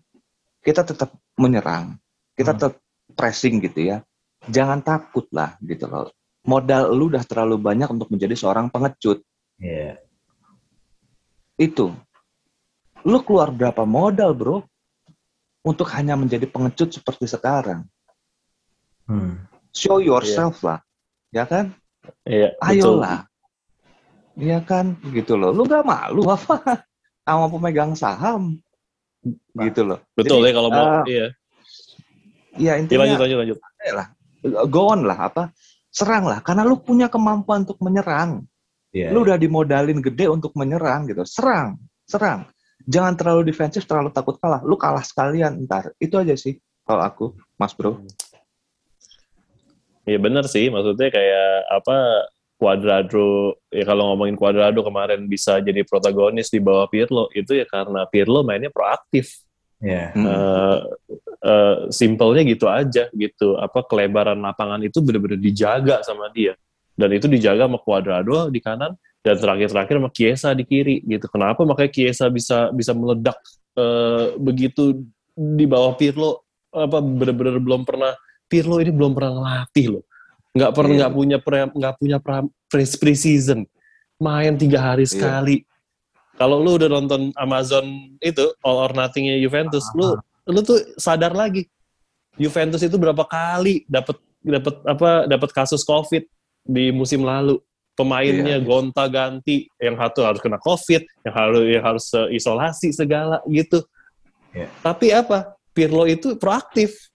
kita 0.63 0.83
tetap 0.83 1.15
menyerang, 1.39 1.95
kita 2.35 2.51
hmm. 2.51 2.59
tetap 2.59 2.73
pressing 3.15 3.63
gitu 3.63 3.95
ya. 3.95 3.97
Jangan 4.47 4.83
takut 4.83 5.27
lah 5.31 5.55
gitu 5.63 5.87
loh. 5.87 6.11
Modal 6.47 6.95
lu 6.95 7.11
udah 7.11 7.23
terlalu 7.23 7.59
banyak 7.59 7.87
untuk 7.91 8.11
menjadi 8.11 8.35
seorang 8.35 8.71
pengecut. 8.71 9.23
Yeah. 9.59 9.99
Itu. 11.59 11.95
Lu 13.07 13.23
keluar 13.23 13.51
berapa 13.53 13.83
modal, 13.87 14.35
Bro? 14.35 14.67
Untuk 15.63 15.91
hanya 15.95 16.15
menjadi 16.15 16.47
pengecut 16.47 16.95
seperti 16.95 17.27
sekarang. 17.27 17.83
Hmm. 19.07 19.45
Show 19.75 19.99
yourself 19.99 20.59
yeah. 20.61 20.67
lah. 20.67 20.79
Ya 21.29 21.43
kan? 21.45 21.65
Iya, 22.25 22.55
Ayolah. 22.63 23.29
Iya 24.39 24.59
kan? 24.63 24.97
Gitu 25.11 25.35
loh. 25.35 25.51
Lu 25.51 25.67
gak 25.67 25.83
malu 25.83 26.25
apa? 26.31 26.83
Sama 27.27 27.45
pemegang 27.51 27.93
saham. 27.93 28.57
Nah, 29.53 29.63
gitu 29.67 29.83
loh. 29.83 29.99
Betul 30.15 30.41
Jadi, 30.41 30.47
ya 30.49 30.51
kalau 30.55 30.69
mau. 30.71 30.85
Uh, 30.85 31.03
iya. 31.05 31.25
Iya 32.55 32.73
intinya. 32.81 32.95
Ya, 32.95 32.99
lanjut, 33.05 33.19
lanjut, 33.19 33.37
lanjut. 33.37 33.57
Lah, 33.93 34.07
go 34.65 34.81
on 34.89 35.05
lah 35.05 35.17
apa? 35.29 35.43
Serang 35.91 36.25
lah. 36.25 36.39
Karena 36.41 36.65
lu 36.65 36.79
punya 36.79 37.11
kemampuan 37.11 37.67
untuk 37.67 37.77
menyerang. 37.83 38.47
Yeah. 38.89 39.13
Lu 39.13 39.21
udah 39.21 39.37
dimodalin 39.37 40.01
gede 40.01 40.25
untuk 40.31 40.55
menyerang 40.57 41.05
gitu. 41.05 41.21
Serang, 41.27 41.77
serang. 42.09 42.49
Jangan 42.87 43.13
terlalu 43.19 43.51
defensif, 43.51 43.83
terlalu 43.83 44.13
takut 44.13 44.39
kalah. 44.39 44.63
Lu 44.63 44.79
kalah 44.79 45.03
sekalian 45.03 45.67
ntar. 45.67 45.91
Itu 45.99 46.15
aja 46.21 46.35
sih 46.37 46.59
kalau 46.87 47.03
aku, 47.03 47.25
Mas 47.59 47.75
Bro. 47.75 48.03
Iya 50.07 50.17
bener 50.17 50.47
sih, 50.49 50.73
maksudnya 50.73 51.13
kayak 51.13 51.69
apa 51.69 51.97
Cuadrado 52.59 53.55
ya 53.71 53.87
kalau 53.87 54.11
ngomongin 54.11 54.35
Cuadrado 54.35 54.83
kemarin 54.83 55.23
bisa 55.31 55.63
jadi 55.63 55.79
protagonis 55.87 56.51
di 56.51 56.59
bawah 56.59 56.91
Pirlo 56.91 57.31
itu 57.31 57.55
ya 57.55 57.63
karena 57.63 58.03
Pirlo 58.09 58.43
mainnya 58.43 58.67
proaktif. 58.67 59.31
Yeah. 59.79 60.11
Uh, 60.11 60.77
uh, 61.39 61.77
simpelnya 61.87 62.43
gitu 62.43 62.67
aja 62.67 63.07
gitu. 63.15 63.55
Apa 63.55 63.87
kelebaran 63.87 64.35
lapangan 64.43 64.83
itu 64.83 64.99
benar-benar 64.99 65.39
dijaga 65.39 66.03
sama 66.03 66.27
dia 66.35 66.57
dan 66.99 67.15
itu 67.15 67.31
dijaga 67.31 67.71
sama 67.71 67.79
Cuadrado 67.79 68.51
di 68.51 68.59
kanan 68.59 68.91
dan 69.29 69.37
terakhir-terakhir 69.37 69.95
sama 70.01 70.09
Chiesa 70.09 70.49
di 70.57 70.65
kiri 70.65 71.05
gitu. 71.05 71.29
Kenapa 71.29 71.61
makanya 71.61 71.93
Chiesa 71.93 72.25
bisa 72.33 72.73
bisa 72.73 72.97
meledak 72.97 73.37
uh, 73.77 74.33
begitu 74.41 75.05
di 75.37 75.69
bawah 75.69 75.93
Pirlo 75.93 76.49
apa 76.73 76.97
benar-benar 77.01 77.61
belum 77.61 77.85
pernah 77.85 78.17
Pirlo 78.49 78.81
ini 78.81 78.89
belum 78.89 79.13
pernah 79.13 79.31
ngelatih 79.37 79.85
loh 79.97 80.03
nggak 80.53 80.71
pernah 80.73 80.93
nggak 81.05 81.13
yeah. 81.13 81.39
punya 81.45 81.67
nggak 81.69 81.95
punya 82.01 82.17
pre 82.19 83.13
season 83.13 83.69
main 84.17 84.57
tiga 84.57 84.81
hari 84.81 85.05
yeah. 85.05 85.13
sekali 85.13 85.57
kalau 86.39 86.57
lu 86.63 86.79
udah 86.79 86.89
nonton 86.89 87.29
Amazon 87.37 88.15
itu 88.23 88.49
All 88.65 88.79
or 88.79 88.91
Nothingnya 88.95 89.37
Juventus 89.37 89.85
uh 89.93 90.17
-huh. 90.17 90.17
lu 90.49 90.57
lu 90.57 90.59
tuh 90.65 90.79
sadar 90.97 91.37
lagi 91.37 91.69
Juventus 92.39 92.81
itu 92.81 92.97
berapa 92.97 93.21
kali 93.29 93.85
dapat 93.85 94.17
dapat 94.41 94.75
apa 94.87 95.09
dapat 95.29 95.49
kasus 95.53 95.85
COVID 95.85 96.25
di 96.65 96.89
musim 96.89 97.21
lalu 97.21 97.61
pemainnya 97.99 98.55
yeah. 98.55 98.63
gonta 98.63 99.11
ganti 99.11 99.67
yang 99.75 99.99
satu 99.99 100.23
harus 100.23 100.39
kena 100.39 100.55
COVID 100.63 101.03
yang 101.27 101.35
harus 101.35 101.63
yang 101.67 101.83
harus 101.83 102.05
isolasi 102.31 102.95
segala 102.95 103.43
gitu 103.51 103.83
yeah. 104.55 104.71
tapi 104.79 105.11
apa 105.11 105.59
Pirlo 105.75 106.07
itu 106.07 106.39
proaktif 106.39 107.11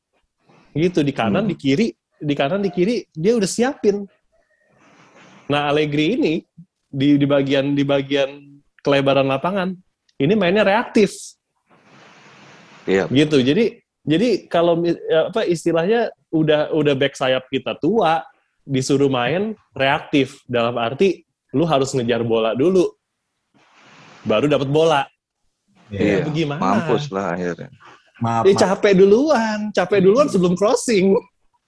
gitu 0.76 1.00
di 1.00 1.12
kanan 1.14 1.46
hmm. 1.46 1.50
di 1.54 1.56
kiri 1.56 1.88
di 2.24 2.34
kanan 2.34 2.64
di 2.64 2.70
kiri 2.72 3.04
dia 3.12 3.36
udah 3.36 3.50
siapin. 3.50 4.08
Nah 5.50 5.70
Allegri 5.70 6.16
ini 6.16 6.34
di 6.88 7.20
di 7.20 7.26
bagian 7.28 7.76
di 7.76 7.84
bagian 7.84 8.40
kelebaran 8.80 9.28
lapangan 9.28 9.76
ini 10.18 10.34
mainnya 10.34 10.64
reaktif. 10.64 11.14
Iya. 12.88 13.08
Gitu. 13.12 13.44
Jadi 13.44 13.64
jadi 14.04 14.48
kalau 14.48 14.80
apa 15.12 15.44
istilahnya 15.48 16.12
udah 16.32 16.72
udah 16.72 16.94
back 16.96 17.16
sayap 17.16 17.46
kita 17.48 17.76
tua 17.80 18.24
disuruh 18.64 19.12
main 19.12 19.52
reaktif 19.76 20.40
dalam 20.48 20.80
arti 20.80 21.22
lu 21.52 21.68
harus 21.68 21.92
ngejar 21.94 22.24
bola 22.24 22.56
dulu 22.56 22.88
baru 24.24 24.48
dapat 24.48 24.68
bola. 24.72 25.02
Iya. 25.92 26.24
Ya, 26.24 26.32
gimana? 26.32 26.60
Mampus 26.60 27.12
lah 27.12 27.36
akhirnya. 27.36 27.68
Maaf, 28.24 28.48
eh, 28.48 28.56
capek 28.56 28.92
duluan, 28.96 29.68
capek 29.74 30.00
duluan 30.00 30.26
sebelum 30.32 30.56
crossing 30.56 31.12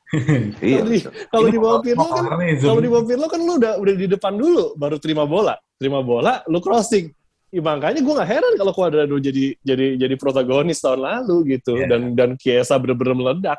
iya. 0.63 0.87
Kalau 0.87 0.87
di, 0.87 0.99
kalau 1.35 1.49
di 1.51 1.59
bawah 1.59 1.81
Pirlo 1.83 2.07
kan, 2.07 2.25
kalau 2.63 2.81
di 2.81 2.91
bawah 2.91 3.07
Pirlo 3.11 3.27
kan 3.27 3.41
lu 3.43 3.59
udah 3.59 3.75
udah 3.83 3.95
di 3.99 4.07
depan 4.07 4.39
dulu, 4.39 4.79
baru 4.79 5.03
terima 5.03 5.27
bola, 5.27 5.59
terima 5.83 5.99
bola, 5.99 6.47
lu 6.47 6.63
crossing. 6.63 7.11
Ya, 7.51 7.63
makanya 7.63 8.03
gue 8.03 8.15
gak 8.15 8.31
heran 8.31 8.53
kalau 8.59 8.73
Cuadrado 8.75 9.17
jadi 9.23 9.55
jadi 9.63 9.99
jadi 9.99 10.15
protagonis 10.19 10.83
tahun 10.83 11.03
lalu 11.03 11.59
gitu, 11.59 11.79
yeah. 11.79 11.91
dan 11.91 12.15
dan 12.15 12.31
Kiesa 12.39 12.79
bener-bener 12.79 13.19
meledak. 13.19 13.59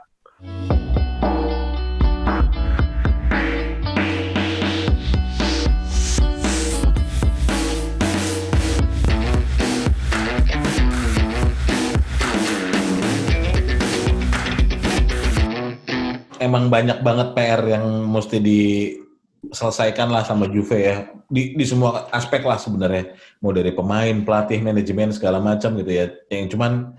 Emang 16.40 16.70
banyak 16.72 17.02
banget 17.02 17.34
PR 17.34 17.62
yang 17.66 17.86
mesti 18.08 18.38
diselesaikan 18.42 20.10
lah 20.10 20.24
sama 20.24 20.50
Juve 20.50 20.78
ya. 20.78 20.96
Di, 21.28 21.58
di 21.60 21.66
semua 21.68 22.08
aspek 22.16 22.46
lah 22.46 22.56
sebenarnya. 22.56 23.18
Mau 23.44 23.52
dari 23.52 23.76
pemain 23.76 24.16
pelatih 24.24 24.64
manajemen 24.64 25.12
segala 25.12 25.44
macam 25.44 25.76
gitu 25.76 25.92
ya. 25.92 26.06
Yang 26.32 26.56
cuman 26.56 26.96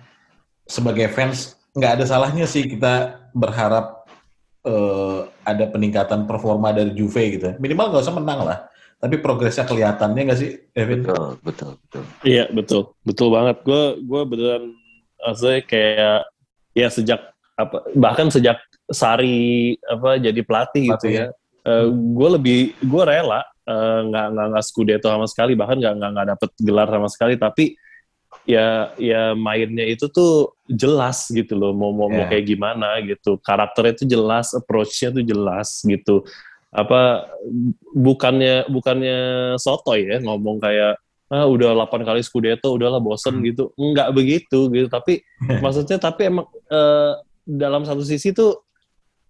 sebagai 0.68 1.08
fans 1.10 1.56
nggak 1.72 2.00
ada 2.00 2.04
salahnya 2.04 2.44
sih 2.44 2.68
kita 2.68 3.24
berharap 3.32 4.04
uh, 4.68 5.30
ada 5.46 5.64
peningkatan 5.70 6.28
performa 6.28 6.74
dari 6.74 6.92
Juve 6.92 7.38
gitu. 7.38 7.56
Minimal 7.56 7.94
nggak 7.94 8.04
usah 8.04 8.16
menang 8.16 8.44
lah. 8.44 8.58
Tapi 8.98 9.22
progresnya 9.22 9.62
kelihatannya 9.62 10.22
nggak 10.26 10.38
sih 10.38 10.50
Evan? 10.74 11.06
Betul 11.06 11.28
betul 11.46 11.70
betul. 11.86 12.02
Iya 12.26 12.44
betul. 12.50 12.82
Betul 13.06 13.28
banget. 13.30 13.56
Gue 13.62 14.02
gue 14.02 14.22
beneran 14.26 14.64
maksudnya 15.22 15.60
kayak 15.66 16.18
ya 16.74 16.88
sejak 16.90 17.20
apa 17.58 17.90
bahkan 17.98 18.30
sejak 18.30 18.58
Sari 18.88 19.76
apa 19.84 20.16
jadi 20.16 20.40
pelatih, 20.40 20.96
gitu 20.96 21.08
ya. 21.12 21.26
Uh, 21.62 21.68
eh, 21.68 21.86
gue 21.92 22.28
lebih 22.40 22.58
gue 22.80 23.02
rela 23.04 23.44
uh, 23.68 24.00
nggak 24.08 24.26
nggak 24.32 24.46
nggak 24.54 24.64
Scudetto 24.64 25.08
sama 25.12 25.26
sekali. 25.28 25.52
Bahkan 25.52 25.76
nggak 25.76 25.94
nggak 26.00 26.10
nggak 26.16 26.28
dapet 26.36 26.50
gelar 26.64 26.88
sama 26.88 27.08
sekali. 27.12 27.34
Tapi 27.36 27.64
ya 28.48 28.96
ya 28.96 29.36
mainnya 29.36 29.84
itu 29.84 30.08
tuh 30.08 30.56
jelas 30.68 31.28
gitu 31.28 31.52
loh 31.56 31.76
mau 31.76 31.92
mau, 31.92 32.08
yeah. 32.08 32.24
mau 32.24 32.32
kayak 32.32 32.44
gimana 32.48 32.88
gitu. 33.04 33.36
Karakternya 33.44 33.92
itu 34.00 34.04
jelas 34.08 34.56
approachnya 34.56 35.08
tuh 35.20 35.24
jelas 35.24 35.68
gitu. 35.84 36.24
Apa 36.72 37.28
bukannya 37.92 38.68
bukannya 38.68 39.18
sotoy 39.60 40.08
ya 40.08 40.16
ngomong 40.20 40.60
kayak 40.60 41.00
ah 41.28 41.44
udah 41.44 41.76
8 41.76 42.08
kali 42.08 42.24
Scudetto 42.24 42.72
udahlah 42.72 43.04
bosen 43.04 43.36
hmm. 43.36 43.44
gitu. 43.52 43.64
Nggak 43.76 44.08
begitu 44.16 44.72
gitu. 44.72 44.88
Tapi 44.88 45.20
maksudnya 45.64 46.00
tapi 46.00 46.32
emang 46.32 46.48
uh, 46.72 47.20
dalam 47.44 47.84
satu 47.84 48.04
sisi 48.04 48.32
tuh 48.32 48.67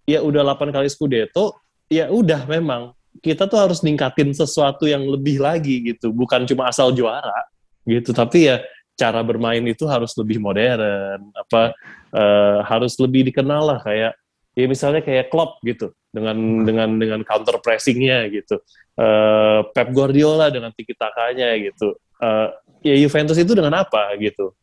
ya 0.09 0.25
udah 0.25 0.41
8 0.41 0.73
kali 0.73 0.89
Scudetto, 0.89 1.61
ya 1.85 2.09
udah 2.09 2.49
memang 2.49 2.97
kita 3.21 3.45
tuh 3.45 3.61
harus 3.61 3.85
ningkatin 3.85 4.33
sesuatu 4.33 4.89
yang 4.89 5.05
lebih 5.05 5.37
lagi 5.37 5.93
gitu, 5.93 6.09
bukan 6.09 6.49
cuma 6.49 6.73
asal 6.73 6.89
juara 6.89 7.45
gitu, 7.85 8.09
tapi 8.09 8.49
ya 8.49 8.65
cara 8.97 9.21
bermain 9.21 9.61
itu 9.69 9.85
harus 9.85 10.17
lebih 10.17 10.41
modern, 10.41 11.29
apa 11.37 11.77
uh, 12.13 12.59
harus 12.65 12.97
lebih 12.97 13.29
dikenal 13.29 13.69
lah 13.75 13.79
kayak 13.85 14.17
ya 14.57 14.65
misalnya 14.65 15.05
kayak 15.05 15.29
Klopp 15.29 15.61
gitu 15.63 15.93
dengan 16.09 16.65
dengan 16.65 16.89
dengan 16.97 17.21
counter 17.21 17.61
pressingnya 17.61 18.25
gitu, 18.33 18.57
uh, 18.97 19.61
Pep 19.69 19.93
Guardiola 19.93 20.49
dengan 20.49 20.73
tiki 20.73 20.97
takanya 20.97 21.53
gitu, 21.61 21.95
uh, 22.19 22.49
ya 22.81 22.95
Juventus 22.97 23.37
itu 23.37 23.53
dengan 23.53 23.77
apa 23.83 24.15
gitu? 24.17 24.57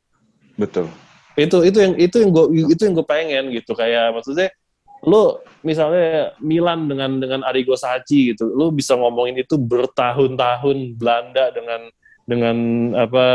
Betul. 0.57 0.89
Itu 1.37 1.61
itu 1.69 1.79
yang 1.85 1.95
itu 2.01 2.17
yang 2.17 2.31
gue 2.33 2.47
itu 2.73 2.83
yang 2.89 2.95
gue 2.97 3.07
pengen 3.07 3.45
gitu 3.53 3.77
kayak 3.77 4.17
maksudnya 4.17 4.49
lu 5.05 5.37
misalnya 5.61 6.33
Milan 6.41 6.89
dengan 6.89 7.21
dengan 7.21 7.41
Arrigo 7.45 7.77
Sacchi 7.77 8.33
gitu, 8.33 8.49
lu 8.55 8.73
bisa 8.73 8.97
ngomongin 8.97 9.43
itu 9.43 9.59
bertahun-tahun 9.61 10.97
Belanda 10.97 11.53
dengan 11.53 11.91
dengan 12.27 12.57
apa 12.99 13.27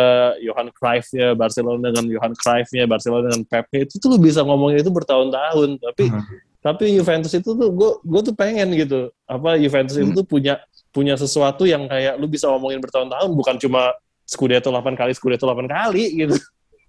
Johan 0.44 0.68
Cruyff-nya 0.76 1.32
Barcelona 1.32 1.96
dengan 1.96 2.12
Johan 2.12 2.36
Cruyff-nya 2.36 2.84
Barcelona 2.92 3.32
dengan 3.32 3.48
Pep-nya 3.48 3.88
itu 3.88 3.96
tuh 4.04 4.12
lu 4.12 4.20
bisa 4.20 4.44
ngomongin 4.44 4.84
itu 4.84 4.92
bertahun-tahun 4.92 5.80
tapi 5.80 6.12
hmm. 6.12 6.24
tapi 6.60 6.84
Juventus 7.00 7.32
itu 7.32 7.56
tuh 7.56 7.70
gue 7.72 7.92
gue 8.04 8.22
tuh 8.28 8.36
pengen 8.36 8.68
gitu 8.76 9.08
apa 9.24 9.56
Juventus 9.56 9.96
hmm. 9.96 10.04
itu 10.04 10.12
tuh 10.12 10.28
punya 10.28 10.60
punya 10.92 11.16
sesuatu 11.16 11.64
yang 11.64 11.88
kayak 11.88 12.20
lu 12.20 12.28
bisa 12.28 12.52
ngomongin 12.52 12.84
bertahun-tahun 12.84 13.32
bukan 13.32 13.56
cuma 13.64 13.96
Scudetto 14.28 14.68
8 14.76 15.00
kali 15.00 15.16
Scudetto 15.16 15.48
8 15.48 15.72
kali 15.72 16.28
gitu 16.28 16.36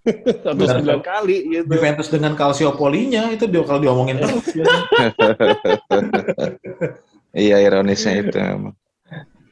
satu 0.43 0.63
sembilan 0.67 1.01
kali 1.01 1.35
gitu. 1.47 1.65
Juventus 1.67 2.07
dengan 2.11 2.35
Calciopolinya 2.35 3.31
itu 3.31 3.47
dia 3.47 3.63
kalau 3.63 3.79
diomongin 3.79 4.19
terus. 4.19 4.47
ya. 4.59 4.65
iya 7.47 7.57
ironisnya 7.63 8.19
itu 8.19 8.35
emang. 8.35 8.75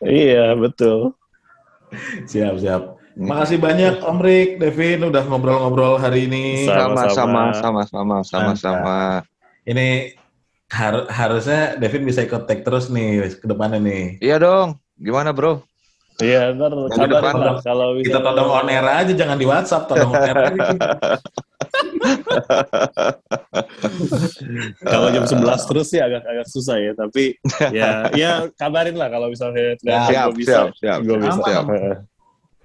Iya 0.03 0.55
betul. 0.59 1.15
Siap 2.27 2.59
siap. 2.59 2.83
Makasih 3.11 3.59
banyak 3.59 3.99
Om 3.99 4.19
Rik, 4.23 4.49
Devin 4.63 5.03
udah 5.03 5.23
ngobrol-ngobrol 5.27 5.99
hari 5.99 6.31
ini. 6.31 6.63
Sama-sama, 6.63 7.51
sama-sama, 7.59 8.15
sama-sama. 8.23 8.97
Ini 9.67 10.15
har 10.71 11.11
harusnya 11.11 11.75
Devin 11.75 12.07
bisa 12.07 12.23
ikut 12.23 12.47
tag 12.47 12.63
terus 12.63 12.87
nih 12.87 13.35
ke 13.35 13.45
depannya 13.45 13.83
nih. 13.83 14.23
Iya 14.23 14.39
dong. 14.39 14.79
Gimana, 14.95 15.35
Bro? 15.35 15.67
Iya, 16.21 16.53
ntar 16.53 16.71
kabarin 16.93 17.35
lah 17.41 17.57
kalau 17.65 17.97
bisa. 17.97 18.05
Kita 18.13 18.19
todong 18.21 18.49
on 18.49 18.69
air 18.69 18.85
aja, 18.85 19.13
jangan 19.13 19.37
di 19.37 19.45
WhatsApp, 19.49 19.89
todong 19.89 20.13
on 20.13 20.21
air 20.21 20.37
aja. 20.53 20.61
kalau 24.85 25.07
jam 25.13 25.25
11 25.25 25.69
terus 25.69 25.87
sih 25.89 25.99
agak 26.01 26.23
agak 26.25 26.47
susah 26.49 26.77
ya, 26.77 26.91
tapi 26.93 27.35
ya 27.77 28.09
ya 28.13 28.31
kabarin 28.57 28.95
lah 28.97 29.09
kalau 29.09 29.29
misalnya 29.31 29.75
ya, 29.81 30.07
siap, 30.09 30.29
gue 30.33 30.45
bisa. 30.45 30.51
Siap, 30.51 30.75
siap, 30.77 30.99
gue 31.05 31.17
bisa. 31.17 31.41
Siap, 31.41 31.65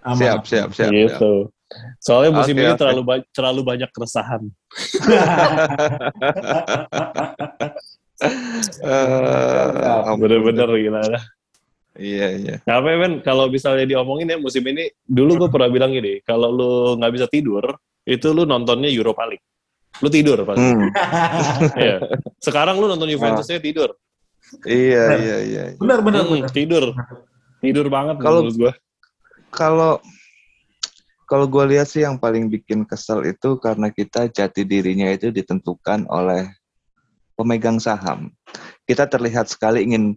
Aman. 0.07 0.19
siap, 0.19 0.41
siap, 0.47 0.69
siap. 0.75 0.91
Gitu. 0.93 1.51
Soalnya 1.99 2.31
musim 2.31 2.55
okay, 2.55 2.63
ini 2.63 2.71
okay. 2.71 2.79
terlalu 2.79 3.03
ba 3.03 3.19
terlalu 3.35 3.61
banyak 3.67 3.91
keresahan. 3.91 4.43
uh, 8.87 10.15
Bener-bener 10.23 10.69
gimana? 10.79 11.19
Iya 11.97 12.27
iya. 12.37 12.57
Tapi 12.63 12.93
men 13.01 13.25
kalau 13.25 13.49
misalnya 13.49 13.89
diomongin 13.89 14.29
ya 14.29 14.39
musim 14.39 14.63
ini, 14.69 14.93
dulu 15.05 15.47
gue 15.47 15.49
pernah 15.49 15.73
bilang 15.73 15.93
gini, 15.93 16.21
kalau 16.23 16.53
lu 16.53 16.73
nggak 17.01 17.13
bisa 17.13 17.27
tidur, 17.29 17.65
itu 18.05 18.31
lu 18.31 18.45
nontonnya 18.45 18.89
Europa 18.93 19.25
League. 19.27 19.45
Lu 20.05 20.09
tidur 20.13 20.45
pasti. 20.45 20.61
Hmm. 20.63 20.89
ya. 21.89 21.97
Sekarang 22.39 22.77
lu 22.77 22.87
nonton 22.87 23.09
Juventusnya 23.09 23.59
tidur. 23.59 23.97
Iya 24.63 25.05
iya 25.19 25.37
iya. 25.43 25.63
Benar 25.81 26.05
benar, 26.05 26.23
hmm, 26.29 26.33
benar. 26.47 26.51
Tidur. 26.53 26.85
Tidur 27.59 27.87
banget 27.89 28.17
kalau 28.21 28.47
gue. 28.47 28.73
Kalau 29.51 29.99
kalau 31.27 31.47
gue 31.51 31.65
lihat 31.75 31.91
sih 31.91 32.07
yang 32.07 32.21
paling 32.23 32.47
bikin 32.47 32.87
kesel 32.87 33.27
itu 33.27 33.59
karena 33.59 33.91
kita 33.91 34.31
jati 34.31 34.63
dirinya 34.63 35.11
itu 35.11 35.35
ditentukan 35.35 36.07
oleh 36.07 36.47
pemegang 37.35 37.83
saham. 37.83 38.31
Kita 38.87 39.11
terlihat 39.11 39.51
sekali 39.51 39.83
ingin 39.83 40.15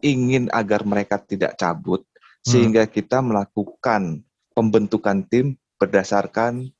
ingin 0.00 0.46
agar 0.54 0.86
mereka 0.86 1.18
tidak 1.18 1.58
cabut 1.58 2.06
hmm. 2.06 2.46
sehingga 2.46 2.82
kita 2.86 3.20
melakukan 3.20 4.22
pembentukan 4.54 5.26
tim 5.26 5.58
berdasarkan 5.80 6.70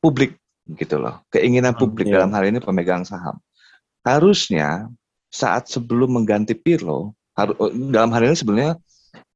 publik 0.00 0.36
gitu 0.76 0.96
loh 0.96 1.20
keinginan 1.28 1.76
publik 1.76 2.08
hmm, 2.08 2.14
dalam 2.16 2.30
hal 2.32 2.44
ini 2.48 2.58
pemegang 2.60 3.04
saham 3.04 3.36
harusnya 4.04 4.88
saat 5.28 5.68
sebelum 5.68 6.20
mengganti 6.20 6.56
Pirlo 6.56 7.12
harus 7.36 7.56
oh, 7.58 7.72
dalam 7.72 8.12
hal 8.14 8.30
ini 8.30 8.36
sebenarnya 8.36 8.72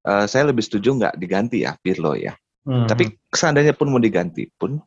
uh, 0.06 0.24
saya 0.24 0.48
lebih 0.48 0.64
setuju 0.64 0.96
nggak 0.96 1.14
diganti 1.20 1.66
ya 1.66 1.76
Pirlo 1.80 2.16
ya 2.16 2.32
hmm. 2.64 2.86
tapi 2.88 3.12
seandainya 3.32 3.76
pun 3.76 3.92
mau 3.92 4.00
diganti 4.00 4.48
pun 4.56 4.80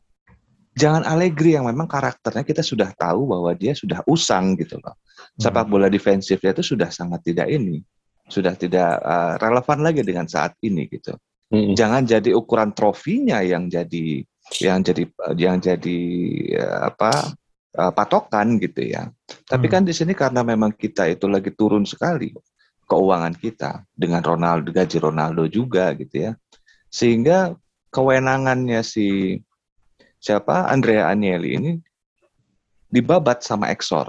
jangan 0.72 1.04
Allegri 1.04 1.54
yang 1.56 1.68
memang 1.68 1.88
karakternya 1.88 2.44
kita 2.44 2.64
sudah 2.64 2.90
tahu 2.96 3.28
bahwa 3.28 3.52
dia 3.52 3.76
sudah 3.76 4.00
usang 4.08 4.56
gitu 4.56 4.80
loh. 4.80 4.96
Sepak 5.36 5.68
hmm. 5.68 5.72
bola 5.72 5.88
defensifnya 5.88 6.52
itu 6.52 6.64
sudah 6.64 6.88
sangat 6.88 7.24
tidak 7.24 7.48
ini, 7.48 7.80
sudah 8.28 8.56
tidak 8.56 9.00
uh, 9.00 9.36
relevan 9.40 9.78
lagi 9.84 10.00
dengan 10.04 10.28
saat 10.28 10.56
ini 10.64 10.88
gitu. 10.88 11.16
Hmm. 11.52 11.76
Jangan 11.76 12.08
jadi 12.08 12.32
ukuran 12.32 12.72
trofinya 12.72 13.44
yang 13.44 13.68
jadi 13.68 14.24
yang 14.60 14.80
jadi 14.80 15.04
yang 15.36 15.56
jadi 15.60 16.00
uh, 16.56 16.80
apa 16.92 17.36
uh, 17.76 17.92
patokan 17.92 18.56
gitu 18.60 18.88
ya. 18.88 19.08
Tapi 19.24 19.66
hmm. 19.68 19.72
kan 19.72 19.82
di 19.84 19.92
sini 19.92 20.12
karena 20.16 20.40
memang 20.40 20.72
kita 20.72 21.08
itu 21.08 21.28
lagi 21.28 21.52
turun 21.52 21.84
sekali 21.84 22.32
keuangan 22.88 23.32
kita 23.36 23.88
dengan 23.92 24.20
Ronaldo 24.20 24.68
gaji 24.68 24.96
Ronaldo 25.00 25.48
juga 25.48 25.92
gitu 25.96 26.28
ya. 26.28 26.32
Sehingga 26.92 27.56
kewenangannya 27.92 28.80
si 28.84 29.36
siapa 30.22 30.70
Andrea 30.70 31.10
Agnelli 31.10 31.50
ini 31.58 31.72
dibabat 32.86 33.42
sama 33.42 33.74
Exor 33.74 34.06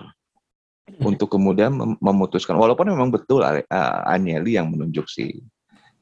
untuk 1.02 1.34
kemudian 1.34 1.74
memutuskan 1.98 2.54
walaupun 2.60 2.94
memang 2.94 3.10
betul 3.10 3.42
uh, 3.42 3.64
Agnelli 4.06 4.56
yang 4.56 4.70
menunjuk 4.70 5.10
si 5.10 5.42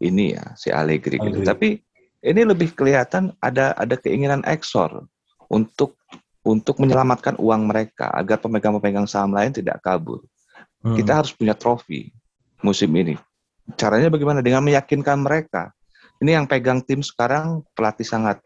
ini 0.03 0.35
ya 0.35 0.43
si 0.59 0.67
Allegri 0.67 1.15
gitu 1.15 1.47
tapi 1.47 1.79
ini 2.21 2.41
lebih 2.43 2.75
kelihatan 2.75 3.31
ada 3.39 3.71
ada 3.79 3.95
keinginan 3.95 4.43
Exor 4.43 5.07
untuk 5.47 5.95
untuk 6.41 6.81
menyelamatkan 6.81 7.37
uang 7.37 7.69
mereka 7.69 8.09
agar 8.17 8.41
pemegang-pemegang 8.41 9.05
saham 9.05 9.33
lain 9.33 9.53
tidak 9.53 9.77
kabur. 9.85 10.25
Hmm. 10.81 10.97
Kita 10.97 11.21
harus 11.21 11.29
punya 11.33 11.53
trofi 11.53 12.09
musim 12.65 12.89
ini. 12.97 13.13
Caranya 13.77 14.09
bagaimana? 14.09 14.41
Dengan 14.41 14.65
meyakinkan 14.65 15.21
mereka. 15.21 15.69
Ini 16.21 16.37
yang 16.41 16.45
pegang 16.45 16.81
tim 16.81 17.01
sekarang 17.01 17.65
pelatih 17.73 18.05
sangat 18.05 18.41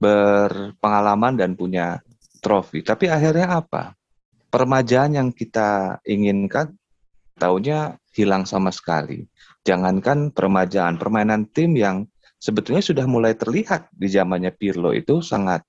berpengalaman 0.00 1.36
dan 1.36 1.54
punya 1.54 2.00
trofi. 2.40 2.80
Tapi 2.80 3.06
akhirnya 3.12 3.60
apa? 3.60 3.92
Permajaan 4.50 5.14
yang 5.14 5.28
kita 5.30 6.00
inginkan 6.02 6.74
taunya 7.38 8.00
hilang 8.16 8.48
sama 8.48 8.74
sekali. 8.74 9.28
Jangankan 9.62 10.34
permajaan, 10.34 10.96
permainan 10.96 11.46
tim 11.52 11.76
yang 11.76 12.08
sebetulnya 12.40 12.82
sudah 12.82 13.04
mulai 13.06 13.36
terlihat 13.36 13.92
di 13.92 14.08
zamannya 14.08 14.50
Pirlo 14.56 14.90
itu 14.96 15.20
sangat 15.20 15.62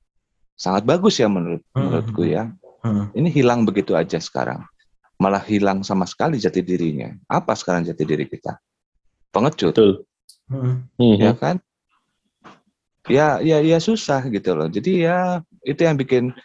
sangat 0.56 0.88
bagus 0.88 1.20
ya 1.20 1.28
menurut 1.28 1.62
hmm. 1.76 1.78
menurutku 1.78 2.24
ya. 2.26 2.50
Hmm. 2.82 3.14
Ini 3.14 3.30
hilang 3.30 3.68
begitu 3.68 3.94
aja 3.94 4.18
sekarang. 4.18 4.66
Malah 5.22 5.46
hilang 5.46 5.86
sama 5.86 6.10
sekali 6.10 6.42
jati 6.42 6.66
dirinya. 6.66 7.14
Apa 7.30 7.54
sekarang 7.54 7.86
jati 7.86 8.02
diri 8.08 8.26
kita? 8.26 8.58
Pengecut. 9.30 9.76
Betul. 9.78 9.94
Hmm. 10.50 10.90
Ya 10.98 11.38
kan? 11.38 11.62
Ya 13.10 13.41
ya 13.41 13.58
ya 13.62 13.78
susah 13.82 14.22
gitu 14.30 14.54
loh 14.54 14.70
jadi 14.70 14.91
ya 15.10 15.18
itu 15.66 15.82
yang 15.82 15.97
bikin 15.97 16.36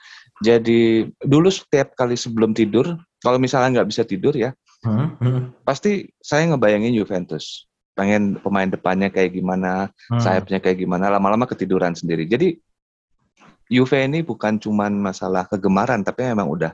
jadi 0.41 1.09
dulu 1.25 1.49
setiap 1.49 1.97
kali 1.97 2.17
sebelum 2.17 2.53
tidur 2.57 2.97
kalau 3.21 3.41
misalnya 3.41 3.81
nggak 3.81 3.89
bisa 3.93 4.03
tidur 4.05 4.33
ya 4.33 4.53
hmm, 4.85 5.21
hmm. 5.21 5.41
pasti 5.65 6.09
saya 6.21 6.49
ngebayangin 6.53 6.97
Juventus 6.97 7.69
pengen 7.97 8.37
pemain 8.41 8.69
depannya 8.69 9.09
kayak 9.09 9.37
gimana 9.37 9.89
hmm. 10.13 10.21
sayapnya 10.21 10.61
kayak 10.61 10.85
gimana 10.85 11.09
lama-lama 11.09 11.49
ketiduran 11.49 11.97
sendiri 11.97 12.29
jadi 12.29 12.57
Juve 13.67 13.99
ini 13.99 14.23
bukan 14.23 14.63
cuman 14.63 14.95
masalah 14.95 15.43
kegemaran 15.51 16.07
tapi 16.07 16.23
memang 16.23 16.47
udah 16.47 16.71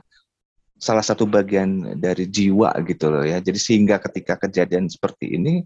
salah 0.77 1.01
satu 1.01 1.25
bagian 1.25 1.97
dari 1.97 2.29
jiwa 2.29 2.75
gitu 2.85 3.09
loh 3.09 3.25
ya 3.25 3.41
jadi 3.41 3.55
sehingga 3.55 3.97
ketika 3.97 4.35
kejadian 4.35 4.91
seperti 4.91 5.33
ini 5.33 5.65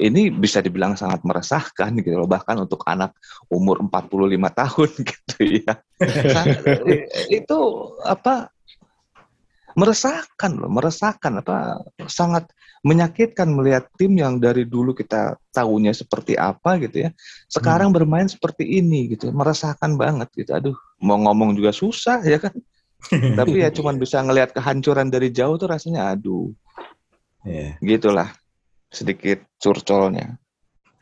ini 0.00 0.32
bisa 0.32 0.64
dibilang 0.64 0.96
sangat 0.96 1.20
meresahkan 1.22 1.92
gitu 2.00 2.16
loh 2.16 2.28
bahkan 2.28 2.56
untuk 2.56 2.80
anak 2.88 3.12
umur 3.52 3.80
45 3.84 4.60
tahun 4.60 4.90
gitu 5.10 5.36
ya. 5.62 5.74
itu 7.28 7.58
apa 8.02 8.48
meresahkan 9.72 10.52
loh, 10.52 10.68
meresahkan 10.68 11.32
apa 11.40 11.80
sangat 12.04 12.52
menyakitkan 12.82 13.46
melihat 13.46 13.86
tim 13.94 14.18
yang 14.18 14.42
dari 14.42 14.66
dulu 14.66 14.92
kita 14.92 15.38
tahunya 15.54 15.94
seperti 15.94 16.34
apa 16.36 16.76
gitu 16.82 17.08
ya. 17.08 17.10
Sekarang 17.48 17.94
hmm. 17.94 17.96
bermain 17.96 18.28
seperti 18.28 18.66
ini 18.68 19.14
gitu, 19.14 19.30
meresahkan 19.30 19.96
banget 19.96 20.28
gitu. 20.34 20.50
Aduh, 20.52 20.76
mau 21.00 21.16
ngomong 21.16 21.56
juga 21.56 21.70
susah 21.72 22.20
ya 22.26 22.42
kan. 22.42 22.52
Tapi 23.10 23.64
ya 23.64 23.70
cuman 23.76 23.96
bisa 23.96 24.20
ngelihat 24.20 24.52
kehancuran 24.52 25.08
dari 25.08 25.30
jauh 25.30 25.56
tuh 25.56 25.70
rasanya 25.70 26.12
aduh. 26.12 26.50
Yeah. 27.46 27.78
Gitulah 27.80 28.41
sedikit 28.92 29.42
curcolnya. 29.56 30.36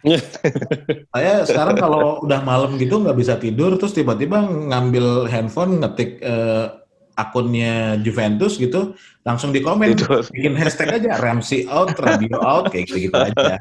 saya 1.12 1.44
sekarang 1.44 1.76
kalau 1.76 2.24
udah 2.24 2.40
malam 2.40 2.80
gitu 2.80 3.04
nggak 3.04 3.18
bisa 3.20 3.36
tidur 3.36 3.76
terus 3.76 3.92
tiba-tiba 3.92 4.40
ngambil 4.48 5.28
handphone 5.28 5.76
ngetik 5.76 6.16
uh, 6.24 6.80
akunnya 7.20 8.00
Juventus 8.00 8.56
gitu 8.56 8.96
langsung 9.28 9.52
di 9.52 9.60
komen 9.60 9.92
tidur. 9.92 10.24
bikin 10.32 10.56
hashtag 10.56 11.04
aja 11.04 11.20
Ramsey 11.20 11.68
out 11.68 11.92
radio 12.00 12.40
out 12.40 12.72
kayak 12.72 12.88
gitu, 12.88 13.12
-gitu 13.12 13.16
aja 13.20 13.60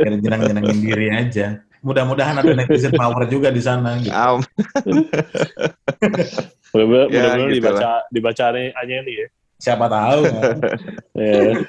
biar 0.00 0.14
jenang-jenangin 0.16 0.78
diri 0.80 1.06
aja 1.12 1.60
mudah-mudahan 1.84 2.40
ada 2.40 2.52
netizen 2.56 2.96
power 2.96 3.28
juga 3.28 3.52
di 3.52 3.60
sana 3.60 4.00
gitu. 4.00 4.16
Um. 4.16 4.40
mudah-mudahan 6.72 7.36
ya, 7.44 7.52
gitu 7.52 7.60
dibaca 7.60 7.84
lah. 7.84 8.00
dibaca 8.08 8.44
Anyeli 8.56 9.12
ya 9.20 9.28
siapa 9.58 9.86
tahu 9.86 10.20
kan. 10.28 10.56
yeah. 11.18 11.62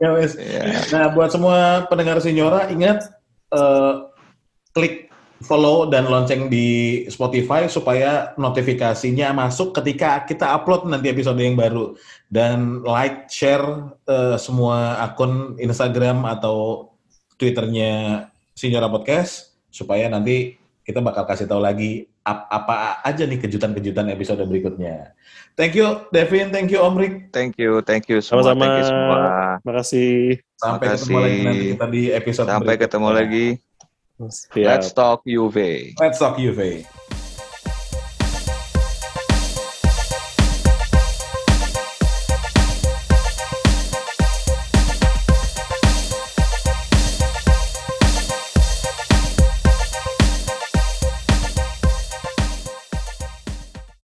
ya 0.00 0.08
wes. 0.14 0.36
Yeah. 0.36 0.84
Nah, 0.92 1.06
buat 1.12 1.32
semua 1.32 1.88
pendengar 1.88 2.20
Sinyora 2.20 2.70
ingat 2.70 3.08
uh, 3.50 4.12
klik 4.74 5.12
follow 5.44 5.90
dan 5.92 6.08
lonceng 6.08 6.48
di 6.48 7.02
Spotify 7.12 7.68
supaya 7.68 8.32
notifikasinya 8.40 9.36
masuk 9.36 9.76
ketika 9.76 10.24
kita 10.24 10.56
upload 10.56 10.88
nanti 10.88 11.12
episode 11.12 11.36
yang 11.36 11.58
baru 11.58 11.92
dan 12.32 12.80
like 12.86 13.28
share 13.28 13.92
uh, 14.08 14.40
semua 14.40 15.04
akun 15.04 15.60
Instagram 15.60 16.24
atau 16.24 16.88
Twitternya 17.36 18.24
Sinyora 18.56 18.88
Podcast 18.88 19.58
supaya 19.68 20.06
nanti 20.08 20.56
kita 20.86 21.02
bakal 21.02 21.26
kasih 21.28 21.50
tahu 21.50 21.60
lagi 21.60 22.08
apa 22.24 23.04
aja 23.04 23.28
nih 23.28 23.36
kejutan-kejutan 23.36 24.08
episode 24.08 24.40
berikutnya. 24.48 25.12
Thank 25.54 25.76
you 25.76 26.08
Devin, 26.10 26.50
thank 26.50 26.72
you 26.72 26.80
Om 26.80 26.96
Rik. 26.96 27.14
Thank 27.30 27.60
you, 27.60 27.84
thank 27.84 28.08
you 28.08 28.24
semua. 28.24 28.42
Sama-sama. 28.42 28.64
Thank 28.64 28.76
you 28.80 28.84
semua. 28.88 29.16
Terima 29.60 29.72
kasih. 29.78 30.12
Sampai 30.56 30.86
Makasih. 30.88 31.04
ketemu 31.04 31.18
lagi 31.20 31.38
nanti 31.44 31.66
kita 31.76 31.86
di 31.92 32.02
episode 32.10 32.46
Sampai 32.48 32.74
berikutnya. 32.74 32.84
ketemu 32.88 33.08
lagi. 33.12 33.46
Let's 34.56 34.88
talk 34.96 35.20
UV. 35.28 35.56
Let's 36.00 36.18
talk 36.22 36.40
UV. 36.40 36.86